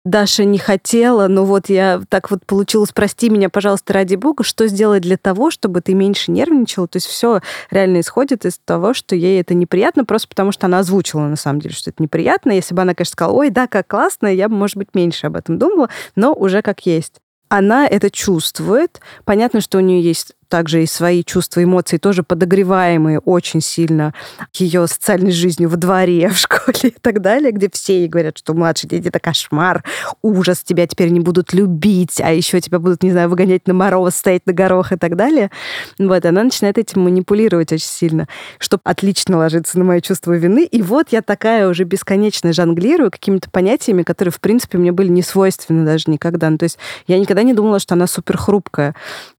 Даша 0.05 0.45
не 0.45 0.59
хотела, 0.59 1.29
но 1.29 1.47
вот 1.47 1.71
я 1.71 2.03
так 2.11 2.31
вот 2.31 2.45
получилось, 2.45 2.91
прости 2.93 3.31
меня, 3.31 3.49
пожалуйста, 3.49 3.95
ради 3.95 4.17
бога, 4.17 4.45
что 4.45 4.67
сделать 4.67 5.01
для 5.01 5.17
того, 5.17 5.51
чтобы 5.51 5.81
ты 5.81 5.95
меньше 5.95 6.31
нервничала? 6.31 6.87
То 6.87 6.99
есть 6.99 7.07
все 7.07 7.41
реально 7.71 8.01
исходит 8.01 8.45
из 8.45 8.59
того, 8.59 8.93
что 8.93 9.17
ей 9.17 9.41
это 9.41 9.55
неприятно, 9.55 10.05
просто 10.05 10.29
потому 10.29 10.53
что 10.53 10.67
она 10.67 10.81
озвучила 10.81 11.23
на 11.23 11.37
самом 11.37 11.61
деле, 11.61 11.75
что 11.75 11.89
это 11.89 12.03
неприятно. 12.03 12.53
Если 12.53 12.75
бы 12.75 12.83
она, 12.83 12.95
конечно, 12.95 13.13
сказала, 13.13 13.35
ой, 13.35 13.49
да, 13.49 13.67
как 13.67 13.87
классно, 13.87 14.27
я 14.27 14.51
бы, 14.51 14.55
может 14.55 14.77
быть, 14.77 14.89
меньше 14.93 15.29
об 15.29 15.37
этом 15.37 15.59
думала, 15.59 15.89
но 16.17 16.35
уже 16.35 16.61
как 16.61 16.85
есть 16.85 17.21
она 17.49 17.87
это 17.87 18.11
чувствует. 18.11 19.01
Понятно, 19.25 19.61
что 19.61 19.79
у 19.79 19.81
нее 19.81 20.03
есть 20.03 20.35
также 20.49 20.83
и 20.83 20.87
свои 20.87 21.23
чувства, 21.23 21.63
эмоции, 21.63 21.99
тоже 21.99 22.23
подогреваемые 22.23 23.19
очень 23.19 23.61
сильно 23.61 24.15
ее 24.55 24.87
социальной 24.87 25.33
жизнью 25.33 25.69
во 25.69 25.77
дворе, 25.77 26.29
в 26.29 26.37
школе 26.37 26.91
и 26.91 26.97
так 27.01 27.21
далее, 27.21 27.53
где 27.53 27.69
все 27.73 28.01
ей 28.01 28.09
говорят, 28.09 28.39
что 28.39 28.55
младшие 28.55 28.89
дети— 28.89 29.09
это 29.09 29.21
кошмар, 29.21 29.85
ужас, 30.23 30.63
тебя 30.63 30.87
теперь 30.87 31.11
не 31.11 31.21
будут 31.21 31.53
любить, 31.53 32.21
а 32.21 32.33
еще 32.33 32.61
тебя 32.61 32.79
будут, 32.79 33.03
не 33.03 33.11
знаю, 33.11 33.29
выгонять 33.29 33.67
на 33.67 33.75
мороз, 33.75 34.15
стоять 34.15 34.47
на 34.47 34.53
горох 34.53 34.93
и 34.93 34.97
так 34.97 35.17
далее. 35.17 35.51
Вот, 35.99 36.25
она 36.25 36.45
начинает 36.45 36.79
этим 36.79 37.03
манипулировать 37.03 37.73
очень 37.73 37.87
сильно, 37.87 38.29
что 38.59 38.81
отлично 38.85 39.39
ложится 39.39 39.79
на 39.79 39.85
мое 39.85 40.01
чувство 40.01 40.33
вины. 40.33 40.65
И 40.65 40.83
вот 40.83 41.09
я 41.11 41.23
такая 41.23 41.69
уже 41.69 41.85
бесконечно 41.85 42.53
жонглирую 42.53 43.11
какими-то 43.11 43.51
понятиями, 43.51 44.03
которые, 44.03 44.33
в 44.33 44.41
принципе, 44.41 44.79
мне 44.79 44.93
были 44.93 45.09
не 45.09 45.23
свойственны 45.23 45.85
даже 45.85 46.05
никогда. 46.07 46.51
Ну, 46.51 46.59
то 46.59 46.65
есть 46.65 46.79
я 47.07 47.19
никогда 47.19 47.43
не 47.43 47.55
думала, 47.55 47.79
что 47.79 47.95
она 47.95 48.07
супер 48.07 48.37
хрупкая. 48.37 48.95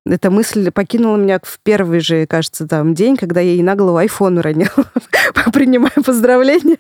Эта 0.06 0.30
мысль 0.30 0.70
покинула 0.72 1.18
меня 1.18 1.40
в 1.42 1.60
первый 1.64 2.00
же, 2.00 2.28
кажется, 2.28 2.68
там 2.68 2.94
день, 2.94 3.18
когда 3.18 3.42
я 3.42 3.52
ей 3.54 3.64
на 3.64 3.76
голову 3.76 4.00
iPhone 4.00 4.38
уронила. 4.40 4.92
Принимаю 5.54 6.04
поздравления. 6.04 6.78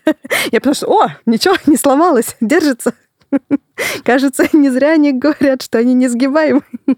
Я 0.51 0.59
потому 0.59 0.75
что, 0.75 0.88
о, 0.88 1.07
ничего, 1.25 1.55
не 1.65 1.75
сломалось, 1.75 2.35
держится. 2.39 2.93
Кажется, 4.03 4.47
не 4.53 4.69
зря 4.69 4.91
они 4.91 5.11
говорят, 5.11 5.61
что 5.61 5.77
они 5.77 5.93
не 5.93 6.07
сгибаемы. 6.07 6.61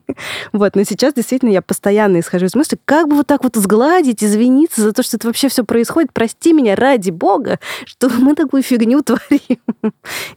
Вот, 0.51 0.75
но 0.75 0.83
сейчас 0.83 1.13
действительно 1.13 1.51
я 1.51 1.61
постоянно 1.61 2.19
исхожу 2.19 2.47
из 2.47 2.55
мысли, 2.55 2.77
как 2.85 3.07
бы 3.07 3.17
вот 3.17 3.27
так 3.27 3.43
вот 3.43 3.55
сгладить, 3.55 4.23
извиниться 4.23 4.81
за 4.81 4.91
то, 4.91 5.03
что 5.03 5.17
это 5.17 5.27
вообще 5.27 5.47
все 5.47 5.63
происходит. 5.63 6.11
Прости 6.11 6.53
меня 6.53 6.75
ради 6.75 7.11
бога, 7.11 7.59
что 7.85 8.09
мы 8.09 8.33
такую 8.33 8.63
фигню 8.63 9.01
творим. 9.03 9.59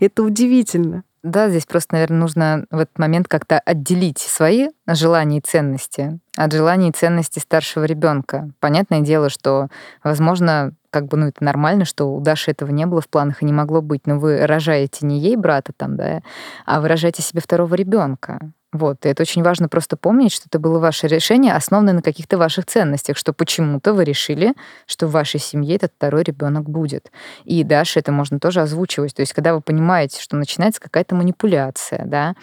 Это 0.00 0.22
удивительно. 0.22 1.04
Да, 1.22 1.50
здесь 1.50 1.66
просто, 1.66 1.96
наверное, 1.96 2.18
нужно 2.18 2.64
в 2.70 2.78
этот 2.78 2.98
момент 2.98 3.28
как-то 3.28 3.58
отделить 3.58 4.18
свои 4.18 4.68
желания 4.86 5.38
и 5.38 5.42
ценности 5.42 6.18
от 6.36 6.52
желаний 6.52 6.88
и 6.88 6.92
ценностей 6.92 7.40
старшего 7.40 7.84
ребенка. 7.84 8.50
Понятное 8.58 9.00
дело, 9.00 9.28
что, 9.28 9.68
возможно, 10.02 10.72
как 10.88 11.06
бы, 11.06 11.18
ну, 11.18 11.28
это 11.28 11.44
нормально, 11.44 11.84
что 11.84 12.06
у 12.06 12.20
Даши 12.20 12.52
этого 12.52 12.70
не 12.70 12.86
было 12.86 13.02
в 13.02 13.08
планах 13.08 13.42
и 13.42 13.44
не 13.44 13.52
могло 13.52 13.82
быть, 13.82 14.06
но 14.06 14.18
вы 14.18 14.46
рожаете 14.46 15.04
не 15.06 15.18
ей 15.18 15.36
брата 15.36 15.72
там, 15.76 15.96
да, 15.96 16.22
а 16.64 16.80
вы 16.80 16.88
рожаете 16.88 17.22
себе 17.22 17.42
второго 17.42 17.74
ребенка. 17.74 18.52
Вот, 18.72 19.04
и 19.04 19.08
это 19.08 19.22
очень 19.22 19.42
важно 19.42 19.68
просто 19.68 19.96
помнить, 19.96 20.32
что 20.32 20.44
это 20.46 20.60
было 20.60 20.78
ваше 20.78 21.08
решение, 21.08 21.54
основанное 21.54 21.94
на 21.94 22.02
каких-то 22.02 22.38
ваших 22.38 22.66
ценностях, 22.66 23.16
что 23.16 23.32
почему-то 23.32 23.92
вы 23.92 24.04
решили, 24.04 24.54
что 24.86 25.08
в 25.08 25.10
вашей 25.10 25.40
семье 25.40 25.74
этот 25.74 25.92
второй 25.96 26.22
ребенок 26.22 26.70
будет. 26.70 27.10
И 27.44 27.64
дальше 27.64 27.98
это 27.98 28.12
можно 28.12 28.38
тоже 28.38 28.60
озвучивать. 28.60 29.14
То 29.14 29.22
есть, 29.22 29.32
когда 29.32 29.54
вы 29.54 29.60
понимаете, 29.60 30.22
что 30.22 30.36
начинается 30.36 30.80
какая-то 30.80 31.16
манипуляция, 31.16 32.04
да, 32.04 32.34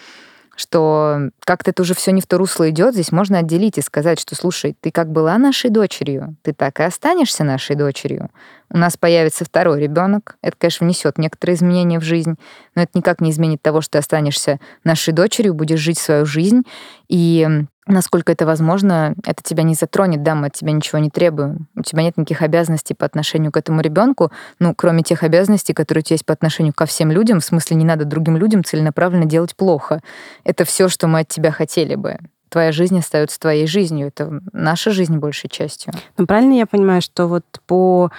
что 0.54 1.30
как-то 1.44 1.70
это 1.70 1.82
уже 1.82 1.94
все 1.94 2.10
не 2.10 2.20
в 2.20 2.26
то 2.26 2.36
русло 2.36 2.68
идет, 2.68 2.92
здесь 2.92 3.12
можно 3.12 3.38
отделить 3.38 3.78
и 3.78 3.82
сказать, 3.82 4.18
что 4.18 4.34
слушай, 4.34 4.76
ты 4.80 4.90
как 4.90 5.10
была 5.10 5.38
нашей 5.38 5.70
дочерью, 5.70 6.36
ты 6.42 6.52
так 6.52 6.80
и 6.80 6.82
останешься 6.82 7.44
нашей 7.44 7.76
дочерью. 7.76 8.28
У 8.70 8.76
нас 8.76 8.96
появится 8.96 9.44
второй 9.44 9.80
ребенок. 9.80 10.36
Это, 10.42 10.56
конечно, 10.58 10.86
внесет 10.86 11.18
некоторые 11.18 11.56
изменения 11.56 11.98
в 11.98 12.04
жизнь, 12.04 12.36
но 12.74 12.82
это 12.82 12.92
никак 12.94 13.20
не 13.20 13.30
изменит 13.30 13.62
того, 13.62 13.80
что 13.80 13.92
ты 13.92 13.98
останешься 13.98 14.60
нашей 14.84 15.14
дочерью, 15.14 15.54
будешь 15.54 15.80
жить 15.80 15.98
свою 15.98 16.26
жизнь. 16.26 16.62
И 17.08 17.48
насколько 17.86 18.30
это 18.30 18.44
возможно, 18.44 19.14
это 19.24 19.42
тебя 19.42 19.62
не 19.62 19.74
затронет, 19.74 20.22
да, 20.22 20.34
мы 20.34 20.48
от 20.48 20.52
тебя 20.52 20.72
ничего 20.72 20.98
не 20.98 21.08
требуем. 21.10 21.68
У 21.74 21.82
тебя 21.82 22.02
нет 22.02 22.16
никаких 22.18 22.42
обязанностей 22.42 22.94
по 22.94 23.06
отношению 23.06 23.50
к 23.50 23.56
этому 23.56 23.80
ребенку, 23.80 24.30
ну, 24.58 24.74
кроме 24.74 25.02
тех 25.02 25.22
обязанностей, 25.22 25.72
которые 25.72 26.02
у 26.02 26.04
тебя 26.04 26.14
есть 26.14 26.26
по 26.26 26.34
отношению 26.34 26.74
ко 26.74 26.84
всем 26.84 27.10
людям, 27.10 27.40
в 27.40 27.44
смысле 27.44 27.76
не 27.76 27.84
надо 27.84 28.04
другим 28.04 28.36
людям 28.36 28.64
целенаправленно 28.64 29.24
делать 29.24 29.56
плохо. 29.56 30.02
Это 30.44 30.64
все, 30.64 30.88
что 30.88 31.06
мы 31.08 31.20
от 31.20 31.28
тебя 31.28 31.50
хотели 31.50 31.94
бы 31.94 32.18
твоя 32.50 32.72
жизнь 32.72 32.98
остается 32.98 33.38
твоей 33.38 33.66
жизнью. 33.66 34.08
Это 34.08 34.40
наша 34.52 34.90
жизнь 34.90 35.16
большей 35.18 35.50
частью. 35.50 35.92
Ну, 36.16 36.26
правильно 36.26 36.54
я 36.54 36.64
понимаю, 36.66 37.02
что 37.02 37.26
вот 37.26 37.44
по 37.66 38.10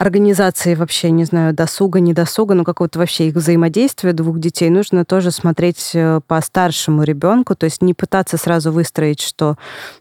организации 0.00 0.74
вообще, 0.74 1.10
не 1.10 1.24
знаю, 1.26 1.52
досуга, 1.52 2.00
недосуга, 2.00 2.54
ну 2.54 2.64
какого-то 2.64 2.98
вообще 2.98 3.28
их 3.28 3.34
взаимодействия 3.34 4.14
двух 4.14 4.38
детей, 4.38 4.70
нужно 4.70 5.04
тоже 5.04 5.30
смотреть 5.30 5.90
э, 5.92 6.20
по 6.26 6.40
старшему 6.40 7.02
ребенку, 7.02 7.54
то 7.54 7.64
есть 7.64 7.82
не 7.82 7.92
пытаться 7.92 8.38
сразу 8.38 8.72
выстроить, 8.72 9.20
что 9.20 9.56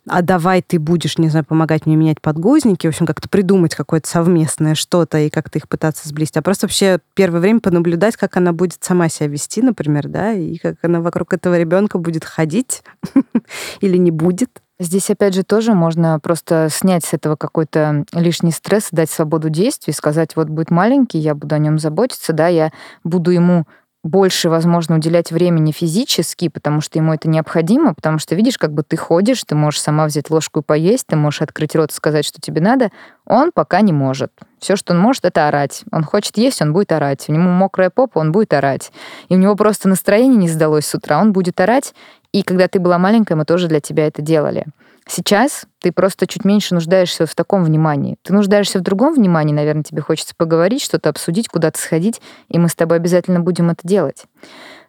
а 0.07 0.21
давай 0.21 0.61
ты 0.61 0.79
будешь, 0.79 1.17
не 1.17 1.27
знаю, 1.27 1.43
помогать 1.43 1.85
мне 1.85 1.97
менять 1.97 2.21
подгузники, 2.21 2.87
в 2.87 2.91
общем, 2.91 3.05
как-то 3.05 3.27
придумать 3.27 3.75
какое-то 3.75 4.07
совместное 4.07 4.73
что-то 4.73 5.19
и 5.19 5.29
как-то 5.29 5.59
их 5.59 5.67
пытаться 5.67 6.07
сблизить, 6.07 6.37
а 6.37 6.41
просто 6.41 6.67
вообще 6.67 6.99
первое 7.13 7.41
время 7.41 7.59
понаблюдать, 7.59 8.15
как 8.15 8.37
она 8.37 8.53
будет 8.53 8.81
сама 8.81 9.09
себя 9.09 9.27
вести, 9.27 9.61
например, 9.61 10.07
да, 10.07 10.31
и 10.31 10.57
как 10.59 10.77
она 10.81 11.01
вокруг 11.01 11.33
этого 11.33 11.59
ребенка 11.59 11.97
будет 11.97 12.23
ходить 12.23 12.83
или 13.81 13.97
не 13.97 14.11
будет. 14.11 14.61
Здесь, 14.81 15.09
опять 15.09 15.33
же, 15.33 15.43
тоже 15.43 15.73
можно 15.73 16.19
просто 16.21 16.69
снять 16.71 17.03
с 17.03 17.13
этого 17.13 17.35
какой-то 17.35 18.05
лишний 18.13 18.51
стресс, 18.51 18.87
дать 18.91 19.09
свободу 19.09 19.49
действий, 19.49 19.91
сказать, 19.93 20.37
вот 20.37 20.47
будет 20.47 20.71
маленький, 20.71 21.19
я 21.19 21.35
буду 21.35 21.55
о 21.55 21.59
нем 21.59 21.77
заботиться, 21.79 22.31
да, 22.31 22.47
я 22.47 22.71
буду 23.03 23.31
ему 23.31 23.65
больше, 24.03 24.49
возможно, 24.49 24.95
уделять 24.95 25.31
времени 25.31 25.71
физически, 25.71 26.47
потому 26.47 26.79
что 26.79 26.97
ему 26.97 27.13
это 27.13 27.27
необходимо, 27.27 27.93
потому 27.93 28.17
что, 28.17 28.33
видишь, 28.35 28.57
как 28.57 28.73
бы 28.73 28.83
ты 28.83 28.95
ходишь, 28.95 29.43
ты 29.43 29.55
можешь 29.55 29.81
сама 29.81 30.05
взять 30.05 30.29
ложку 30.29 30.61
и 30.61 30.63
поесть, 30.63 31.07
ты 31.07 31.17
можешь 31.17 31.41
открыть 31.41 31.75
рот 31.75 31.91
и 31.91 31.93
сказать, 31.93 32.25
что 32.25 32.39
тебе 32.39 32.61
надо. 32.61 32.91
Он 33.25 33.51
пока 33.53 33.81
не 33.81 33.91
может. 33.91 34.31
Все, 34.59 34.75
что 34.75 34.93
он 34.93 34.99
может, 34.99 35.25
это 35.25 35.47
орать. 35.47 35.83
Он 35.91 36.03
хочет 36.03 36.37
есть, 36.37 36.61
он 36.61 36.71
будет 36.71 36.91
орать. 36.93 37.25
У 37.27 37.33
него 37.33 37.43
мокрая 37.43 37.89
попа, 37.89 38.19
он 38.19 38.31
будет 38.31 38.53
орать. 38.53 38.91
И 39.27 39.35
у 39.35 39.37
него 39.37 39.55
просто 39.55 39.89
настроение 39.89 40.37
не 40.37 40.49
сдалось 40.49 40.85
с 40.85 40.95
утра, 40.95 41.19
он 41.19 41.33
будет 41.33 41.59
орать. 41.59 41.93
И 42.31 42.43
когда 42.43 42.67
ты 42.67 42.79
была 42.79 42.97
маленькая, 42.99 43.35
мы 43.35 43.43
тоже 43.43 43.67
для 43.67 43.81
тебя 43.81 44.07
это 44.07 44.21
делали. 44.21 44.65
Сейчас 45.11 45.65
ты 45.81 45.91
просто 45.91 46.27
чуть 46.27 46.45
меньше 46.45 46.75
нуждаешься 46.75 47.25
в 47.25 47.33
таком 47.33 47.63
внимании. 47.63 48.17
Ты 48.21 48.31
нуждаешься 48.31 48.77
в 48.77 48.83
другом 48.83 49.15
внимании, 49.15 49.53
наверное, 49.53 49.83
тебе 49.83 50.03
хочется 50.03 50.35
поговорить, 50.37 50.83
что-то 50.83 51.09
обсудить, 51.09 51.47
куда-то 51.47 51.79
сходить, 51.79 52.21
и 52.47 52.59
мы 52.59 52.69
с 52.69 52.75
тобой 52.75 52.97
обязательно 52.97 53.39
будем 53.39 53.71
это 53.71 53.87
делать. 53.87 54.25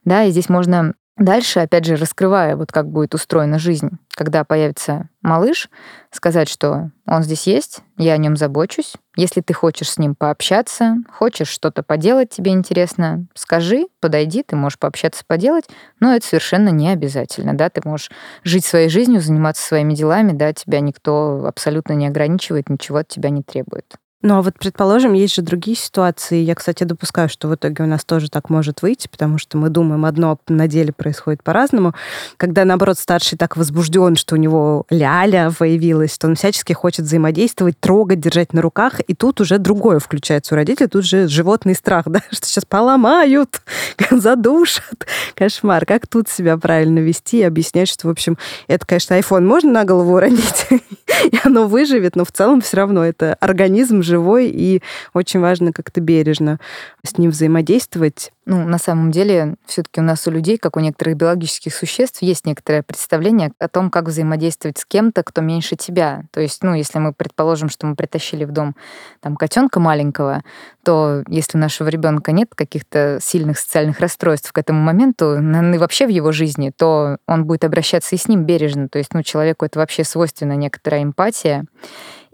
Да, 0.04 0.24
и 0.24 0.30
здесь 0.30 0.50
можно 0.50 0.92
Дальше, 1.20 1.60
опять 1.60 1.84
же, 1.84 1.96
раскрывая, 1.96 2.56
вот 2.56 2.72
как 2.72 2.88
будет 2.88 3.14
устроена 3.14 3.58
жизнь, 3.58 3.90
когда 4.14 4.42
появится 4.42 5.10
малыш, 5.20 5.68
сказать, 6.10 6.48
что 6.48 6.92
он 7.06 7.22
здесь 7.22 7.46
есть, 7.46 7.80
я 7.98 8.14
о 8.14 8.16
нем 8.16 8.38
забочусь. 8.38 8.94
Если 9.16 9.42
ты 9.42 9.52
хочешь 9.52 9.90
с 9.90 9.98
ним 9.98 10.14
пообщаться, 10.14 10.96
хочешь 11.12 11.48
что-то 11.48 11.82
поделать, 11.82 12.30
тебе 12.30 12.52
интересно, 12.52 13.26
скажи, 13.34 13.84
подойди, 14.00 14.42
ты 14.42 14.56
можешь 14.56 14.78
пообщаться, 14.78 15.22
поделать, 15.26 15.66
но 16.00 16.14
это 16.14 16.26
совершенно 16.26 16.70
не 16.70 16.88
обязательно, 16.88 17.52
да, 17.52 17.68
ты 17.68 17.82
можешь 17.84 18.10
жить 18.42 18.64
своей 18.64 18.88
жизнью, 18.88 19.20
заниматься 19.20 19.62
своими 19.62 19.92
делами, 19.92 20.32
да, 20.32 20.54
тебя 20.54 20.80
никто 20.80 21.44
абсолютно 21.46 21.92
не 21.92 22.06
ограничивает, 22.06 22.70
ничего 22.70 22.96
от 22.96 23.08
тебя 23.08 23.28
не 23.28 23.42
требует. 23.42 23.99
Ну 24.22 24.36
а 24.36 24.42
вот, 24.42 24.54
предположим, 24.58 25.14
есть 25.14 25.34
же 25.34 25.40
другие 25.40 25.76
ситуации. 25.76 26.42
Я, 26.42 26.54
кстати, 26.54 26.84
допускаю, 26.84 27.30
что 27.30 27.48
в 27.48 27.54
итоге 27.54 27.84
у 27.84 27.86
нас 27.86 28.04
тоже 28.04 28.28
так 28.28 28.50
может 28.50 28.82
выйти, 28.82 29.08
потому 29.08 29.38
что 29.38 29.56
мы 29.56 29.70
думаем 29.70 30.04
одно, 30.04 30.38
на 30.46 30.68
деле 30.68 30.92
происходит 30.92 31.42
по-разному. 31.42 31.94
Когда, 32.36 32.66
наоборот, 32.66 32.98
старший 32.98 33.38
так 33.38 33.56
возбужден, 33.56 34.16
что 34.16 34.34
у 34.34 34.38
него 34.38 34.84
ляля 34.90 35.50
появилась, 35.58 36.14
что 36.14 36.26
он 36.26 36.34
всячески 36.34 36.74
хочет 36.74 37.06
взаимодействовать, 37.06 37.80
трогать, 37.80 38.20
держать 38.20 38.52
на 38.52 38.60
руках, 38.60 39.00
и 39.06 39.14
тут 39.14 39.40
уже 39.40 39.56
другое 39.56 40.00
включается 40.00 40.54
у 40.54 40.56
родителей, 40.56 40.88
тут 40.88 41.06
же 41.06 41.26
животный 41.26 41.74
страх, 41.74 42.04
да, 42.06 42.20
что 42.30 42.46
сейчас 42.46 42.66
поломают, 42.66 43.62
задушат. 44.10 45.06
Кошмар. 45.34 45.86
Как 45.86 46.06
тут 46.06 46.28
себя 46.28 46.58
правильно 46.58 46.98
вести 46.98 47.38
и 47.38 47.42
объяснять, 47.42 47.88
что, 47.88 48.08
в 48.08 48.10
общем, 48.10 48.36
это, 48.68 48.86
конечно, 48.86 49.14
iPhone 49.14 49.46
можно 49.46 49.70
на 49.72 49.84
голову 49.84 50.14
уронить, 50.14 50.66
и 50.70 51.38
оно 51.42 51.66
выживет, 51.66 52.16
но 52.16 52.26
в 52.26 52.32
целом 52.32 52.60
все 52.60 52.76
равно 52.76 53.02
это 53.02 53.38
организм 53.40 54.02
живой, 54.10 54.48
и 54.48 54.82
очень 55.14 55.40
важно 55.40 55.72
как-то 55.72 56.00
бережно 56.00 56.58
с 57.04 57.16
ним 57.16 57.30
взаимодействовать. 57.30 58.32
Ну, 58.46 58.66
на 58.66 58.78
самом 58.78 59.12
деле, 59.12 59.54
все 59.66 59.82
таки 59.82 60.00
у 60.00 60.04
нас 60.04 60.26
у 60.26 60.30
людей, 60.30 60.58
как 60.58 60.76
у 60.76 60.80
некоторых 60.80 61.16
биологических 61.16 61.72
существ, 61.72 62.20
есть 62.20 62.46
некоторое 62.46 62.82
представление 62.82 63.52
о 63.60 63.68
том, 63.68 63.90
как 63.90 64.06
взаимодействовать 64.06 64.78
с 64.78 64.84
кем-то, 64.84 65.22
кто 65.22 65.40
меньше 65.40 65.76
тебя. 65.76 66.24
То 66.32 66.40
есть, 66.40 66.62
ну, 66.64 66.74
если 66.74 66.98
мы 66.98 67.12
предположим, 67.12 67.68
что 67.68 67.86
мы 67.86 67.94
притащили 67.94 68.44
в 68.44 68.50
дом 68.50 68.74
там 69.20 69.36
котенка 69.36 69.78
маленького, 69.78 70.42
то 70.82 71.22
если 71.28 71.58
у 71.58 71.60
нашего 71.60 71.88
ребенка 71.88 72.32
нет 72.32 72.48
каких-то 72.54 73.18
сильных 73.22 73.58
социальных 73.58 74.00
расстройств 74.00 74.52
к 74.52 74.58
этому 74.58 74.80
моменту, 74.80 75.38
и 75.38 75.78
вообще 75.78 76.06
в 76.06 76.10
его 76.10 76.32
жизни, 76.32 76.72
то 76.76 77.18
он 77.26 77.44
будет 77.44 77.64
обращаться 77.64 78.16
и 78.16 78.18
с 78.18 78.26
ним 78.26 78.44
бережно. 78.44 78.88
То 78.88 78.98
есть, 78.98 79.14
ну, 79.14 79.22
человеку 79.22 79.64
это 79.64 79.78
вообще 79.78 80.02
свойственно 80.02 80.56
некоторая 80.56 81.04
эмпатия. 81.04 81.66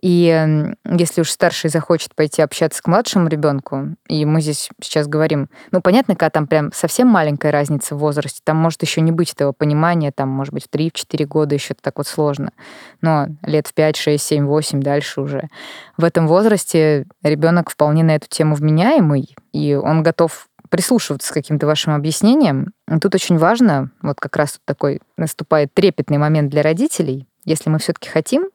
И 0.07 0.73
если 0.89 1.21
уж 1.21 1.31
старший 1.31 1.69
захочет 1.69 2.15
пойти 2.15 2.41
общаться 2.41 2.81
к 2.81 2.87
младшему 2.87 3.27
ребенку, 3.27 3.97
и 4.07 4.25
мы 4.25 4.41
здесь 4.41 4.69
сейчас 4.81 5.09
говорим, 5.09 5.51
ну, 5.73 5.81
понятно, 5.81 6.15
когда 6.15 6.31
там 6.31 6.47
прям 6.47 6.71
совсем 6.73 7.09
маленькая 7.09 7.51
разница 7.51 7.97
в 7.97 7.99
возрасте, 7.99 8.41
там 8.45 8.57
может 8.57 8.81
еще 8.83 9.01
не 9.01 9.11
быть 9.11 9.33
этого 9.33 9.51
понимания, 9.51 10.13
там, 10.13 10.29
может 10.29 10.55
быть, 10.55 10.67
в 10.71 10.73
3-4 10.73 11.25
года 11.25 11.57
еще 11.57 11.75
так 11.75 11.99
вот 11.99 12.07
сложно, 12.07 12.53
но 13.01 13.27
лет 13.43 13.67
в 13.67 13.75
5, 13.75 13.97
6, 13.97 14.25
7, 14.25 14.47
8 14.47 14.81
дальше 14.81 15.21
уже. 15.21 15.49
В 15.97 16.05
этом 16.05 16.29
возрасте 16.29 17.07
ребенок 17.25 17.69
вполне 17.69 18.05
на 18.05 18.15
эту 18.15 18.29
тему 18.29 18.55
вменяемый, 18.55 19.35
и 19.53 19.75
он 19.75 20.05
готов 20.05 20.47
прислушиваться 20.71 21.33
к 21.33 21.35
каким-то 21.35 21.67
вашим 21.67 21.95
объяснениям. 21.95 22.69
Тут 23.03 23.17
очень 23.17 23.39
важно, 23.39 23.91
вот 24.03 24.21
как 24.21 24.37
раз 24.37 24.61
такой 24.67 25.01
наступает 25.17 25.75
трепетный 25.75 26.19
момент 26.19 26.49
для 26.49 26.63
родителей, 26.63 27.27
если 27.45 27.71
мы 27.71 27.81
все-таки 27.81 28.09
хотим 28.09 28.51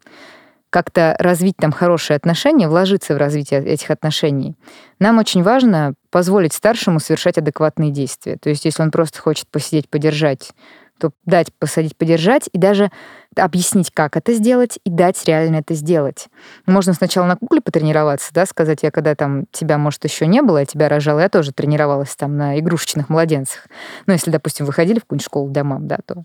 как-то 0.72 1.16
развить 1.20 1.58
там 1.58 1.72
хорошие 1.72 2.16
отношения, 2.18 2.68
вложиться 2.68 3.14
в 3.14 3.18
развитие 3.18 3.64
этих 3.64 3.92
отношений, 3.92 4.56
нам 5.00 5.20
очень 5.20 5.44
важно 5.44 5.94
позволить 6.10 6.54
старшему 6.54 7.00
совершать 7.00 7.38
адекватные 7.38 7.92
действия. 7.92 8.38
То 8.38 8.50
есть 8.50 8.66
если 8.66 8.82
он 8.82 8.90
просто 8.90 9.20
хочет 9.20 9.48
посидеть, 9.50 9.90
подержать, 9.90 10.54
то 11.00 11.12
дать 11.26 11.54
посадить, 11.54 11.98
подержать 11.98 12.48
и 12.54 12.58
даже 12.58 12.92
объяснить, 13.36 13.92
как 13.92 14.16
это 14.16 14.34
сделать, 14.34 14.80
и 14.86 14.90
дать 14.90 15.24
реально 15.26 15.58
это 15.58 15.74
сделать. 15.74 16.28
Можно 16.68 16.94
сначала 16.94 17.26
на 17.26 17.36
кукле 17.36 17.60
потренироваться, 17.60 18.32
да, 18.34 18.46
сказать, 18.46 18.84
я 18.84 18.92
когда 18.92 19.16
там 19.16 19.46
тебя, 19.52 19.78
может, 19.78 20.04
еще 20.06 20.28
не 20.28 20.42
было, 20.42 20.60
я 20.60 20.66
тебя 20.66 20.90
рожала, 20.90 21.20
я 21.20 21.30
тоже 21.30 21.52
тренировалась 21.52 22.16
там 22.16 22.38
на 22.38 22.60
игрушечных 22.60 23.10
младенцах. 23.10 23.68
Ну, 24.06 24.14
если, 24.14 24.32
допустим, 24.32 24.66
выходили 24.66 25.00
в 25.00 25.02
какую-нибудь 25.02 25.26
школу 25.26 25.50
для 25.50 25.64
да, 25.64 25.98
то 26.06 26.24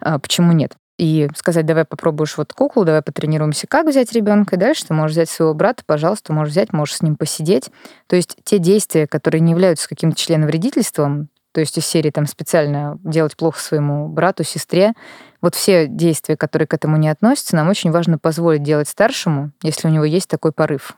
а, 0.00 0.18
почему 0.18 0.52
нет? 0.52 0.74
И 0.98 1.28
сказать, 1.36 1.64
давай 1.64 1.84
попробуешь 1.84 2.36
вот 2.36 2.52
куклу, 2.52 2.84
давай 2.84 3.02
потренируемся, 3.02 3.66
как 3.68 3.86
взять 3.86 4.12
ребенка, 4.12 4.56
и 4.56 4.58
дальше 4.58 4.86
ты 4.86 4.94
можешь 4.94 5.12
взять 5.12 5.30
своего 5.30 5.54
брата, 5.54 5.84
пожалуйста, 5.86 6.32
можешь 6.32 6.52
взять, 6.52 6.72
можешь 6.72 6.96
с 6.96 7.02
ним 7.02 7.16
посидеть. 7.16 7.70
То 8.08 8.16
есть 8.16 8.36
те 8.44 8.58
действия, 8.58 9.06
которые 9.06 9.40
не 9.40 9.52
являются 9.52 9.88
каким-то 9.88 10.16
членовредительством, 10.18 11.28
то 11.52 11.60
есть 11.60 11.78
из 11.78 11.86
серии 11.86 12.10
там 12.10 12.26
специально 12.26 12.98
делать 13.02 13.36
плохо 13.36 13.60
своему 13.60 14.08
брату, 14.08 14.44
сестре, 14.44 14.92
вот 15.40 15.54
все 15.54 15.86
действия, 15.86 16.36
которые 16.36 16.66
к 16.66 16.74
этому 16.74 16.96
не 16.96 17.08
относятся, 17.08 17.56
нам 17.56 17.68
очень 17.68 17.90
важно 17.92 18.18
позволить 18.18 18.64
делать 18.64 18.88
старшему, 18.88 19.52
если 19.62 19.88
у 19.88 19.90
него 19.90 20.04
есть 20.04 20.28
такой 20.28 20.52
порыв. 20.52 20.96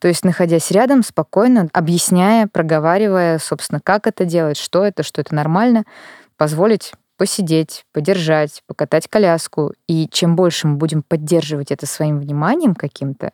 То 0.00 0.06
есть, 0.06 0.24
находясь 0.24 0.70
рядом, 0.70 1.02
спокойно, 1.02 1.68
объясняя, 1.72 2.46
проговаривая, 2.46 3.38
собственно, 3.38 3.80
как 3.82 4.06
это 4.06 4.24
делать, 4.24 4.56
что 4.56 4.84
это, 4.84 5.02
что 5.02 5.20
это 5.20 5.34
нормально, 5.34 5.84
позволить 6.36 6.92
посидеть, 7.18 7.84
подержать, 7.92 8.62
покатать 8.66 9.08
коляску. 9.08 9.74
И 9.86 10.08
чем 10.10 10.36
больше 10.36 10.68
мы 10.68 10.76
будем 10.76 11.02
поддерживать 11.02 11.70
это 11.70 11.84
своим 11.84 12.18
вниманием 12.20 12.74
каким-то, 12.74 13.32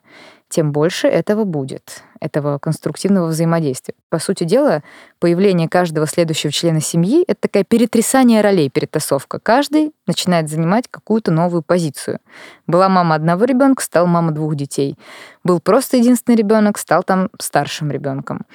тем 0.48 0.72
больше 0.72 1.06
этого 1.06 1.44
будет, 1.44 2.02
этого 2.20 2.58
конструктивного 2.58 3.26
взаимодействия. 3.26 3.94
По 4.08 4.18
сути 4.18 4.44
дела, 4.44 4.82
появление 5.18 5.68
каждого 5.68 6.06
следующего 6.06 6.52
члена 6.52 6.80
семьи— 6.80 7.24
это 7.26 7.42
такая 7.42 7.64
перетрясание 7.64 8.40
ролей, 8.40 8.70
перетасовка. 8.70 9.38
Каждый 9.38 9.92
начинает 10.06 10.48
занимать 10.48 10.88
какую-то 10.90 11.30
новую 11.30 11.62
позицию. 11.62 12.20
Была 12.66 12.88
мама 12.88 13.16
одного 13.16 13.44
ребенка, 13.44 13.82
стал 13.82 14.06
мама 14.06 14.32
двух 14.32 14.54
детей. 14.54 14.96
Был 15.42 15.60
просто 15.60 15.98
единственный 15.98 16.36
ребенок, 16.36 16.78
стал 16.78 17.02
там 17.02 17.28
старшим 17.38 17.90
ребенком. 17.90 18.46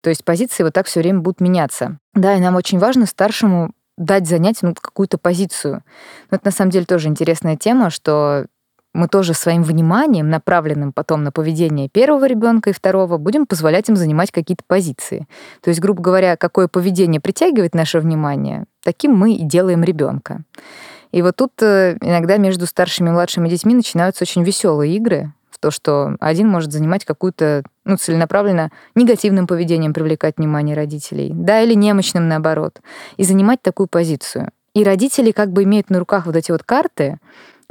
То 0.00 0.10
есть 0.10 0.24
позиции 0.24 0.62
вот 0.62 0.74
так 0.74 0.86
все 0.86 1.00
время 1.00 1.20
будут 1.20 1.40
меняться. 1.40 1.98
Да, 2.14 2.34
и 2.34 2.40
нам 2.40 2.54
очень 2.56 2.78
важно 2.78 3.06
старшему 3.06 3.72
дать 3.98 4.26
занять 4.26 4.62
ну, 4.62 4.74
какую-то 4.74 5.18
позицию. 5.18 5.82
Но 6.30 6.36
это 6.36 6.46
на 6.46 6.50
самом 6.50 6.70
деле 6.70 6.86
тоже 6.86 7.08
интересная 7.08 7.56
тема, 7.56 7.90
что 7.90 8.46
мы 8.94 9.06
тоже 9.06 9.34
своим 9.34 9.62
вниманием, 9.62 10.30
направленным 10.30 10.92
потом 10.92 11.22
на 11.22 11.30
поведение 11.30 11.88
первого 11.88 12.24
ребенка 12.26 12.70
и 12.70 12.72
второго, 12.72 13.18
будем 13.18 13.46
позволять 13.46 13.88
им 13.88 13.96
занимать 13.96 14.30
какие-то 14.32 14.64
позиции. 14.66 15.28
То 15.62 15.68
есть, 15.68 15.80
грубо 15.80 16.02
говоря, 16.02 16.36
какое 16.36 16.68
поведение 16.68 17.20
притягивает 17.20 17.74
наше 17.74 18.00
внимание, 18.00 18.64
таким 18.82 19.14
мы 19.14 19.34
и 19.34 19.44
делаем 19.44 19.84
ребенка. 19.84 20.42
И 21.12 21.22
вот 21.22 21.36
тут 21.36 21.52
э, 21.62 21.96
иногда 22.00 22.36
между 22.36 22.66
старшими 22.66 23.08
и 23.08 23.12
младшими 23.12 23.48
детьми 23.48 23.74
начинаются 23.74 24.24
очень 24.24 24.42
веселые 24.42 24.94
игры, 24.96 25.32
то, 25.60 25.70
что 25.70 26.16
один 26.20 26.48
может 26.48 26.72
занимать 26.72 27.04
какую-то, 27.04 27.62
ну, 27.88 27.96
целенаправленно 27.96 28.70
негативным 28.94 29.46
поведением 29.46 29.94
привлекать 29.94 30.36
внимание 30.36 30.76
родителей, 30.76 31.30
да, 31.34 31.62
или 31.62 31.74
немощным 31.74 32.28
наоборот, 32.28 32.80
и 33.16 33.24
занимать 33.24 33.62
такую 33.62 33.88
позицию. 33.88 34.50
И 34.74 34.84
родители 34.84 35.32
как 35.32 35.50
бы 35.50 35.64
имеют 35.64 35.90
на 35.90 35.98
руках 35.98 36.26
вот 36.26 36.36
эти 36.36 36.52
вот 36.52 36.62
карты, 36.62 37.18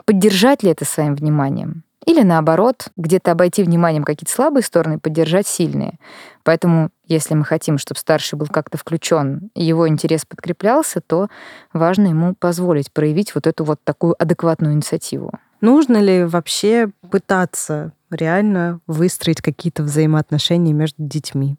поддержать 0.05 0.63
ли 0.63 0.71
это 0.71 0.85
своим 0.85 1.15
вниманием 1.15 1.83
Или 2.05 2.23
наоборот, 2.23 2.87
где-то 2.97 3.31
обойти 3.31 3.63
вниманием 3.63 4.03
какие-то 4.03 4.31
слабые 4.31 4.63
стороны 4.63 4.99
поддержать 4.99 5.45
сильные. 5.45 5.99
Поэтому, 6.43 6.89
если 7.05 7.35
мы 7.35 7.45
хотим, 7.45 7.77
чтобы 7.77 7.99
старший 7.99 8.39
был 8.39 8.47
как-то 8.47 8.77
включен, 8.77 9.51
и 9.53 9.63
его 9.63 9.87
интерес 9.87 10.25
подкреплялся, 10.25 10.99
то 11.01 11.27
важно 11.73 12.07
ему 12.07 12.33
позволить 12.33 12.91
проявить 12.91 13.35
вот 13.35 13.45
эту 13.45 13.63
вот 13.65 13.79
такую 13.83 14.15
адекватную 14.17 14.73
инициативу. 14.73 15.31
Нужно 15.61 15.97
ли 15.97 16.23
вообще 16.23 16.91
пытаться 17.09 17.93
реально 18.09 18.79
выстроить 18.87 19.41
какие-то 19.41 19.83
взаимоотношения 19.83 20.73
между 20.73 21.03
детьми? 21.03 21.57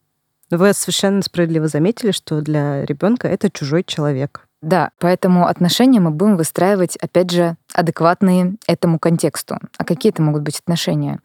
Вы 0.51 0.73
совершенно 0.73 1.23
справедливо 1.23 1.69
заметили, 1.69 2.11
что 2.11 2.41
для 2.41 2.85
ребенка 2.87 3.29
это 3.29 3.51
чужой 3.51 3.85
человек. 3.85 4.47
Да, 4.63 4.91
поэтому 4.99 5.47
отношения 5.47 6.01
мы 6.01 6.11
будем 6.11 6.37
выстраивать, 6.37 6.97
опять 6.97 7.31
же, 7.31 7.57
адекватные 7.75 8.57
этому 8.67 8.99
контексту. 8.99 9.59
А 9.77 9.85
какие 9.85 10.11
это 10.11 10.23
могут 10.23 10.43
быть 10.43 10.59
отношения? 10.59 11.21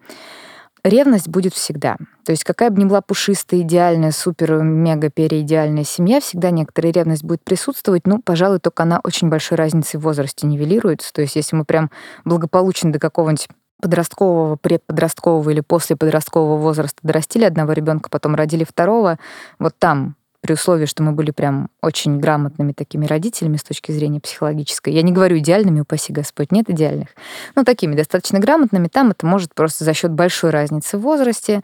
Ревность 0.84 1.30
будет 1.30 1.54
всегда. 1.54 1.96
То 2.26 2.32
есть 2.32 2.44
какая 2.44 2.70
бы 2.70 2.82
ни 2.82 2.86
была 2.86 3.02
пушистая, 3.02 3.62
идеальная, 3.62 4.12
супер, 4.12 4.62
мега, 4.64 5.10
переидеальная 5.10 5.86
семья, 5.86 6.20
всегда 6.20 6.52
некоторая 6.52 6.92
ревность 6.92 7.24
будет 7.24 7.42
присутствовать. 7.44 8.06
Ну, 8.06 8.22
пожалуй, 8.22 8.60
только 8.60 8.84
она 8.84 9.00
очень 9.04 9.30
большой 9.30 9.58
разницей 9.58 9.98
в 10.00 10.04
возрасте 10.04 10.46
нивелируется. 10.46 11.14
То 11.14 11.22
есть 11.22 11.38
если 11.38 11.56
мы 11.56 11.64
прям 11.64 11.90
благополучно 12.26 12.92
до 12.92 13.00
какого-нибудь 13.00 13.48
подросткового, 13.82 14.58
предподросткового 14.58 15.50
или 15.50 15.62
после 15.62 15.96
подросткового 15.96 16.58
возраста 16.58 17.00
дорастили 17.02 17.46
одного 17.46 17.74
ребенка, 17.74 18.10
потом 18.10 18.36
родили 18.36 18.66
второго, 18.66 19.20
вот 19.60 19.76
там 19.78 20.16
при 20.44 20.54
условии, 20.54 20.86
что 20.86 21.04
мы 21.04 21.14
были 21.14 21.32
прям 21.32 21.70
очень 21.82 22.20
грамотными 22.20 22.74
такими 22.74 23.06
родителями 23.06 23.56
с 23.56 23.64
точки 23.64 23.94
зрения 23.94 24.20
психологической. 24.20 24.94
Я 24.94 25.02
не 25.02 25.14
говорю 25.14 25.38
идеальными, 25.38 25.80
упаси 25.80 26.12
Господь, 26.12 26.52
нет 26.52 26.70
идеальных. 26.70 27.08
Но 27.56 27.64
такими 27.64 27.96
достаточно 27.96 28.39
грамотными, 28.39 28.89
там 28.89 29.12
это 29.12 29.26
может 29.26 29.56
просто 29.56 29.86
за 29.86 29.94
счет 29.94 30.12
большой 30.12 30.50
разницы 30.50 30.98
в 30.98 31.02
возрасте 31.02 31.62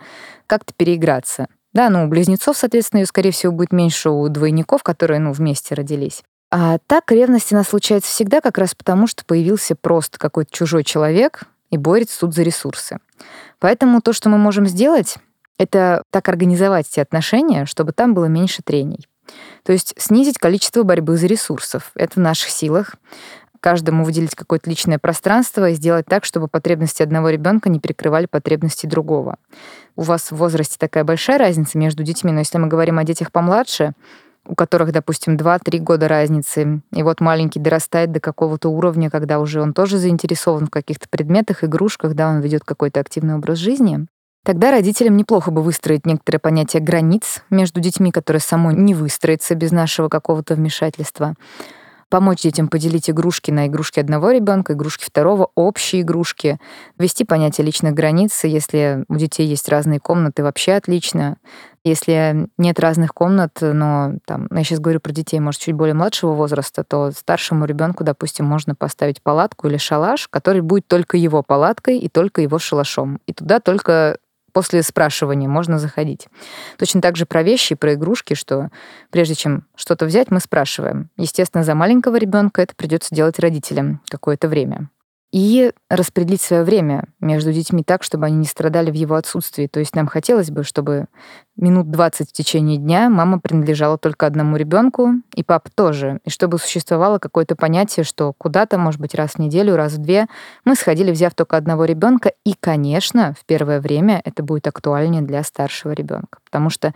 как-то 0.47 0.73
переиграться. 0.73 1.47
Да, 1.73 1.89
ну, 1.89 2.05
у 2.05 2.07
близнецов, 2.07 2.57
соответственно, 2.57 3.01
ее, 3.01 3.05
скорее 3.05 3.31
всего, 3.31 3.51
будет 3.51 3.73
меньше 3.73 4.09
у 4.09 4.27
двойников, 4.29 4.81
которые, 4.81 5.19
ну, 5.19 5.33
вместе 5.33 5.75
родились. 5.75 6.23
А 6.49 6.77
так 6.87 7.11
ревность 7.11 7.51
у 7.51 7.55
нас 7.55 7.67
случается 7.67 8.09
всегда 8.09 8.39
как 8.39 8.57
раз 8.57 8.73
потому, 8.75 9.07
что 9.07 9.25
появился 9.25 9.75
просто 9.75 10.17
какой-то 10.17 10.51
чужой 10.51 10.85
человек, 10.85 11.43
и 11.69 11.77
борется 11.77 12.21
тут 12.21 12.33
за 12.33 12.43
ресурсы. 12.43 12.99
Поэтому 13.59 14.01
то, 14.01 14.13
что 14.13 14.29
мы 14.29 14.37
можем 14.37 14.65
сделать, 14.65 15.17
это 15.59 16.03
так 16.09 16.27
организовать 16.29 16.87
эти 16.89 17.01
отношения, 17.01 17.65
чтобы 17.65 17.91
там 17.91 18.15
было 18.15 18.25
меньше 18.25 18.63
трений. 18.63 19.07
То 19.63 19.73
есть 19.73 19.93
снизить 19.97 20.39
количество 20.39 20.81
борьбы 20.83 21.17
за 21.17 21.27
ресурсов. 21.27 21.91
Это 21.93 22.13
в 22.15 22.23
наших 22.23 22.49
силах. 22.49 22.95
Каждому 23.59 24.05
выделить 24.05 24.35
какое-то 24.35 24.69
личное 24.69 24.99
пространство 24.99 25.69
и 25.69 25.73
сделать 25.73 26.05
так, 26.05 26.23
чтобы 26.23 26.47
потребности 26.47 27.03
одного 27.03 27.29
ребенка 27.29 27.69
не 27.69 27.79
перекрывали 27.81 28.25
потребности 28.25 28.87
другого. 28.87 29.35
У 29.97 30.03
вас 30.03 30.31
в 30.31 30.37
возрасте 30.37 30.77
такая 30.79 31.03
большая 31.03 31.37
разница 31.37 31.77
между 31.77 32.03
детьми, 32.03 32.31
но 32.31 32.39
если 32.39 32.57
мы 32.57 32.67
говорим 32.67 32.97
о 32.97 33.03
детях 33.03 33.33
помладше, 33.33 33.91
у 34.45 34.55
которых, 34.55 34.93
допустим, 34.93 35.35
2-3 35.35 35.79
года 35.79 36.07
разницы, 36.07 36.81
и 36.93 37.03
вот 37.03 37.19
маленький 37.19 37.59
дорастает 37.59 38.13
до 38.13 38.21
какого-то 38.21 38.69
уровня, 38.69 39.09
когда 39.09 39.39
уже 39.39 39.61
он 39.61 39.73
тоже 39.73 39.97
заинтересован 39.97 40.67
в 40.67 40.71
каких-то 40.71 41.09
предметах, 41.09 41.65
игрушках, 41.65 42.15
да, 42.15 42.29
он 42.29 42.39
ведет 42.39 42.63
какой-то 42.63 43.01
активный 43.01 43.35
образ 43.35 43.57
жизни, 43.57 44.07
Тогда 44.43 44.71
родителям 44.71 45.17
неплохо 45.17 45.51
бы 45.51 45.61
выстроить 45.61 46.05
некоторое 46.05 46.39
понятие 46.39 46.81
границ 46.81 47.43
между 47.49 47.81
детьми, 47.81 48.11
которое 48.11 48.39
само 48.39 48.71
не 48.71 48.93
выстроится 48.93 49.53
без 49.55 49.71
нашего 49.71 50.09
какого-то 50.09 50.55
вмешательства 50.55 51.35
помочь 52.09 52.41
детям 52.41 52.67
поделить 52.67 53.09
игрушки 53.09 53.51
на 53.51 53.67
игрушки 53.67 53.99
одного 53.99 54.31
ребенка, 54.31 54.73
игрушки 54.73 55.05
второго, 55.05 55.49
общие 55.55 56.01
игрушки, 56.01 56.59
ввести 56.97 57.23
понятие 57.23 57.65
личных 57.65 57.93
границ. 57.93 58.43
Если 58.43 59.05
у 59.07 59.15
детей 59.15 59.47
есть 59.47 59.69
разные 59.69 59.99
комнаты, 59.99 60.43
вообще 60.43 60.73
отлично. 60.73 61.37
Если 61.85 62.49
нет 62.57 62.79
разных 62.79 63.13
комнат, 63.13 63.59
но 63.61 64.15
там, 64.25 64.47
я 64.51 64.63
сейчас 64.63 64.79
говорю 64.79 64.99
про 64.99 65.13
детей, 65.13 65.39
может, 65.39 65.61
чуть 65.61 65.75
более 65.75 65.93
младшего 65.93 66.33
возраста, 66.33 66.83
то 66.83 67.11
старшему 67.11 67.65
ребенку, 67.65 68.03
допустим, 68.03 68.45
можно 68.45 68.75
поставить 68.75 69.21
палатку 69.21 69.67
или 69.67 69.77
шалаш, 69.77 70.27
который 70.27 70.61
будет 70.61 70.87
только 70.87 71.15
его 71.15 71.41
палаткой 71.41 71.99
и 71.99 72.09
только 72.09 72.41
его 72.41 72.59
шалашом. 72.59 73.21
И 73.27 73.33
туда 73.33 73.59
только 73.59 74.17
после 74.51 74.83
спрашивания 74.83 75.47
можно 75.47 75.79
заходить. 75.79 76.27
Точно 76.77 77.01
так 77.01 77.15
же 77.15 77.25
про 77.25 77.43
вещи, 77.43 77.75
про 77.75 77.93
игрушки, 77.93 78.33
что 78.33 78.69
прежде 79.11 79.35
чем 79.35 79.65
что-то 79.75 80.05
взять, 80.05 80.31
мы 80.31 80.39
спрашиваем. 80.39 81.09
Естественно, 81.17 81.63
за 81.63 81.75
маленького 81.75 82.17
ребенка 82.17 82.61
это 82.61 82.75
придется 82.75 83.13
делать 83.13 83.39
родителям 83.39 84.01
какое-то 84.09 84.47
время 84.47 84.89
и 85.31 85.71
распределить 85.89 86.41
свое 86.41 86.63
время 86.63 87.05
между 87.19 87.53
детьми 87.53 87.83
так, 87.83 88.03
чтобы 88.03 88.25
они 88.25 88.37
не 88.37 88.45
страдали 88.45 88.89
в 88.89 88.95
его 88.95 89.15
отсутствии. 89.15 89.67
То 89.67 89.79
есть 89.79 89.95
нам 89.95 90.07
хотелось 90.07 90.49
бы, 90.49 90.63
чтобы 90.63 91.05
минут 91.61 91.91
20 91.91 92.29
в 92.29 92.33
течение 92.33 92.77
дня 92.77 93.09
мама 93.09 93.39
принадлежала 93.39 93.97
только 93.97 94.25
одному 94.25 94.55
ребенку, 94.55 95.15
и 95.35 95.43
папа 95.43 95.69
тоже. 95.73 96.19
И 96.25 96.29
чтобы 96.29 96.57
существовало 96.57 97.19
какое-то 97.19 97.55
понятие, 97.55 98.03
что 98.03 98.33
куда-то, 98.37 98.77
может 98.77 98.99
быть, 98.99 99.15
раз 99.15 99.31
в 99.31 99.39
неделю, 99.39 99.75
раз 99.75 99.93
в 99.93 99.97
две 99.97 100.27
мы 100.65 100.75
сходили, 100.75 101.11
взяв 101.11 101.33
только 101.33 101.57
одного 101.57 101.85
ребенка. 101.85 102.33
И, 102.45 102.55
конечно, 102.59 103.33
в 103.39 103.45
первое 103.45 103.81
время 103.81 104.21
это 104.23 104.43
будет 104.43 104.67
актуальнее 104.67 105.21
для 105.21 105.43
старшего 105.43 105.91
ребенка. 105.91 106.39
Потому 106.45 106.69
что 106.69 106.93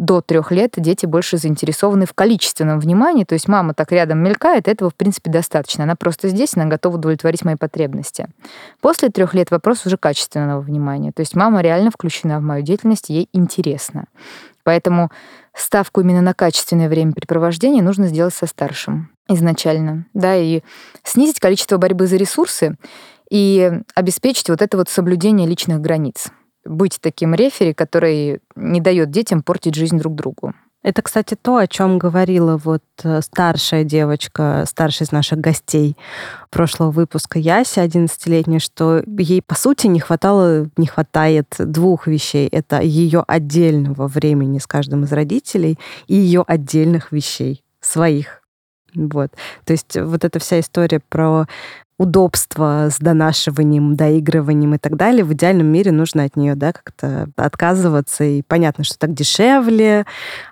до 0.00 0.22
трех 0.22 0.50
лет 0.50 0.72
дети 0.78 1.04
больше 1.04 1.36
заинтересованы 1.36 2.06
в 2.06 2.14
количественном 2.14 2.80
внимании, 2.80 3.24
то 3.24 3.34
есть 3.34 3.48
мама 3.48 3.74
так 3.74 3.92
рядом 3.92 4.18
мелькает, 4.20 4.66
этого, 4.66 4.88
в 4.88 4.94
принципе, 4.94 5.30
достаточно. 5.30 5.84
Она 5.84 5.94
просто 5.94 6.28
здесь, 6.28 6.56
она 6.56 6.64
готова 6.64 6.96
удовлетворить 6.96 7.44
мои 7.44 7.56
потребности. 7.56 8.26
После 8.80 9.10
трех 9.10 9.34
лет 9.34 9.50
вопрос 9.50 9.84
уже 9.84 9.98
качественного 9.98 10.60
внимания, 10.62 11.12
то 11.12 11.20
есть 11.20 11.36
мама 11.36 11.60
реально 11.60 11.90
включена 11.90 12.38
в 12.38 12.42
мою 12.42 12.62
деятельность, 12.62 13.10
ей 13.10 13.28
интересно. 13.34 13.99
Поэтому 14.64 15.10
ставку 15.54 16.00
именно 16.00 16.22
на 16.22 16.34
качественное 16.34 16.88
времяпрепровождение 16.88 17.82
нужно 17.82 18.06
сделать 18.06 18.34
со 18.34 18.46
старшим 18.46 19.10
изначально, 19.28 20.06
да, 20.12 20.36
и 20.36 20.62
снизить 21.04 21.40
количество 21.40 21.76
борьбы 21.76 22.06
за 22.06 22.16
ресурсы 22.16 22.76
и 23.30 23.70
обеспечить 23.94 24.50
вот 24.50 24.60
это 24.60 24.76
вот 24.76 24.88
соблюдение 24.88 25.46
личных 25.46 25.80
границ 25.80 26.30
быть 26.64 26.98
таким 27.00 27.34
рефери, 27.34 27.72
который 27.72 28.40
не 28.54 28.80
дает 28.80 29.10
детям 29.10 29.42
портить 29.42 29.74
жизнь 29.74 29.98
друг 29.98 30.14
другу. 30.14 30.54
Это, 30.82 31.02
кстати, 31.02 31.36
то, 31.40 31.58
о 31.58 31.66
чем 31.66 31.98
говорила 31.98 32.56
вот 32.56 32.82
э, 33.02 33.20
старшая 33.20 33.84
девочка, 33.84 34.64
старшая 34.66 35.06
из 35.06 35.12
наших 35.12 35.38
гостей 35.38 35.94
прошлого 36.48 36.90
выпуска 36.90 37.38
Яся, 37.38 37.84
11-летняя, 37.84 38.60
что 38.60 39.02
ей, 39.06 39.42
по 39.42 39.54
сути, 39.54 39.88
не 39.88 40.00
хватало, 40.00 40.70
не 40.78 40.86
хватает 40.86 41.54
двух 41.58 42.06
вещей. 42.06 42.48
Это 42.48 42.80
ее 42.80 43.24
отдельного 43.28 44.08
времени 44.08 44.58
с 44.58 44.66
каждым 44.66 45.04
из 45.04 45.12
родителей 45.12 45.78
и 46.06 46.14
ее 46.14 46.44
отдельных 46.46 47.12
вещей, 47.12 47.62
своих. 47.82 48.40
Вот. 48.94 49.32
То 49.66 49.72
есть 49.72 49.96
вот 49.96 50.24
эта 50.24 50.38
вся 50.38 50.60
история 50.60 51.00
про 51.00 51.46
удобства 52.00 52.88
с 52.90 52.98
донашиванием, 52.98 53.94
доигрыванием 53.94 54.74
и 54.74 54.78
так 54.78 54.96
далее, 54.96 55.22
в 55.22 55.34
идеальном 55.34 55.66
мире 55.66 55.92
нужно 55.92 56.24
от 56.24 56.34
нее 56.34 56.54
да, 56.54 56.72
как-то 56.72 57.28
отказываться. 57.36 58.24
И 58.24 58.40
понятно, 58.40 58.84
что 58.84 58.98
так 58.98 59.12
дешевле, 59.12 60.06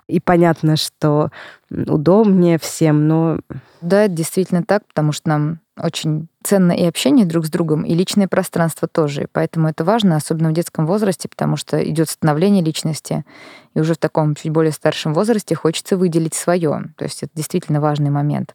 и 0.07 0.19
понятно, 0.19 0.75
что 0.75 1.31
удобнее 1.71 2.59
всем, 2.59 3.07
но... 3.07 3.39
Да, 3.81 4.07
действительно 4.07 4.63
так, 4.63 4.85
потому 4.85 5.11
что 5.11 5.27
нам 5.29 5.59
очень 5.75 6.27
ценно 6.43 6.71
и 6.71 6.83
общение 6.83 7.25
друг 7.25 7.47
с 7.47 7.49
другом, 7.49 7.81
и 7.81 7.95
личное 7.95 8.27
пространство 8.27 8.87
тоже. 8.87 9.23
И 9.23 9.27
поэтому 9.31 9.69
это 9.69 9.83
важно, 9.83 10.17
особенно 10.17 10.49
в 10.49 10.53
детском 10.53 10.85
возрасте, 10.85 11.29
потому 11.29 11.57
что 11.57 11.83
идет 11.83 12.09
становление 12.09 12.63
личности, 12.63 13.25
и 13.73 13.79
уже 13.79 13.95
в 13.95 13.97
таком 13.97 14.35
чуть 14.35 14.51
более 14.51 14.71
старшем 14.71 15.15
возрасте 15.15 15.55
хочется 15.55 15.97
выделить 15.97 16.35
свое. 16.35 16.91
То 16.95 17.05
есть 17.05 17.23
это 17.23 17.31
действительно 17.33 17.81
важный 17.81 18.11
момент. 18.11 18.53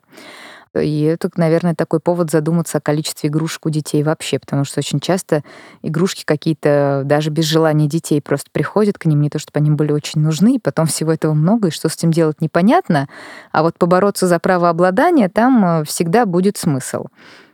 И 0.74 1.02
это, 1.02 1.30
наверное, 1.36 1.74
такой 1.74 2.00
повод 2.00 2.30
задуматься 2.30 2.78
о 2.78 2.80
количестве 2.80 3.28
игрушек 3.28 3.66
у 3.66 3.70
детей 3.70 4.02
вообще, 4.02 4.38
потому 4.38 4.64
что 4.64 4.80
очень 4.80 5.00
часто 5.00 5.42
игрушки 5.82 6.24
какие-то 6.24 7.02
даже 7.04 7.30
без 7.30 7.44
желания 7.44 7.86
детей 7.88 8.20
просто 8.20 8.50
приходят 8.52 8.98
к 8.98 9.06
ним, 9.06 9.20
не 9.20 9.30
то 9.30 9.38
чтобы 9.38 9.58
они 9.58 9.70
были 9.70 9.92
очень 9.92 10.20
нужны, 10.20 10.56
и 10.56 10.58
потом 10.58 10.86
всего 10.86 11.12
этого 11.12 11.34
много, 11.34 11.68
и 11.68 11.70
что 11.70 11.88
с 11.88 11.94
этим 11.96 12.10
делать 12.10 12.40
непонятно. 12.40 13.08
А 13.52 13.62
вот 13.62 13.78
побороться 13.78 14.26
за 14.26 14.38
право 14.38 14.68
обладания 14.68 15.28
там 15.28 15.64
э, 15.64 15.84
всегда 15.84 16.26
будет 16.26 16.56
смысл. 16.56 17.06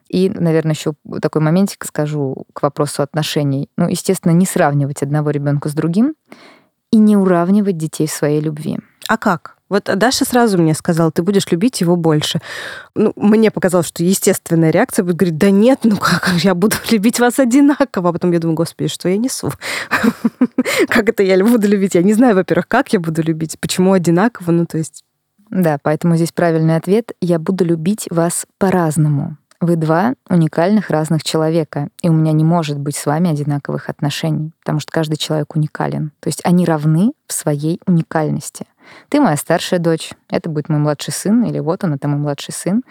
И, 0.09 0.29
наверное, 0.29 0.73
еще 0.73 0.95
такой 1.23 1.41
моментик 1.41 1.85
скажу 1.85 2.45
к 2.53 2.62
вопросу 2.62 3.03
отношений. 3.03 3.68
Ну, 3.77 3.89
естественно, 3.89 4.33
не 4.33 4.45
сравнивать 4.45 5.03
одного 5.03 5.31
ребенка 5.31 5.68
с 5.68 5.73
другим 5.73 6.14
и 6.91 6.97
не 6.97 7.16
уравнивать 7.16 7.77
детей 7.77 8.09
в 8.09 8.11
своей 8.11 8.41
любви. 8.41 8.79
А 9.09 9.16
как? 9.16 9.60
Вот 9.71 9.85
Даша 9.85 10.25
сразу 10.25 10.59
мне 10.59 10.75
сказала, 10.75 11.12
ты 11.12 11.23
будешь 11.23 11.51
любить 11.51 11.81
его 11.81 11.95
больше. 11.95 12.41
Ну, 12.97 13.12
мне 13.14 13.53
показалось, 13.53 13.87
что 13.87 14.03
естественная 14.03 14.71
реакция 14.71 15.05
будет 15.05 15.16
говорить, 15.16 15.39
да 15.39 15.51
нет, 15.51 15.81
ну 15.85 15.97
как, 15.97 16.33
я 16.43 16.55
буду 16.57 16.77
любить 16.91 17.21
вас 17.21 17.39
одинаково. 17.39 18.11
А 18.11 18.12
потом 18.12 18.33
я 18.33 18.41
думаю, 18.41 18.57
господи, 18.57 18.91
что 18.91 19.09
я 19.09 19.16
несу? 19.16 19.53
Как 20.89 21.09
это 21.09 21.23
я 21.23 21.43
буду 21.43 21.68
любить? 21.68 21.95
Я 21.95 22.03
не 22.03 22.14
знаю, 22.14 22.35
во-первых, 22.35 22.66
как 22.66 22.93
я 22.93 23.01
буду 23.01 23.23
любить, 23.23 23.59
почему 23.61 23.93
одинаково, 23.93 24.51
ну 24.51 24.66
то 24.66 24.79
есть... 24.79 25.05
Да, 25.51 25.79
поэтому 25.83 26.16
здесь 26.16 26.33
правильный 26.33 26.77
ответ. 26.77 27.12
Я 27.21 27.39
буду 27.39 27.64
любить 27.64 28.07
вас 28.11 28.47
по-разному. 28.59 29.37
Вы 29.61 29.77
два 29.77 30.14
уникальных 30.29 30.91
разных 30.91 31.23
человека, 31.23 31.89
и 32.03 32.09
у 32.09 32.12
меня 32.12 32.33
не 32.33 32.45
может 32.45 32.79
быть 32.79 32.97
с 32.97 33.05
вами 33.05 33.31
одинаковых 33.31 33.91
отношений, 33.91 34.53
потому 34.61 34.81
что 34.81 34.91
каждый 34.91 35.16
человек 35.16 35.55
уникален. 35.55 36.12
То 36.21 36.29
есть 36.29 36.41
они 36.45 36.64
равны 36.64 37.12
в 37.27 37.33
своей 37.33 37.81
уникальности. 37.87 38.66
Ты 39.09 39.20
моя 39.20 39.36
старшая 39.36 39.80
дочь, 39.80 40.11
это 40.28 40.49
будет 40.49 40.68
мой 40.68 40.78
младший 40.78 41.12
сын, 41.12 41.45
или 41.45 41.59
вот 41.59 41.84
он, 41.84 41.95
это 41.95 42.09
мой 42.09 42.18
младший 42.18 42.55
сын. 42.55 42.82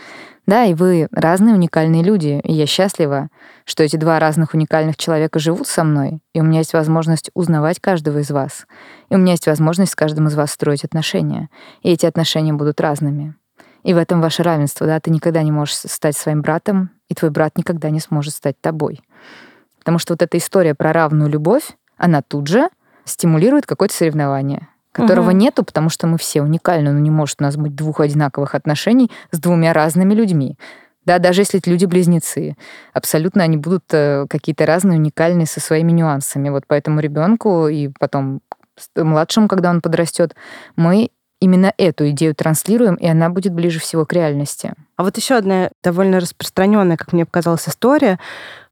Да, 0.45 0.66
и 0.66 0.74
вы 0.74 1.08
разные 1.12 1.54
уникальные 1.54 2.04
люди, 2.04 2.41
и 2.43 2.54
я 2.54 2.66
счастлива, 2.66 3.30
что 3.66 3.84
эти 3.84 3.97
два 3.97 4.20
разных 4.20 4.54
уникальных 4.54 4.97
человека 4.97 5.39
живут 5.39 5.68
со 5.68 5.84
мной, 5.84 6.20
и 6.34 6.41
у 6.41 6.43
меня 6.43 6.60
есть 6.60 6.74
возможность 6.74 7.30
узнавать 7.36 7.80
каждого 7.80 8.20
из 8.20 8.32
вас, 8.32 8.66
и 9.10 9.16
у 9.16 9.18
меня 9.18 9.34
есть 9.34 9.45
возможность 9.45 9.91
с 9.91 9.95
каждым 9.95 10.28
из 10.28 10.36
вас 10.36 10.52
строить 10.52 10.84
отношения, 10.84 11.50
и 11.84 11.91
эти 11.91 12.06
отношения 12.06 12.54
будут 12.54 12.82
разными. 12.82 13.36
И 13.84 13.93
в 13.93 13.97
этом 13.97 14.22
ваше 14.22 14.43
равенство, 14.43 14.88
да, 14.88 15.00
ты 15.00 15.10
никогда 15.12 15.43
не 15.43 15.52
можешь 15.52 15.76
стать 15.76 16.18
своим 16.18 16.41
братом, 16.41 16.89
и 17.08 17.14
твой 17.14 17.32
брат 17.32 17.58
никогда 17.58 17.89
не 17.89 18.00
сможет 18.00 18.34
стать 18.34 18.60
тобой. 18.60 19.02
Потому 19.80 20.00
что 20.00 20.14
вот 20.14 20.22
эта 20.22 20.38
история 20.38 20.76
про 20.76 20.93
равную 20.93 21.30
любовь, 21.30 21.78
она 21.97 22.22
тут 22.22 22.47
же 22.47 22.70
стимулирует 23.06 23.66
какое-то 23.66 23.95
соревнование, 23.95 24.68
которого 25.00 25.30
угу. 25.30 25.38
нету, 25.38 25.64
потому 25.64 25.89
что 25.89 26.08
мы 26.08 26.18
все 26.18 26.41
уникальны, 26.41 26.91
но 26.91 27.00
не 27.00 27.12
может 27.12 27.41
у 27.41 27.43
нас 27.43 27.58
быть 27.58 27.76
двух 27.76 28.00
одинаковых 28.00 28.56
отношений 28.56 29.12
с 29.32 29.39
двумя 29.39 29.74
разными 29.74 30.14
людьми. 30.14 30.58
Да, 31.06 31.18
даже 31.18 31.41
если 31.41 31.60
это 31.60 31.70
люди-близнецы, 31.72 32.56
абсолютно 32.93 33.43
они 33.43 33.58
будут 33.58 33.86
э, 33.91 34.28
какие-то 34.30 34.66
разные, 34.66 35.00
уникальные 35.00 35.47
со 35.47 35.60
своими 35.60 35.91
нюансами. 35.91 36.50
Вот 36.50 36.66
поэтому 36.68 37.00
ребенку 37.00 37.68
и 37.68 37.89
потом 38.00 38.41
младшему, 38.95 39.47
когда 39.47 39.72
он 39.72 39.82
подрастет, 39.82 40.36
мы 40.76 41.10
именно 41.39 41.74
эту 41.78 42.10
идею 42.10 42.36
транслируем, 42.36 42.95
и 42.95 43.08
она 43.08 43.30
будет 43.30 43.54
ближе 43.54 43.80
всего 43.80 44.06
к 44.06 44.14
реальности. 44.14 44.74
А 44.97 45.04
вот 45.04 45.18
еще 45.18 45.36
одна 45.36 45.70
довольно 45.84 46.20
распространенная, 46.20 46.97
как 46.97 47.14
мне 47.14 47.26
показалась, 47.26 47.68
история, 47.68 48.20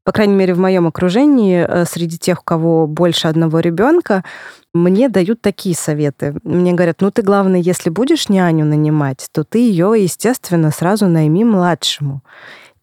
по 0.08 0.12
крайней 0.12 0.36
мере, 0.36 0.54
в 0.54 0.58
моем 0.58 0.86
окружении, 0.86 1.66
э, 1.68 1.84
среди 1.84 2.16
тех, 2.16 2.40
у 2.40 2.42
кого 2.42 2.86
больше 2.86 3.28
одного 3.28 3.60
ребенка, 3.60 4.24
мне 4.72 5.10
дают 5.10 5.42
такие 5.42 5.74
советы. 5.74 6.34
Мне 6.44 6.72
говорят, 6.72 7.02
ну 7.02 7.10
ты, 7.10 7.20
главное, 7.20 7.60
если 7.60 7.90
будешь 7.90 8.30
няню 8.30 8.64
нанимать, 8.64 9.28
то 9.32 9.44
ты 9.44 9.58
ее, 9.58 9.92
естественно, 9.98 10.70
сразу 10.70 11.08
найми 11.08 11.44
младшему. 11.44 12.22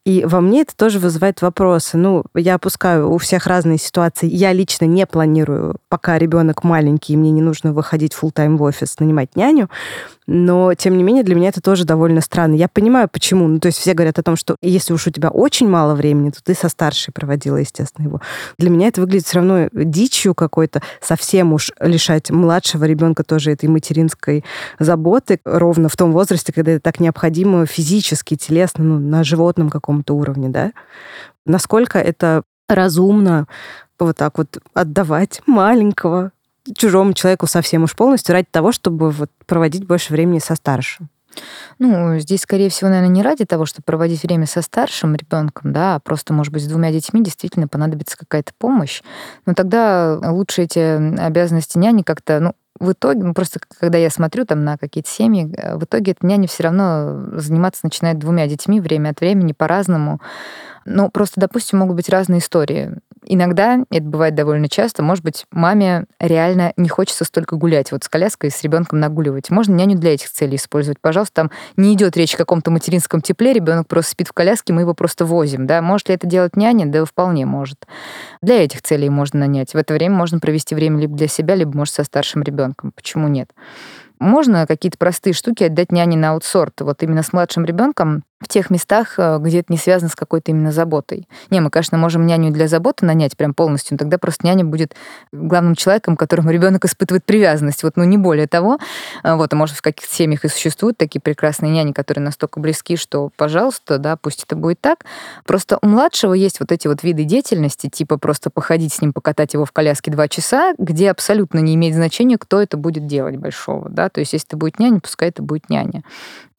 И 0.06 0.24
во 0.24 0.40
мне 0.40 0.62
это 0.62 0.78
тоже 0.78 1.00
вызывает 1.00 1.42
вопросы. 1.42 1.98
Ну, 1.98 2.26
я 2.36 2.56
опускаю 2.56 3.12
у 3.12 3.18
всех 3.18 3.48
разные 3.48 3.80
ситуации. 3.80 4.30
Я 4.30 4.54
лично 4.54 4.86
не 4.86 5.08
планирую, 5.08 5.78
пока 5.90 6.20
ребенок 6.20 6.64
маленький, 6.64 7.14
и 7.14 7.18
мне 7.18 7.32
не 7.32 7.42
нужно 7.42 7.74
выходить 7.74 8.14
full 8.14 8.30
тайм 8.32 8.56
в 8.56 8.62
офис, 8.62 9.00
нанимать 9.00 9.36
няню. 9.36 9.72
Но, 10.28 10.74
тем 10.74 10.98
не 10.98 11.04
менее, 11.04 11.24
для 11.24 11.36
меня 11.36 11.50
это 11.50 11.62
тоже 11.62 11.86
довольно 11.86 12.22
странно. 12.22 12.56
Я 12.56 12.68
понимаю, 12.68 13.08
почему. 13.12 13.48
Ну, 13.48 13.60
то 13.60 13.68
есть 13.68 13.78
все 13.78 13.94
говорят 13.94 14.18
о 14.18 14.24
том, 14.24 14.36
что 14.36 14.56
если 14.62 14.94
уж 14.94 15.06
у 15.08 15.12
тебя 15.12 15.30
очень 15.30 15.70
мало 15.70 15.94
времени, 15.94 16.32
то 16.32 16.44
ты 16.44 16.56
со 16.56 16.68
старшей 16.68 17.12
проводила, 17.12 17.58
естественно, 17.58 18.06
его. 18.06 18.22
Для 18.58 18.70
меня 18.70 18.88
это 18.88 19.02
выглядит 19.02 19.28
все 19.28 19.38
равно 19.38 19.70
дичью 19.72 20.34
какой-то, 20.34 20.82
совсем 21.02 21.54
уж 21.54 21.72
лишать 21.80 22.32
младшего 22.32 22.86
ребенка 22.86 23.24
тоже 23.24 23.52
этой 23.52 23.70
материнской 23.70 24.44
заботы 24.80 25.40
ровно 25.46 25.90
в 25.90 25.96
том 25.96 26.12
возрасте, 26.12 26.52
когда 26.52 26.72
это 26.72 26.82
так 26.82 27.00
необходимо 27.00 27.66
физически, 27.66 28.36
телесно, 28.36 28.84
ну, 28.84 29.00
на 29.00 29.24
животном 29.24 29.70
каком-то 29.70 30.16
уровне, 30.16 30.50
да. 30.50 30.72
Насколько 31.46 32.00
это 32.00 32.44
разумно 32.68 33.48
вот 34.00 34.18
так 34.18 34.38
вот 34.38 34.58
отдавать 34.74 35.42
маленького 35.46 36.32
чужому 36.78 37.14
человеку 37.14 37.48
совсем 37.48 37.84
уж 37.84 37.96
полностью 37.96 38.34
ради 38.34 38.48
того, 38.50 38.72
чтобы 38.72 39.12
вот 39.12 39.30
проводить 39.46 39.86
больше 39.86 40.14
времени 40.14 40.40
со 40.40 40.56
старшим? 40.56 41.10
Ну, 41.80 42.18
здесь, 42.20 42.42
скорее 42.42 42.70
всего, 42.70 42.90
наверное, 42.90 43.14
не 43.14 43.22
ради 43.22 43.46
того, 43.46 43.66
чтобы 43.66 43.84
проводить 43.84 44.24
время 44.24 44.46
со 44.46 44.62
старшим 44.62 45.16
ребенком, 45.16 45.74
да, 45.74 45.96
а 45.96 46.00
просто, 46.00 46.34
может 46.34 46.54
быть, 46.54 46.64
с 46.64 46.68
двумя 46.68 46.92
детьми 46.92 47.22
действительно 47.22 47.68
понадобится 47.68 48.18
какая-то 48.18 48.54
помощь. 48.58 49.02
Но 49.46 49.54
тогда 49.54 50.18
лучше 50.24 50.64
эти 50.64 51.20
обязанности 51.20 51.78
няни 51.78 52.04
как-то, 52.04 52.40
ну, 52.40 52.54
в 52.80 52.92
итоге, 52.92 53.24
ну, 53.24 53.34
просто 53.34 53.60
когда 53.80 53.98
я 53.98 54.10
смотрю 54.10 54.46
там 54.46 54.64
на 54.64 54.78
какие-то 54.78 55.10
семьи, 55.10 55.54
э, 55.56 55.78
в 55.78 55.84
итоге 55.86 56.12
эта 56.12 56.26
няня 56.26 56.48
все 56.48 56.64
равно 56.64 57.40
заниматься 57.40 57.82
начинает 57.84 58.20
двумя 58.20 58.48
детьми 58.48 58.82
время 58.82 59.10
от 59.10 59.22
времени 59.22 59.54
по-разному. 59.54 60.20
Ну, 60.84 61.10
просто, 61.10 61.40
допустим, 61.40 61.80
могут 61.80 61.96
быть 61.96 62.10
разные 62.10 62.40
истории. 62.40 62.98
Иногда, 63.28 63.80
это 63.90 64.04
бывает 64.04 64.36
довольно 64.36 64.70
часто, 64.70 65.04
может 65.04 65.24
быть, 65.24 65.46
маме 65.52 66.06
реально 66.20 66.74
не 66.78 66.90
хочется 66.90 67.26
столько 67.26 67.56
гулять 67.56 67.92
вот 67.92 68.04
с 68.04 68.10
коляской, 68.10 68.52
с 68.52 68.62
ребенком 68.64 69.00
нагуливать. 69.00 69.50
Можно 69.50 69.74
няню 69.74 69.98
для 69.98 70.14
этих 70.14 70.30
целей 70.30 70.58
использовать. 70.58 71.00
Пожалуйста, 71.02 71.34
там 71.34 71.52
не 71.78 71.94
идет 71.94 72.16
речь 72.18 72.36
о 72.36 72.38
каком-то 72.38 72.72
материнском 72.72 73.22
тепле, 73.22 73.54
ребенок 73.54 73.88
просто 73.88 74.12
спит 74.12 74.28
в 74.28 74.34
коляске, 74.34 74.74
мы 74.74 74.82
его 74.82 74.94
просто 74.94 75.26
возим. 75.26 75.66
Да? 75.68 75.82
Может 75.82 76.10
ли 76.10 76.16
это 76.16 76.28
делать 76.28 76.56
няня? 76.56 76.86
Да, 76.86 77.04
вполне 77.06 77.46
может. 77.46 77.88
Для 78.42 78.64
этих 78.64 78.82
целей 78.82 79.10
можно 79.10 79.40
нанять. 79.40 79.74
В 79.74 79.78
это 79.78 79.94
время 79.94 80.16
можно 80.16 80.40
провести 80.40 80.76
время 80.76 81.00
либо 81.00 81.16
для 81.16 81.28
себя, 81.28 81.56
либо, 81.56 81.76
может, 81.76 81.94
со 81.96 82.04
старшим 82.04 82.44
ребенком. 82.44 82.92
Почему 82.96 83.28
нет? 83.28 83.52
Можно 84.20 84.66
какие-то 84.66 84.98
простые 84.98 85.34
штуки 85.34 85.64
отдать 85.64 85.92
няне 85.92 86.18
на 86.18 86.32
аутсорт. 86.32 86.80
Вот 86.82 87.04
именно 87.04 87.24
с 87.24 87.34
младшим 87.34 87.66
ребенком 87.66 88.24
в 88.42 88.48
тех 88.50 88.70
местах, 88.70 89.16
э, 89.18 89.38
где 89.40 89.60
это 89.60 89.72
не 89.72 89.78
связано 89.78 90.10
с 90.10 90.16
какой-то 90.16 90.52
именно 90.52 90.72
заботой. 90.72 91.28
Не, 91.50 91.62
мы, 91.62 91.70
конечно, 91.70 91.98
можем 91.98 92.26
няню 92.26 92.52
для 92.52 92.68
заботы 92.68 93.06
нанять 93.06 93.38
прям 93.38 93.54
полностью, 93.54 93.94
но 93.94 93.98
тогда 93.98 94.18
просто 94.18 94.46
няня 94.46 94.66
будет 94.66 94.94
главным 95.32 95.76
человеком, 95.76 96.16
к 96.16 96.20
которому 96.20 96.52
ребенок 96.52 96.84
испытывает 96.86 97.24
привязанность. 97.24 97.84
Вот, 97.84 97.96
ну, 97.96 98.04
не 98.04 98.18
более 98.18 98.48
того. 98.48 98.78
А 99.24 99.38
вот, 99.38 99.54
а 99.54 99.56
может, 99.56 99.78
в 99.78 99.82
каких-то 99.82 100.14
семьях 100.14 100.44
и 100.44 100.50
существуют 100.50 100.98
такие 100.98 101.22
прекрасные 101.22 101.72
няни, 101.72 101.94
которые 101.94 102.24
настолько 102.24 102.60
близки, 102.60 102.98
что, 102.98 103.30
пожалуйста, 103.38 103.98
да, 104.00 104.18
пусть 104.18 104.44
это 104.44 104.56
будет 104.56 104.82
так. 104.82 105.06
Просто 105.46 105.80
у 105.82 105.88
младшего 105.88 106.34
есть 106.34 106.60
вот 106.60 106.72
эти 106.72 106.88
вот 106.88 107.04
виды 107.04 107.24
деятельности, 107.24 107.90
типа 107.90 108.18
просто 108.18 108.50
походить 108.50 108.94
с 108.94 109.02
ним, 109.02 109.14
покатать 109.14 109.54
его 109.54 109.64
в 109.64 109.72
коляске 109.72 110.12
два 110.12 110.28
часа, 110.28 110.74
где 110.78 111.10
абсолютно 111.10 111.60
не 111.60 111.76
имеет 111.76 111.96
значения, 111.96 112.38
кто 112.38 112.62
это 112.62 112.76
будет 112.76 113.08
делать 113.08 113.38
большого, 113.38 113.90
да, 113.90 114.10
то 114.10 114.20
есть 114.20 114.34
если 114.34 114.48
это 114.48 114.58
будет 114.58 114.80
няня, 114.80 115.00
пускай 115.00 115.30
это 115.30 115.42
будет 115.42 115.70
няня. 115.70 116.04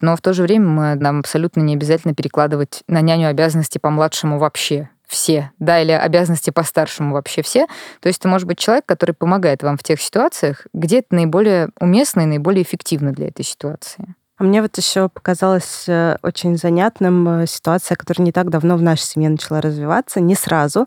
Но 0.01 0.15
в 0.15 0.21
то 0.21 0.33
же 0.35 0.43
время 0.43 0.67
мы, 0.67 0.95
нам 0.95 1.21
абсолютно 1.21 1.61
не 1.67 1.75
обязательно 1.75 2.15
перекладывать 2.15 2.83
на 2.89 3.01
няню 3.01 3.29
обязанности 3.29 3.79
по 3.79 3.91
младшему 3.91 4.39
вообще 4.39 4.89
все, 5.07 5.53
да, 5.59 5.81
или 5.81 5.93
обязанности 5.93 6.51
по 6.51 6.65
старшему 6.65 7.15
вообще 7.15 7.43
все. 7.43 7.67
То 8.01 8.09
есть 8.09 8.19
это 8.19 8.29
может 8.29 8.47
быть 8.47 8.59
человек, 8.59 8.87
который 8.87 9.13
помогает 9.13 9.63
вам 9.63 9.77
в 9.77 9.83
тех 9.83 10.01
ситуациях, 10.01 10.67
где 10.73 10.99
это 10.99 11.15
наиболее 11.15 11.69
уместно 11.79 12.23
и 12.23 12.27
наиболее 12.27 12.63
эффективно 12.63 13.13
для 13.13 13.29
этой 13.29 13.45
ситуации. 13.45 14.15
А 14.39 14.45
мне 14.45 14.61
вот 14.61 14.77
еще 14.77 15.09
показалась 15.09 15.85
э, 15.87 16.17
очень 16.23 16.59
занятным 16.59 17.27
э, 17.27 17.47
ситуация, 17.47 17.97
которая 17.97 18.27
не 18.27 18.33
так 18.33 18.51
давно 18.51 18.77
в 18.77 18.83
нашей 18.83 19.05
семье 19.05 19.31
начала 19.31 19.63
развиваться, 19.63 20.21
не 20.21 20.35
сразу, 20.35 20.87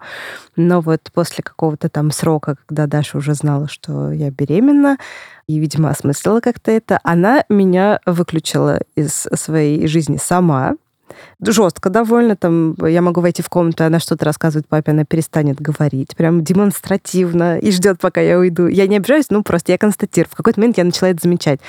но 0.56 0.82
вот 0.82 1.10
после 1.14 1.44
какого-то 1.44 1.90
там 1.90 2.12
срока, 2.12 2.58
когда 2.68 2.86
Даша 2.86 3.18
уже 3.18 3.34
знала, 3.34 3.68
что 3.68 4.12
я 4.12 4.30
беременна, 4.30 4.98
и, 5.48 5.58
видимо, 5.58 5.90
осмыслила 5.90 6.42
как-то 6.42 6.70
это, 6.70 7.00
она 7.04 7.44
меня 7.50 8.00
выключила 8.06 8.82
из 8.96 9.28
своей 9.34 9.88
жизни 9.88 10.18
сама, 10.18 10.76
жестко 11.42 11.90
довольно. 11.90 12.36
Там 12.36 12.76
я 12.86 13.02
могу 13.02 13.22
войти 13.22 13.42
в 13.42 13.50
комнату, 13.50 13.84
она 13.84 14.00
что-то 14.00 14.26
рассказывает 14.26 14.68
папе, 14.68 14.92
она 14.92 15.06
перестанет 15.06 15.60
говорить. 15.60 16.16
Прям 16.16 16.44
демонстративно 16.44 17.58
и 17.58 17.72
ждет, 17.72 18.00
пока 18.00 18.22
я 18.22 18.38
уйду. 18.38 18.68
Я 18.68 18.88
не 18.88 18.98
обижаюсь, 18.98 19.26
ну 19.32 19.42
просто 19.42 19.72
я 19.72 19.80
констатирую. 19.80 20.30
В 20.32 20.36
какой-то 20.36 20.60
момент 20.60 20.78
я 20.78 20.84
начала 20.84 21.10
это 21.10 21.20
замечать. 21.24 21.60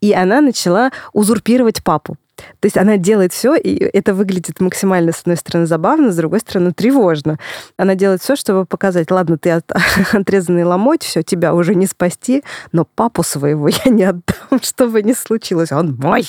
И 0.00 0.12
она 0.12 0.40
начала 0.40 0.90
узурпировать 1.12 1.82
папу. 1.84 2.16
То 2.60 2.66
есть 2.66 2.76
она 2.76 2.96
делает 2.96 3.32
все, 3.32 3.54
и 3.54 3.76
это 3.76 4.14
выглядит 4.14 4.60
максимально, 4.60 5.12
с 5.12 5.20
одной 5.20 5.36
стороны, 5.36 5.66
забавно, 5.66 6.10
с 6.10 6.16
другой 6.16 6.40
стороны, 6.40 6.72
тревожно. 6.72 7.38
Она 7.76 7.94
делает 7.94 8.22
все, 8.22 8.36
чтобы 8.36 8.64
показать, 8.64 9.10
ладно, 9.10 9.38
ты 9.38 9.50
от, 9.50 9.70
отрезанный 10.12 10.64
ломоть, 10.64 11.02
все, 11.02 11.22
тебя 11.22 11.54
уже 11.54 11.74
не 11.74 11.86
спасти, 11.86 12.42
но 12.72 12.84
папу 12.84 13.22
своего 13.22 13.68
я 13.84 13.90
не 13.90 14.04
отдам, 14.04 14.60
что 14.62 14.88
бы 14.88 15.02
ни 15.02 15.12
случилось, 15.12 15.72
он 15.72 15.96
мой. 15.96 16.24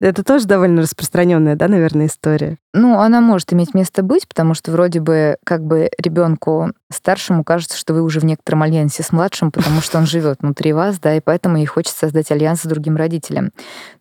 Это 0.00 0.24
тоже 0.24 0.46
довольно 0.46 0.82
распространенная, 0.82 1.56
да, 1.56 1.68
наверное, 1.68 2.06
история. 2.06 2.56
Ну, 2.72 2.98
она 2.98 3.20
может 3.20 3.52
иметь 3.52 3.74
место 3.74 4.02
быть, 4.02 4.26
потому 4.26 4.54
что 4.54 4.70
вроде 4.72 5.00
бы 5.00 5.36
как 5.44 5.62
бы 5.62 5.90
ребенку 5.98 6.72
старшему 6.90 7.44
кажется, 7.44 7.76
что 7.76 7.92
вы 7.92 8.02
уже 8.02 8.20
в 8.20 8.24
некотором 8.24 8.62
альянсе 8.62 9.02
с 9.02 9.12
младшим, 9.12 9.50
потому 9.52 9.80
что 9.80 9.98
он 9.98 10.06
живет 10.06 10.38
внутри 10.40 10.72
вас, 10.72 10.98
да, 10.98 11.14
и 11.14 11.20
поэтому 11.20 11.58
ей 11.58 11.66
хочется 11.66 11.98
создать 11.98 12.30
альянс 12.30 12.62
с 12.62 12.66
другим 12.66 12.96
родителем. 12.96 13.52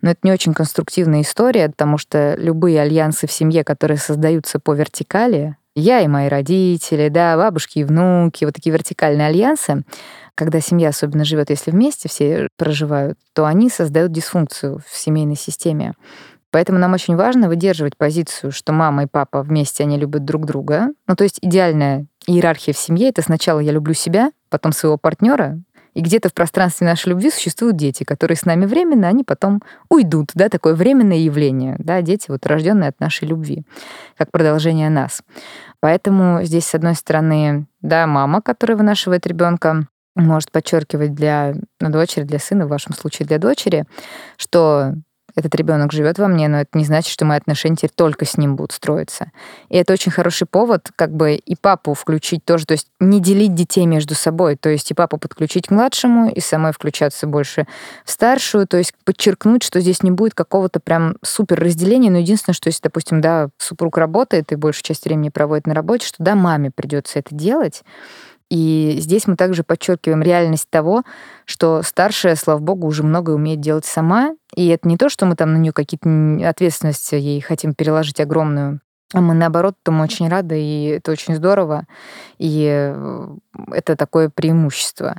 Но 0.01 0.11
это 0.11 0.19
не 0.23 0.31
очень 0.31 0.53
конструктивная 0.53 1.21
история, 1.21 1.69
потому 1.69 1.97
что 1.97 2.35
любые 2.37 2.81
альянсы 2.81 3.27
в 3.27 3.31
семье, 3.31 3.63
которые 3.63 3.97
создаются 3.97 4.59
по 4.59 4.73
вертикали, 4.73 5.57
я 5.75 6.01
и 6.01 6.07
мои 6.07 6.27
родители, 6.27 7.09
да, 7.09 7.37
бабушки 7.37 7.79
и 7.79 7.83
внуки, 7.83 8.45
вот 8.45 8.53
такие 8.53 8.73
вертикальные 8.73 9.27
альянсы, 9.27 9.83
когда 10.39 10.61
семья 10.61 10.87
особенно 10.87 11.25
живет, 11.25 11.49
если 11.49 11.69
вместе 11.69 12.07
все 12.07 12.47
проживают, 12.57 13.19
то 13.33 13.45
они 13.45 13.69
создают 13.69 14.13
дисфункцию 14.13 14.81
в 14.89 14.97
семейной 14.97 15.35
системе. 15.35 15.95
Поэтому 16.49 16.79
нам 16.79 16.93
очень 16.93 17.17
важно 17.17 17.49
выдерживать 17.49 17.97
позицию, 17.97 18.53
что 18.53 18.71
мама 18.71 19.03
и 19.03 19.05
папа 19.05 19.43
вместе, 19.43 19.83
они 19.83 19.97
любят 19.97 20.23
друг 20.23 20.45
друга. 20.45 20.93
Ну, 21.07 21.15
то 21.17 21.25
есть 21.25 21.39
идеальная 21.41 22.05
иерархия 22.25 22.73
в 22.73 22.77
семье— 22.77 23.09
это 23.09 23.21
сначала 23.21 23.59
я 23.59 23.73
люблю 23.73 23.93
себя, 23.93 24.31
потом 24.49 24.71
своего 24.71 24.97
партнера, 24.97 25.59
И 25.93 26.01
где-то 26.01 26.29
в 26.29 26.33
пространстве 26.33 26.87
нашей 26.87 27.09
любви 27.09 27.31
существуют 27.31 27.75
дети, 27.75 28.05
которые 28.05 28.37
с 28.37 28.45
нами 28.45 28.65
временно, 28.65 29.09
они 29.09 29.25
потом 29.25 29.61
уйдут, 29.89 30.29
да, 30.35 30.47
такое 30.47 30.73
временное 30.73 31.17
явление, 31.17 31.75
да, 31.79 32.01
дети 32.01 32.27
вот 32.29 32.45
рожденные 32.45 32.87
от 32.89 32.99
нашей 33.01 33.27
любви, 33.27 33.65
как 34.17 34.31
продолжение 34.31 34.89
нас. 34.89 35.21
Поэтому 35.81 36.43
здесь, 36.43 36.65
с 36.65 36.75
одной 36.75 36.95
стороны, 36.95 37.65
да, 37.81 38.07
мама, 38.07 38.41
которая 38.41 38.77
вынашивает 38.77 39.27
ребенка, 39.27 39.85
может 40.19 40.51
подчеркивать 40.51 41.13
для 41.13 41.55
ну, 41.79 41.89
дочери, 41.89 42.23
для 42.23 42.39
сына, 42.39 42.65
в 42.65 42.69
вашем 42.69 42.93
случае 42.93 43.27
для 43.27 43.37
дочери, 43.37 43.85
что 44.37 44.93
этот 45.35 45.55
ребенок 45.55 45.91
живет 45.91 46.17
во 46.19 46.27
мне, 46.27 46.47
но 46.47 46.59
это 46.59 46.77
не 46.77 46.85
значит, 46.85 47.11
что 47.11 47.25
мои 47.25 47.37
отношения 47.37 47.75
теперь 47.75 47.91
только 47.95 48.25
с 48.25 48.37
ним 48.37 48.55
будут 48.55 48.71
строиться. 48.71 49.31
И 49.69 49.77
это 49.77 49.93
очень 49.93 50.11
хороший 50.11 50.47
повод 50.47 50.89
как 50.95 51.11
бы 51.11 51.35
и 51.35 51.55
папу 51.55 51.93
включить 51.93 52.43
тоже, 52.45 52.65
то 52.65 52.73
есть 52.73 52.87
не 52.99 53.19
делить 53.19 53.53
детей 53.53 53.85
между 53.85 54.15
собой, 54.15 54.55
то 54.55 54.69
есть 54.69 54.91
и 54.91 54.93
папу 54.93 55.17
подключить 55.17 55.67
к 55.67 55.71
младшему, 55.71 56.29
и 56.29 56.39
самой 56.39 56.71
включаться 56.73 57.27
больше 57.27 57.67
в 58.05 58.11
старшую, 58.11 58.67
то 58.67 58.77
есть 58.77 58.93
подчеркнуть, 59.05 59.63
что 59.63 59.79
здесь 59.79 60.03
не 60.03 60.11
будет 60.11 60.33
какого-то 60.33 60.79
прям 60.79 61.15
супер 61.23 61.59
разделения, 61.59 62.11
но 62.11 62.17
единственное, 62.17 62.55
что 62.55 62.67
если, 62.67 62.81
допустим, 62.83 63.21
да, 63.21 63.49
супруг 63.57 63.97
работает 63.97 64.51
и 64.51 64.55
большую 64.55 64.83
часть 64.83 65.05
времени 65.05 65.29
проводит 65.29 65.67
на 65.67 65.73
работе, 65.73 66.07
что 66.07 66.23
да, 66.23 66.35
маме 66.35 66.71
придется 66.71 67.19
это 67.19 67.33
делать, 67.35 67.83
и 68.49 68.97
здесь 68.99 69.27
мы 69.27 69.35
также 69.35 69.63
подчеркиваем 69.63 70.21
реальность 70.21 70.69
того, 70.69 71.03
что 71.45 71.81
старшая, 71.83 72.35
слава 72.35 72.59
богу, 72.59 72.87
уже 72.87 73.03
многое 73.03 73.35
умеет 73.35 73.61
делать 73.61 73.85
сама. 73.85 74.35
И 74.55 74.67
это 74.67 74.87
не 74.87 74.97
то, 74.97 75.09
что 75.09 75.25
мы 75.25 75.35
там 75.35 75.53
на 75.53 75.57
нее 75.57 75.71
какие-то 75.71 76.49
ответственности 76.49 77.15
ей 77.15 77.41
хотим 77.41 77.75
переложить 77.75 78.19
огромную, 78.19 78.81
а 79.13 79.21
мы, 79.21 79.33
наоборот, 79.33 79.75
этому 79.81 80.03
очень 80.03 80.29
рады, 80.29 80.61
и 80.61 80.85
это 80.85 81.11
очень 81.11 81.35
здорово, 81.35 81.85
и 82.37 82.67
э, 82.69 83.27
это 83.71 83.95
такое 83.95 84.29
преимущество. 84.29 85.15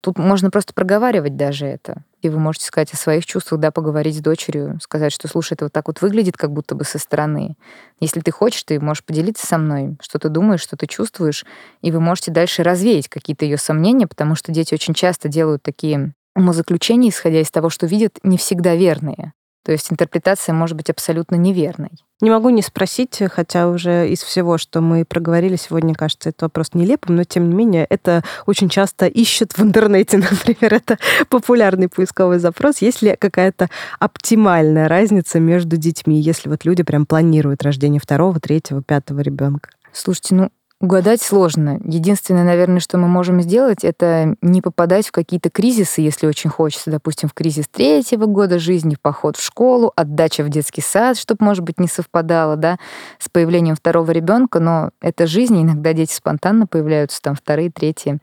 Тут 0.00 0.18
можно 0.18 0.50
просто 0.50 0.74
проговаривать 0.74 1.36
даже 1.36 1.66
это. 1.66 2.04
И 2.22 2.28
вы 2.28 2.38
можете 2.38 2.66
сказать 2.66 2.92
о 2.94 2.96
своих 2.96 3.26
чувствах, 3.26 3.60
да, 3.60 3.72
поговорить 3.72 4.16
с 4.16 4.20
дочерью, 4.20 4.78
сказать, 4.80 5.12
что, 5.12 5.26
слушай, 5.26 5.54
это 5.54 5.64
вот 5.64 5.72
так 5.72 5.88
вот 5.88 6.00
выглядит, 6.00 6.36
как 6.36 6.52
будто 6.52 6.76
бы 6.76 6.84
со 6.84 6.98
стороны. 6.98 7.56
Если 8.00 8.20
ты 8.20 8.30
хочешь, 8.30 8.62
ты 8.62 8.80
можешь 8.80 9.04
поделиться 9.04 9.44
со 9.44 9.58
мной, 9.58 9.96
что 10.00 10.20
ты 10.20 10.28
думаешь, 10.28 10.60
что 10.60 10.76
ты 10.76 10.86
чувствуешь, 10.86 11.44
и 11.80 11.90
вы 11.90 12.00
можете 12.00 12.30
дальше 12.30 12.62
развеять 12.62 13.08
какие-то 13.08 13.44
ее 13.44 13.58
сомнения, 13.58 14.06
потому 14.06 14.36
что 14.36 14.52
дети 14.52 14.72
очень 14.72 14.94
часто 14.94 15.28
делают 15.28 15.64
такие 15.64 16.14
умозаключения, 16.36 17.10
исходя 17.10 17.40
из 17.40 17.50
того, 17.50 17.68
что 17.70 17.86
видят, 17.86 18.18
не 18.22 18.38
всегда 18.38 18.76
верные. 18.76 19.32
То 19.64 19.72
есть 19.72 19.92
интерпретация 19.92 20.54
может 20.54 20.76
быть 20.76 20.90
абсолютно 20.90 21.36
неверной. 21.36 21.90
Не 22.20 22.30
могу 22.30 22.50
не 22.50 22.62
спросить, 22.62 23.20
хотя 23.32 23.68
уже 23.68 24.08
из 24.08 24.22
всего, 24.22 24.58
что 24.58 24.80
мы 24.80 25.04
проговорили 25.04 25.56
сегодня, 25.56 25.94
кажется, 25.94 26.28
это 26.28 26.44
вопрос 26.44 26.70
нелепым, 26.72 27.16
но 27.16 27.24
тем 27.24 27.48
не 27.48 27.54
менее 27.54 27.84
это 27.88 28.22
очень 28.46 28.68
часто 28.68 29.06
ищут 29.06 29.52
в 29.52 29.62
интернете, 29.62 30.18
например, 30.30 30.74
это 30.74 30.98
популярный 31.28 31.88
поисковой 31.88 32.38
запрос. 32.38 32.78
Есть 32.78 33.02
ли 33.02 33.16
какая-то 33.16 33.68
оптимальная 33.98 34.88
разница 34.88 35.40
между 35.40 35.76
детьми, 35.76 36.20
если 36.20 36.48
вот 36.48 36.64
люди 36.64 36.82
прям 36.82 37.06
планируют 37.06 37.62
рождение 37.62 38.00
второго, 38.00 38.38
третьего, 38.40 38.82
пятого 38.82 39.20
ребенка? 39.20 39.70
Слушайте, 39.92 40.34
ну 40.34 40.50
Угадать 40.82 41.22
сложно. 41.22 41.78
Единственное, 41.84 42.42
наверное, 42.42 42.80
что 42.80 42.98
мы 42.98 43.06
можем 43.06 43.40
сделать, 43.40 43.84
это 43.84 44.34
не 44.42 44.60
попадать 44.60 45.06
в 45.06 45.12
какие-то 45.12 45.48
кризисы, 45.48 46.00
если 46.00 46.26
очень 46.26 46.50
хочется, 46.50 46.90
допустим, 46.90 47.28
в 47.28 47.34
кризис 47.34 47.66
третьего 47.70 48.26
года 48.26 48.58
жизни, 48.58 48.96
в 48.96 49.00
поход 49.00 49.36
в 49.36 49.44
школу, 49.44 49.92
отдача 49.94 50.42
в 50.42 50.48
детский 50.48 50.80
сад, 50.80 51.16
чтобы, 51.16 51.44
может 51.44 51.62
быть, 51.62 51.78
не 51.78 51.86
совпадало, 51.86 52.56
да, 52.56 52.78
с 53.20 53.28
появлением 53.28 53.76
второго 53.76 54.10
ребенка, 54.10 54.58
но 54.58 54.90
это 55.00 55.28
жизнь, 55.28 55.62
иногда 55.62 55.92
дети 55.92 56.12
спонтанно 56.12 56.66
появляются, 56.66 57.22
там, 57.22 57.36
вторые, 57.36 57.70
третьи, 57.70 58.18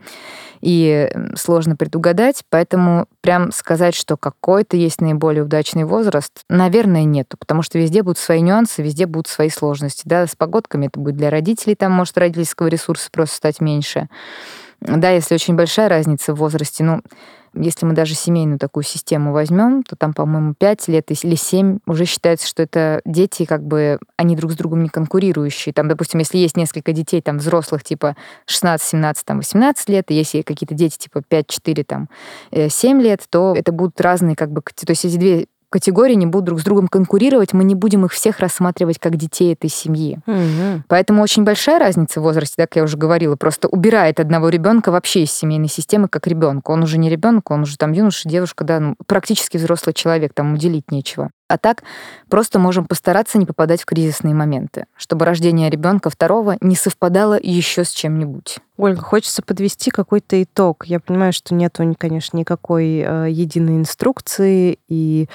и 0.60 1.10
сложно 1.38 1.78
предугадать, 1.78 2.44
поэтому 2.50 3.06
прям 3.22 3.52
сказать, 3.52 3.96
что 3.96 4.18
какой-то 4.18 4.78
есть 4.78 5.02
наиболее 5.02 5.44
удачный 5.44 5.86
возраст, 5.86 6.42
наверное, 6.50 7.04
нету, 7.04 7.38
потому 7.38 7.62
что 7.62 7.80
везде 7.80 8.04
будут 8.04 8.18
свои 8.18 8.42
нюансы, 8.42 8.82
везде 8.82 9.06
будут 9.06 9.28
свои 9.28 9.50
сложности, 9.50 10.04
да, 10.06 10.28
с 10.28 10.36
погодками 10.36 10.88
это 10.88 11.00
будет 11.00 11.16
для 11.16 11.30
родителей, 11.30 11.76
там 11.76 11.92
может 11.92 12.18
родители 12.18 12.44
физического 12.50 12.68
ресурса 12.68 13.10
просто 13.12 13.36
стать 13.36 13.62
меньше. 13.62 14.08
Да, 14.82 15.10
если 15.10 15.36
очень 15.36 15.56
большая 15.56 15.90
разница 15.90 16.34
в 16.34 16.38
возрасте, 16.38 16.84
ну, 16.84 17.02
если 17.54 17.86
мы 17.86 17.94
даже 17.94 18.16
семейную 18.16 18.60
такую 18.60 18.84
систему 18.84 19.32
возьмем, 19.32 19.84
то 19.84 19.96
там, 19.96 20.14
по-моему, 20.14 20.54
5 20.58 20.88
лет 20.88 21.12
или 21.24 21.36
7 21.36 21.80
уже 21.86 22.06
считается, 22.06 22.48
что 22.48 22.64
это 22.64 23.02
дети, 23.06 23.46
как 23.46 23.64
бы, 23.64 24.00
они 24.18 24.36
друг 24.36 24.52
с 24.52 24.56
другом 24.56 24.84
не 24.84 24.90
конкурирующие. 24.90 25.74
Там, 25.74 25.88
допустим, 25.88 26.20
если 26.20 26.38
есть 26.38 26.58
несколько 26.58 26.92
детей, 26.94 27.22
там, 27.22 27.38
взрослых, 27.38 27.84
типа 27.84 28.16
16, 28.46 28.88
17, 28.88 29.26
там, 29.26 29.38
18 29.38 29.90
лет, 29.90 30.12
и 30.12 30.16
если 30.16 30.42
какие-то 30.42 30.76
дети, 30.76 30.98
типа 30.98 31.22
5, 31.28 31.48
4, 31.48 31.84
там, 31.84 32.10
7 32.52 33.00
э, 33.00 33.04
лет, 33.04 33.26
то 33.30 33.54
это 33.56 33.72
будут 33.72 34.00
разные, 34.02 34.36
как 34.36 34.52
бы, 34.52 34.62
то 34.62 34.92
есть 34.92 35.06
эти 35.06 35.18
две 35.18 35.48
категории 35.70 36.16
не 36.16 36.26
будут 36.26 36.46
друг 36.46 36.62
с 36.62 36.64
другом 36.64 36.88
конкурировать, 36.88 37.54
мы 37.54 37.64
не 37.64 37.76
будем 37.76 38.06
их 38.06 38.12
всех 38.12 38.40
рассматривать 38.40 39.00
как 39.00 39.16
детей 39.16 39.54
этой 39.54 39.70
семьи. 39.70 40.20
Угу. 40.26 40.84
Поэтому 40.88 41.22
очень 41.22 41.44
большая 41.44 41.80
разница 41.80 42.20
в 42.20 42.24
возрасте, 42.24 42.56
как 42.58 42.76
я 42.76 42.84
уже 42.84 42.98
говорила, 42.98 43.36
просто 43.36 43.68
убирает 43.68 44.20
одного 44.20 44.50
ребенка 44.50 44.92
вообще 44.92 45.24
из 45.24 45.32
семейной 45.32 45.70
системы 45.70 46.08
как 46.08 46.28
ребенка. 46.28 46.72
Он 46.72 46.84
уже 46.84 46.98
не 46.98 47.10
ребенок, 47.10 47.52
он 47.52 47.62
уже 47.62 47.78
там 47.78 47.92
юноша, 47.92 48.28
девушка, 48.28 48.64
да, 48.64 48.80
ну, 48.80 48.96
практически 49.06 49.58
взрослый 49.58 49.94
человек, 49.94 50.34
там 50.34 50.54
уделить 50.54 50.92
нечего. 50.92 51.30
А 51.50 51.58
так 51.58 51.84
просто 52.30 52.60
можем 52.60 52.86
постараться 52.86 53.40
не 53.40 53.48
попадать 53.48 53.82
в 53.82 53.86
кризисные 53.86 54.36
моменты, 54.36 54.86
чтобы 54.96 55.26
рождение 55.26 55.72
ребенка 55.72 56.12
второго 56.12 56.58
не 56.62 56.76
совпадало 56.76 57.40
еще 57.42 57.84
с 57.84 57.90
чем-нибудь. 57.90 58.60
Ольга, 58.78 59.02
хочется 59.02 59.42
подвести 59.42 59.90
какой-то 59.90 60.42
итог. 60.42 60.86
Я 60.86 61.00
понимаю, 61.00 61.34
что 61.34 61.56
нету, 61.56 61.96
конечно, 61.98 62.38
никакой 62.38 63.00
э, 63.00 63.28
единой 63.32 63.78
инструкции, 63.78 64.78
и 64.88 65.28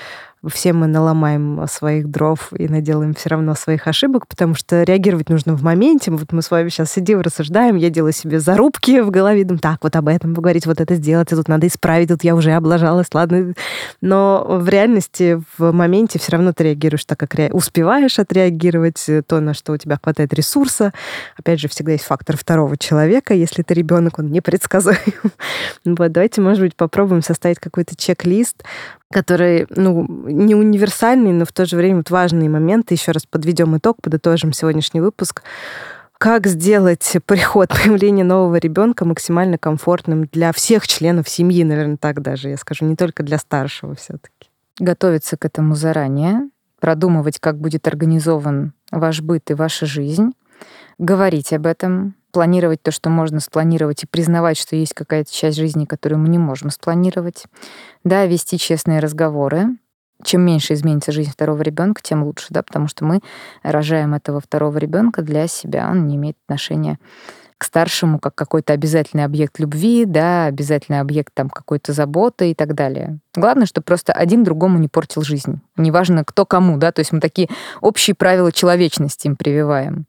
все 0.49 0.73
мы 0.73 0.87
наломаем 0.87 1.65
своих 1.69 2.11
дров 2.11 2.53
и 2.57 2.69
наделаем 2.69 3.15
все 3.15 3.31
равно 3.31 3.55
своих 3.55 3.87
ошибок, 3.87 4.27
потому 4.27 4.55
что 4.55 4.83
реагировать 4.83 5.29
нужно 5.29 5.55
в 5.55 5.63
моменте. 5.63 6.11
Вот 6.11 6.33
мы 6.33 6.43
с 6.43 6.51
вами 6.51 6.69
сейчас 6.69 6.93
сидим, 6.93 7.21
рассуждаем, 7.21 7.77
я 7.77 7.91
делаю 7.91 8.13
себе 8.13 8.41
зарубки 8.41 9.01
в 9.01 9.11
голове, 9.11 9.45
думаю, 9.45 9.61
так, 9.61 9.79
вот 9.83 9.97
об 9.97 10.09
этом 10.09 10.35
поговорить, 10.35 10.67
вот 10.67 10.81
это 10.81 10.95
сделать, 10.95 11.33
и 11.33 11.37
тут 11.37 11.49
надо 11.49 11.67
исправить, 11.67 12.09
тут 12.09 12.25
я 12.25 12.35
уже 12.35 12.53
облажалась, 12.53 13.09
ладно. 13.13 13.55
Но 14.01 14.45
в 14.49 14.69
реальности, 14.69 15.41
в 15.59 15.73
моменте 15.73 16.19
все 16.19 16.33
равно 16.33 16.53
ты 16.53 16.65
реагируешь 16.65 17.05
так, 17.05 17.19
как 17.19 17.35
ре... 17.35 17.51
успеваешь 17.53 18.19
отреагировать, 18.19 19.05
то, 19.27 19.41
на 19.41 19.55
что 19.55 19.73
у 19.73 19.77
тебя 19.77 19.99
хватает 20.03 20.33
ресурса. 20.35 20.93
Опять 21.37 21.61
же, 21.61 21.69
всегда 21.69 21.93
есть 21.93 22.05
фактор 22.05 22.37
второго 22.37 22.77
человека, 22.77 23.35
если 23.35 23.63
ты 23.63 23.75
ребенок, 23.75 24.19
он 24.19 24.31
непредсказуем. 24.31 24.99
Вот, 25.85 26.13
давайте, 26.13 26.41
может 26.41 26.61
быть, 26.61 26.77
попробуем 26.77 27.23
составить 27.23 27.59
какой-то 27.59 27.95
чек-лист, 27.97 28.65
который, 29.15 29.67
ну, 29.71 30.07
не 30.27 30.55
универсальный, 30.57 31.33
но 31.33 31.45
в 31.45 31.53
то 31.53 31.65
же 31.65 31.77
время 31.77 31.99
вот 31.99 32.11
важные 32.11 32.51
моменты. 32.51 32.95
Еще 32.95 33.13
раз 33.13 33.25
подведем 33.25 33.77
итог, 33.77 34.03
подытожим 34.03 34.53
сегодняшний 34.53 35.01
выпуск. 35.01 35.43
Как 36.19 36.47
сделать 36.47 37.17
приход, 37.25 37.69
появление 37.69 38.25
нового 38.25 38.57
ребенка 38.57 39.05
максимально 39.05 39.57
комфортным 39.57 40.27
для 40.27 40.53
всех 40.53 40.87
членов 40.89 41.29
семьи, 41.29 41.63
наверное, 41.63 41.97
так 41.97 42.23
даже, 42.23 42.49
я 42.51 42.57
скажу, 42.57 42.85
не 42.85 42.97
только 42.97 43.23
для 43.23 43.39
старшего 43.39 43.95
все-таки. 43.95 44.51
Готовиться 44.81 45.37
к 45.37 45.45
этому 45.45 45.77
заранее, 45.77 46.49
продумывать, 46.81 47.39
как 47.39 47.59
будет 47.59 47.87
организован 47.87 48.73
ваш 48.91 49.21
быт 49.21 49.51
и 49.51 49.55
ваша 49.55 49.87
жизнь, 49.87 50.33
говорить 50.99 51.53
об 51.53 51.67
этом, 51.67 52.17
планировать 52.35 52.83
то, 52.83 52.91
что 52.91 53.11
можно 53.11 53.39
спланировать, 53.39 54.03
и 54.03 54.07
признавать, 54.09 54.59
что 54.59 54.75
есть 54.75 54.93
какая-то 54.93 55.33
часть 55.33 55.57
жизни, 55.57 55.85
которую 55.85 56.19
мы 56.19 56.29
не 56.29 56.37
можем 56.39 56.71
спланировать. 56.71 57.45
Да, 58.03 58.27
вести 58.27 58.59
честные 58.59 58.99
разговоры. 58.99 59.69
Чем 60.25 60.43
меньше 60.43 60.75
изменится 60.75 61.13
жизнь 61.13 61.31
второго 61.31 61.63
ребенка, 61.63 62.03
тем 62.03 62.25
лучше, 62.25 62.47
да, 62.51 62.65
потому 62.65 62.89
что 62.89 63.05
мы 63.05 63.21
рожаем 63.63 64.15
этого 64.15 64.41
второго 64.41 64.79
ребенка 64.79 65.23
для 65.23 65.47
себя, 65.47 65.89
он 65.89 66.09
не 66.09 66.17
имеет 66.17 66.37
отношения 66.47 66.99
к 67.57 67.65
старшему 67.65 68.19
как 68.19 68.35
какой-то 68.35 68.73
обязательный 68.73 69.25
объект 69.25 69.61
любви, 69.61 70.05
да, 70.07 70.47
обязательный 70.47 70.99
объект 70.99 71.33
там 71.35 71.49
какой-то 71.49 71.93
заботы 71.93 72.51
и 72.51 72.55
так 72.55 72.75
далее. 72.75 73.21
Главное, 73.37 73.67
чтобы 73.67 73.85
просто 73.85 74.13
один 74.13 74.43
другому 74.43 74.79
не 74.79 74.89
портил 74.89 75.23
жизнь. 75.23 75.61
Неважно, 75.77 76.25
кто 76.25 76.45
кому, 76.45 76.79
да, 76.79 76.91
то 76.91 77.01
есть 77.01 77.13
мы 77.13 77.21
такие 77.21 77.49
общие 77.81 78.15
правила 78.15 78.51
человечности 78.51 79.29
им 79.29 79.37
прививаем. 79.37 80.07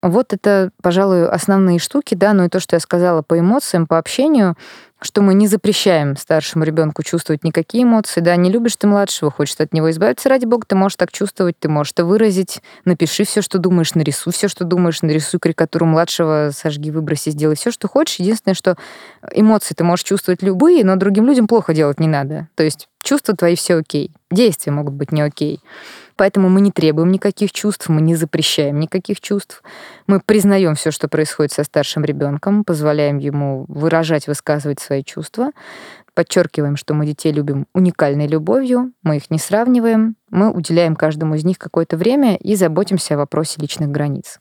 Вот 0.00 0.32
это, 0.32 0.70
пожалуй, 0.80 1.28
основные 1.28 1.80
штуки, 1.80 2.14
да, 2.14 2.32
ну 2.32 2.44
и 2.44 2.48
то, 2.48 2.60
что 2.60 2.76
я 2.76 2.80
сказала 2.80 3.22
по 3.22 3.38
эмоциям, 3.38 3.88
по 3.88 3.98
общению, 3.98 4.56
что 5.00 5.22
мы 5.22 5.34
не 5.34 5.48
запрещаем 5.48 6.16
старшему 6.16 6.64
ребенку 6.64 7.02
чувствовать 7.02 7.42
никакие 7.42 7.82
эмоции, 7.84 8.20
да, 8.20 8.36
не 8.36 8.50
любишь 8.50 8.76
ты 8.76 8.86
младшего, 8.86 9.30
хочешь 9.30 9.56
от 9.58 9.72
него 9.72 9.90
избавиться, 9.90 10.28
ради 10.28 10.44
бога, 10.44 10.66
ты 10.68 10.76
можешь 10.76 10.96
так 10.96 11.10
чувствовать, 11.10 11.58
ты 11.58 11.68
можешь 11.68 11.92
это 11.92 12.04
выразить, 12.04 12.62
напиши 12.84 13.24
все, 13.24 13.42
что 13.42 13.58
думаешь, 13.58 13.94
нарисуй 13.94 14.32
все, 14.32 14.46
что 14.46 14.64
думаешь, 14.64 15.02
нарисуй 15.02 15.40
карикатуру 15.40 15.86
младшего, 15.86 16.50
сожги, 16.54 16.92
выброси, 16.92 17.30
сделай 17.30 17.56
все, 17.56 17.72
что 17.72 17.88
хочешь. 17.88 18.20
Единственное, 18.20 18.54
что 18.54 18.76
эмоции 19.32 19.74
ты 19.74 19.82
можешь 19.82 20.04
чувствовать 20.04 20.42
любые, 20.42 20.84
но 20.84 20.94
другим 20.94 21.26
людям 21.26 21.48
плохо 21.48 21.74
делать 21.74 21.98
не 21.98 22.08
надо. 22.08 22.48
То 22.54 22.62
есть 22.62 22.88
чувства 23.02 23.36
твои 23.36 23.56
все 23.56 23.76
окей. 23.76 24.12
Действия 24.30 24.72
могут 24.72 24.94
быть 24.94 25.12
не 25.12 25.22
окей. 25.22 25.60
Поэтому 26.18 26.48
мы 26.48 26.60
не 26.60 26.72
требуем 26.72 27.12
никаких 27.12 27.52
чувств, 27.52 27.88
мы 27.88 28.00
не 28.00 28.16
запрещаем 28.16 28.80
никаких 28.80 29.20
чувств. 29.20 29.62
Мы 30.08 30.20
признаем 30.20 30.74
все, 30.74 30.90
что 30.90 31.06
происходит 31.06 31.52
со 31.52 31.62
старшим 31.62 32.04
ребенком, 32.04 32.64
позволяем 32.64 33.18
ему 33.18 33.66
выражать, 33.68 34.26
высказывать 34.26 34.80
свои 34.80 35.04
чувства, 35.04 35.52
подчеркиваем, 36.14 36.76
что 36.76 36.92
мы 36.94 37.06
детей 37.06 37.30
любим 37.30 37.68
уникальной 37.72 38.26
любовью, 38.26 38.92
мы 39.04 39.18
их 39.18 39.30
не 39.30 39.38
сравниваем, 39.38 40.16
мы 40.28 40.50
уделяем 40.50 40.96
каждому 40.96 41.36
из 41.36 41.44
них 41.44 41.56
какое-то 41.56 41.96
время 41.96 42.34
и 42.34 42.56
заботимся 42.56 43.14
о 43.14 43.18
вопросе 43.18 43.60
личных 43.60 43.88
границ. 43.88 44.40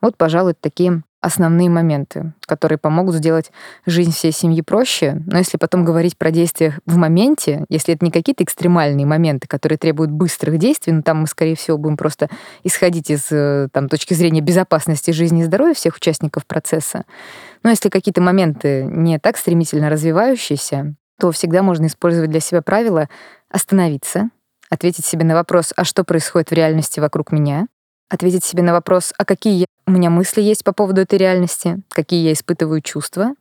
Вот, 0.00 0.16
пожалуй, 0.16 0.54
такие 0.58 1.02
основные 1.20 1.68
моменты, 1.68 2.32
которые 2.46 2.78
помогут 2.78 3.16
сделать 3.16 3.50
жизнь 3.86 4.12
всей 4.12 4.32
семьи 4.32 4.62
проще. 4.62 5.20
Но 5.26 5.38
если 5.38 5.56
потом 5.56 5.84
говорить 5.84 6.16
про 6.16 6.30
действия 6.30 6.78
в 6.86 6.96
моменте, 6.96 7.64
если 7.68 7.94
это 7.94 8.04
не 8.04 8.12
какие-то 8.12 8.44
экстремальные 8.44 9.04
моменты, 9.04 9.48
которые 9.48 9.78
требуют 9.78 10.12
быстрых 10.12 10.58
действий, 10.58 10.92
ну 10.92 11.02
там 11.02 11.22
мы, 11.22 11.26
скорее 11.26 11.56
всего, 11.56 11.76
будем 11.76 11.96
просто 11.96 12.28
исходить 12.62 13.10
из 13.10 13.32
э, 13.32 13.68
там, 13.72 13.88
точки 13.88 14.14
зрения 14.14 14.40
безопасности 14.40 15.10
жизни 15.10 15.40
и 15.40 15.44
здоровья 15.44 15.74
всех 15.74 15.96
участников 15.96 16.46
процесса. 16.46 17.04
Но 17.64 17.70
если 17.70 17.88
какие-то 17.88 18.20
моменты 18.20 18.84
не 18.84 19.18
так 19.18 19.36
стремительно 19.36 19.90
развивающиеся, 19.90 20.94
то 21.18 21.32
всегда 21.32 21.62
можно 21.62 21.86
использовать 21.86 22.30
для 22.30 22.40
себя 22.40 22.62
правило 22.62 23.08
остановиться, 23.50 24.30
ответить 24.70 25.04
себе 25.04 25.24
на 25.24 25.34
вопрос, 25.34 25.72
а 25.76 25.84
что 25.84 26.04
происходит 26.04 26.50
в 26.50 26.54
реальности 26.54 27.00
вокруг 27.00 27.32
меня, 27.32 27.66
ответить 28.08 28.44
себе 28.44 28.62
на 28.62 28.72
вопрос, 28.72 29.12
а 29.18 29.24
какие 29.24 29.66
у 29.86 29.90
меня 29.90 30.10
мысли 30.10 30.42
есть 30.42 30.64
по 30.64 30.72
поводу 30.72 31.00
этой 31.00 31.18
реальности, 31.18 31.80
какие 31.90 32.24
я 32.24 32.32
испытываю 32.32 32.80
чувства 32.80 33.34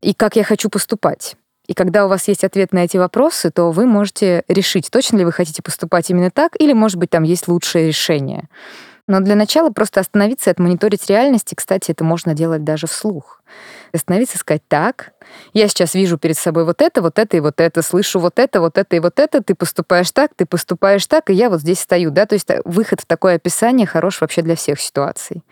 и 0.00 0.14
как 0.14 0.36
я 0.36 0.44
хочу 0.44 0.68
поступать. 0.68 1.36
И 1.66 1.74
когда 1.74 2.06
у 2.06 2.08
вас 2.08 2.28
есть 2.28 2.44
ответ 2.44 2.72
на 2.72 2.84
эти 2.84 2.96
вопросы, 2.96 3.50
то 3.50 3.72
вы 3.72 3.86
можете 3.86 4.44
решить, 4.48 4.88
точно 4.90 5.18
ли 5.18 5.24
вы 5.24 5.32
хотите 5.32 5.62
поступать 5.62 6.10
именно 6.10 6.30
так, 6.30 6.52
или, 6.60 6.72
может 6.72 6.98
быть, 6.98 7.10
там 7.10 7.24
есть 7.24 7.48
лучшее 7.48 7.88
решение. 7.88 8.48
Но 9.06 9.20
для 9.20 9.36
начала 9.36 9.70
просто 9.70 10.00
остановиться 10.00 10.50
и 10.50 10.52
отмониторить 10.52 11.08
реальность. 11.08 11.52
И, 11.52 11.54
кстати, 11.54 11.92
это 11.92 12.02
можно 12.02 12.34
делать 12.34 12.64
даже 12.64 12.86
вслух. 12.88 13.40
Остановиться 13.92 14.36
и 14.36 14.38
сказать 14.38 14.62
так, 14.66 15.12
я 15.52 15.68
сейчас 15.68 15.94
вижу 15.94 16.18
перед 16.18 16.36
собой 16.36 16.64
вот 16.64 16.82
это, 16.82 17.00
вот 17.00 17.18
это 17.18 17.36
и 17.36 17.40
вот 17.40 17.60
это, 17.60 17.82
слышу 17.82 18.18
вот 18.18 18.38
это, 18.38 18.60
вот 18.60 18.76
это 18.78 18.96
и 18.96 18.98
вот 18.98 19.20
это, 19.20 19.42
ты 19.42 19.54
поступаешь 19.54 20.10
так, 20.10 20.32
ты 20.34 20.44
поступаешь 20.44 21.06
так, 21.06 21.30
и 21.30 21.34
я 21.34 21.48
вот 21.48 21.60
здесь 21.60 21.80
стою, 21.80 22.10
да, 22.10 22.26
то 22.26 22.34
есть 22.34 22.50
э, 22.50 22.60
выход 22.64 23.00
в 23.00 23.06
такое 23.06 23.36
описание 23.36 23.86
хорош 23.86 24.20
вообще 24.20 24.42
для 24.42 24.56
всех 24.56 24.80
ситуаций. 24.80 25.42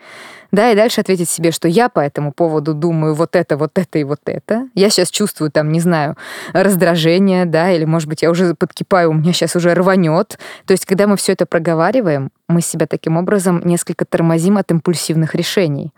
Да, 0.51 0.71
и 0.71 0.75
дальше 0.75 1.01
ответить 1.01 1.29
себе, 1.29 1.51
что 1.51 1.67
я 1.67 1.89
по 1.89 2.01
этому 2.01 2.31
поводу 2.31 2.73
думаю 2.73 3.15
вот 3.15 3.35
это, 3.35 3.57
вот 3.57 3.77
это 3.77 3.97
и 3.97 4.03
вот 4.03 4.21
это. 4.25 4.67
Я 4.73 4.89
сейчас 4.89 5.09
чувствую 5.09 5.51
там, 5.51 5.71
не 5.71 5.79
знаю, 5.79 6.17
раздражение, 6.53 7.45
да, 7.45 7.71
или, 7.71 7.85
может 7.85 8.09
быть, 8.09 8.21
я 8.21 8.29
уже 8.29 8.53
подкипаю, 8.55 9.11
у 9.11 9.13
меня 9.13 9.33
сейчас 9.33 9.55
уже 9.55 9.73
рванет. 9.73 10.37
То 10.65 10.71
есть, 10.71 10.85
когда 10.85 11.07
мы 11.07 11.17
все 11.17 11.33
это 11.33 11.45
проговариваем, 11.45 12.31
мы 12.47 12.61
себя 12.61 12.87
таким 12.87 13.17
образом 13.17 13.61
несколько 13.65 14.05
тормозим 14.05 14.57
от 14.57 14.71
импульсивных 14.71 15.35
решений. 15.35 15.91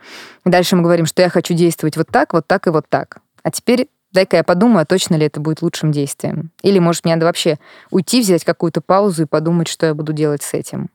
Дальше 0.46 0.76
мы 0.76 0.84
говорим, 0.84 1.06
что 1.06 1.22
я 1.22 1.30
хочу 1.30 1.54
действовать 1.54 1.98
вот 1.98 2.08
так, 2.08 2.34
вот 2.34 2.48
так 2.48 2.68
и 2.68 2.70
вот 2.70 2.86
так. 2.90 3.20
А 3.44 3.52
теперь 3.52 3.90
дай-ка 4.12 4.38
я 4.38 4.44
подумаю, 4.44 4.84
а 4.84 4.86
точно 4.86 5.16
ли 5.16 5.26
это 5.26 5.40
будет 5.40 5.62
лучшим 5.62 5.92
действием. 5.92 6.52
Или, 6.62 6.80
может, 6.80 7.06
мне 7.06 7.16
надо 7.16 7.26
вообще 7.26 7.58
уйти, 7.92 8.22
взять 8.22 8.44
какую-то 8.44 8.82
паузу 8.82 9.24
и 9.24 9.28
подумать, 9.28 9.68
что 9.68 9.86
я 9.86 9.94
буду 9.94 10.14
делать 10.14 10.42
с 10.42 10.54
этим. 10.54 10.90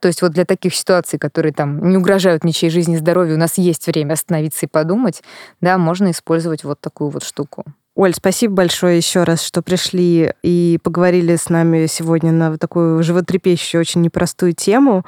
То 0.00 0.08
есть 0.08 0.22
вот 0.22 0.32
для 0.32 0.44
таких 0.44 0.74
ситуаций, 0.74 1.18
которые 1.18 1.52
там 1.52 1.90
не 1.90 1.96
угрожают 1.96 2.44
ничьей 2.44 2.70
жизни 2.70 2.94
и 2.94 2.98
здоровью, 2.98 3.34
у 3.34 3.38
нас 3.38 3.58
есть 3.58 3.86
время 3.86 4.12
остановиться 4.12 4.66
и 4.66 4.68
подумать, 4.68 5.22
да, 5.60 5.76
можно 5.76 6.10
использовать 6.10 6.64
вот 6.64 6.80
такую 6.80 7.10
вот 7.10 7.24
штуку. 7.24 7.64
Оль, 7.98 8.14
спасибо 8.14 8.54
большое 8.54 8.96
еще 8.96 9.24
раз, 9.24 9.42
что 9.42 9.60
пришли 9.60 10.32
и 10.44 10.78
поговорили 10.84 11.34
с 11.34 11.48
нами 11.48 11.86
сегодня 11.86 12.30
на 12.30 12.56
такую 12.56 13.02
животрепещущую, 13.02 13.80
очень 13.80 14.02
непростую 14.02 14.52
тему. 14.52 15.04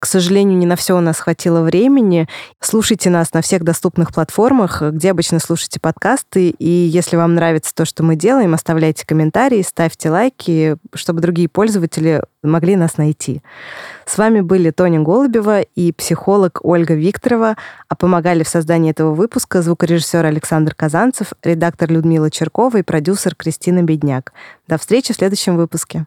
К 0.00 0.06
сожалению, 0.06 0.56
не 0.56 0.64
на 0.64 0.76
все 0.76 0.96
у 0.96 1.00
нас 1.00 1.20
хватило 1.20 1.60
времени. 1.60 2.26
Слушайте 2.58 3.10
нас 3.10 3.34
на 3.34 3.42
всех 3.42 3.64
доступных 3.64 4.14
платформах, 4.14 4.80
где 4.80 5.10
обычно 5.10 5.40
слушаете 5.40 5.78
подкасты. 5.78 6.48
И 6.58 6.68
если 6.68 7.16
вам 7.16 7.34
нравится 7.34 7.74
то, 7.74 7.84
что 7.84 8.02
мы 8.02 8.16
делаем, 8.16 8.54
оставляйте 8.54 9.04
комментарии, 9.04 9.60
ставьте 9.60 10.08
лайки, 10.08 10.76
чтобы 10.94 11.20
другие 11.20 11.50
пользователи 11.50 12.22
могли 12.42 12.76
нас 12.76 12.96
найти. 12.96 13.42
С 14.06 14.16
вами 14.16 14.40
были 14.40 14.70
Тоня 14.70 15.00
Голубева 15.00 15.60
и 15.60 15.92
психолог 15.92 16.60
Ольга 16.62 16.94
Викторова, 16.94 17.58
а 17.86 17.94
помогали 17.94 18.42
в 18.42 18.48
создании 18.48 18.92
этого 18.92 19.12
выпуска 19.12 19.60
звукорежиссер 19.60 20.24
Александр 20.24 20.74
Казанцев, 20.74 21.34
редактор 21.42 21.90
Людмила 21.90 22.30
Черкова 22.30 22.78
и 22.78 22.82
продюсер 22.82 23.34
Кристина 23.34 23.82
Бедняк. 23.82 24.32
До 24.66 24.78
встречи 24.78 25.12
в 25.12 25.16
следующем 25.16 25.58
выпуске. 25.58 26.06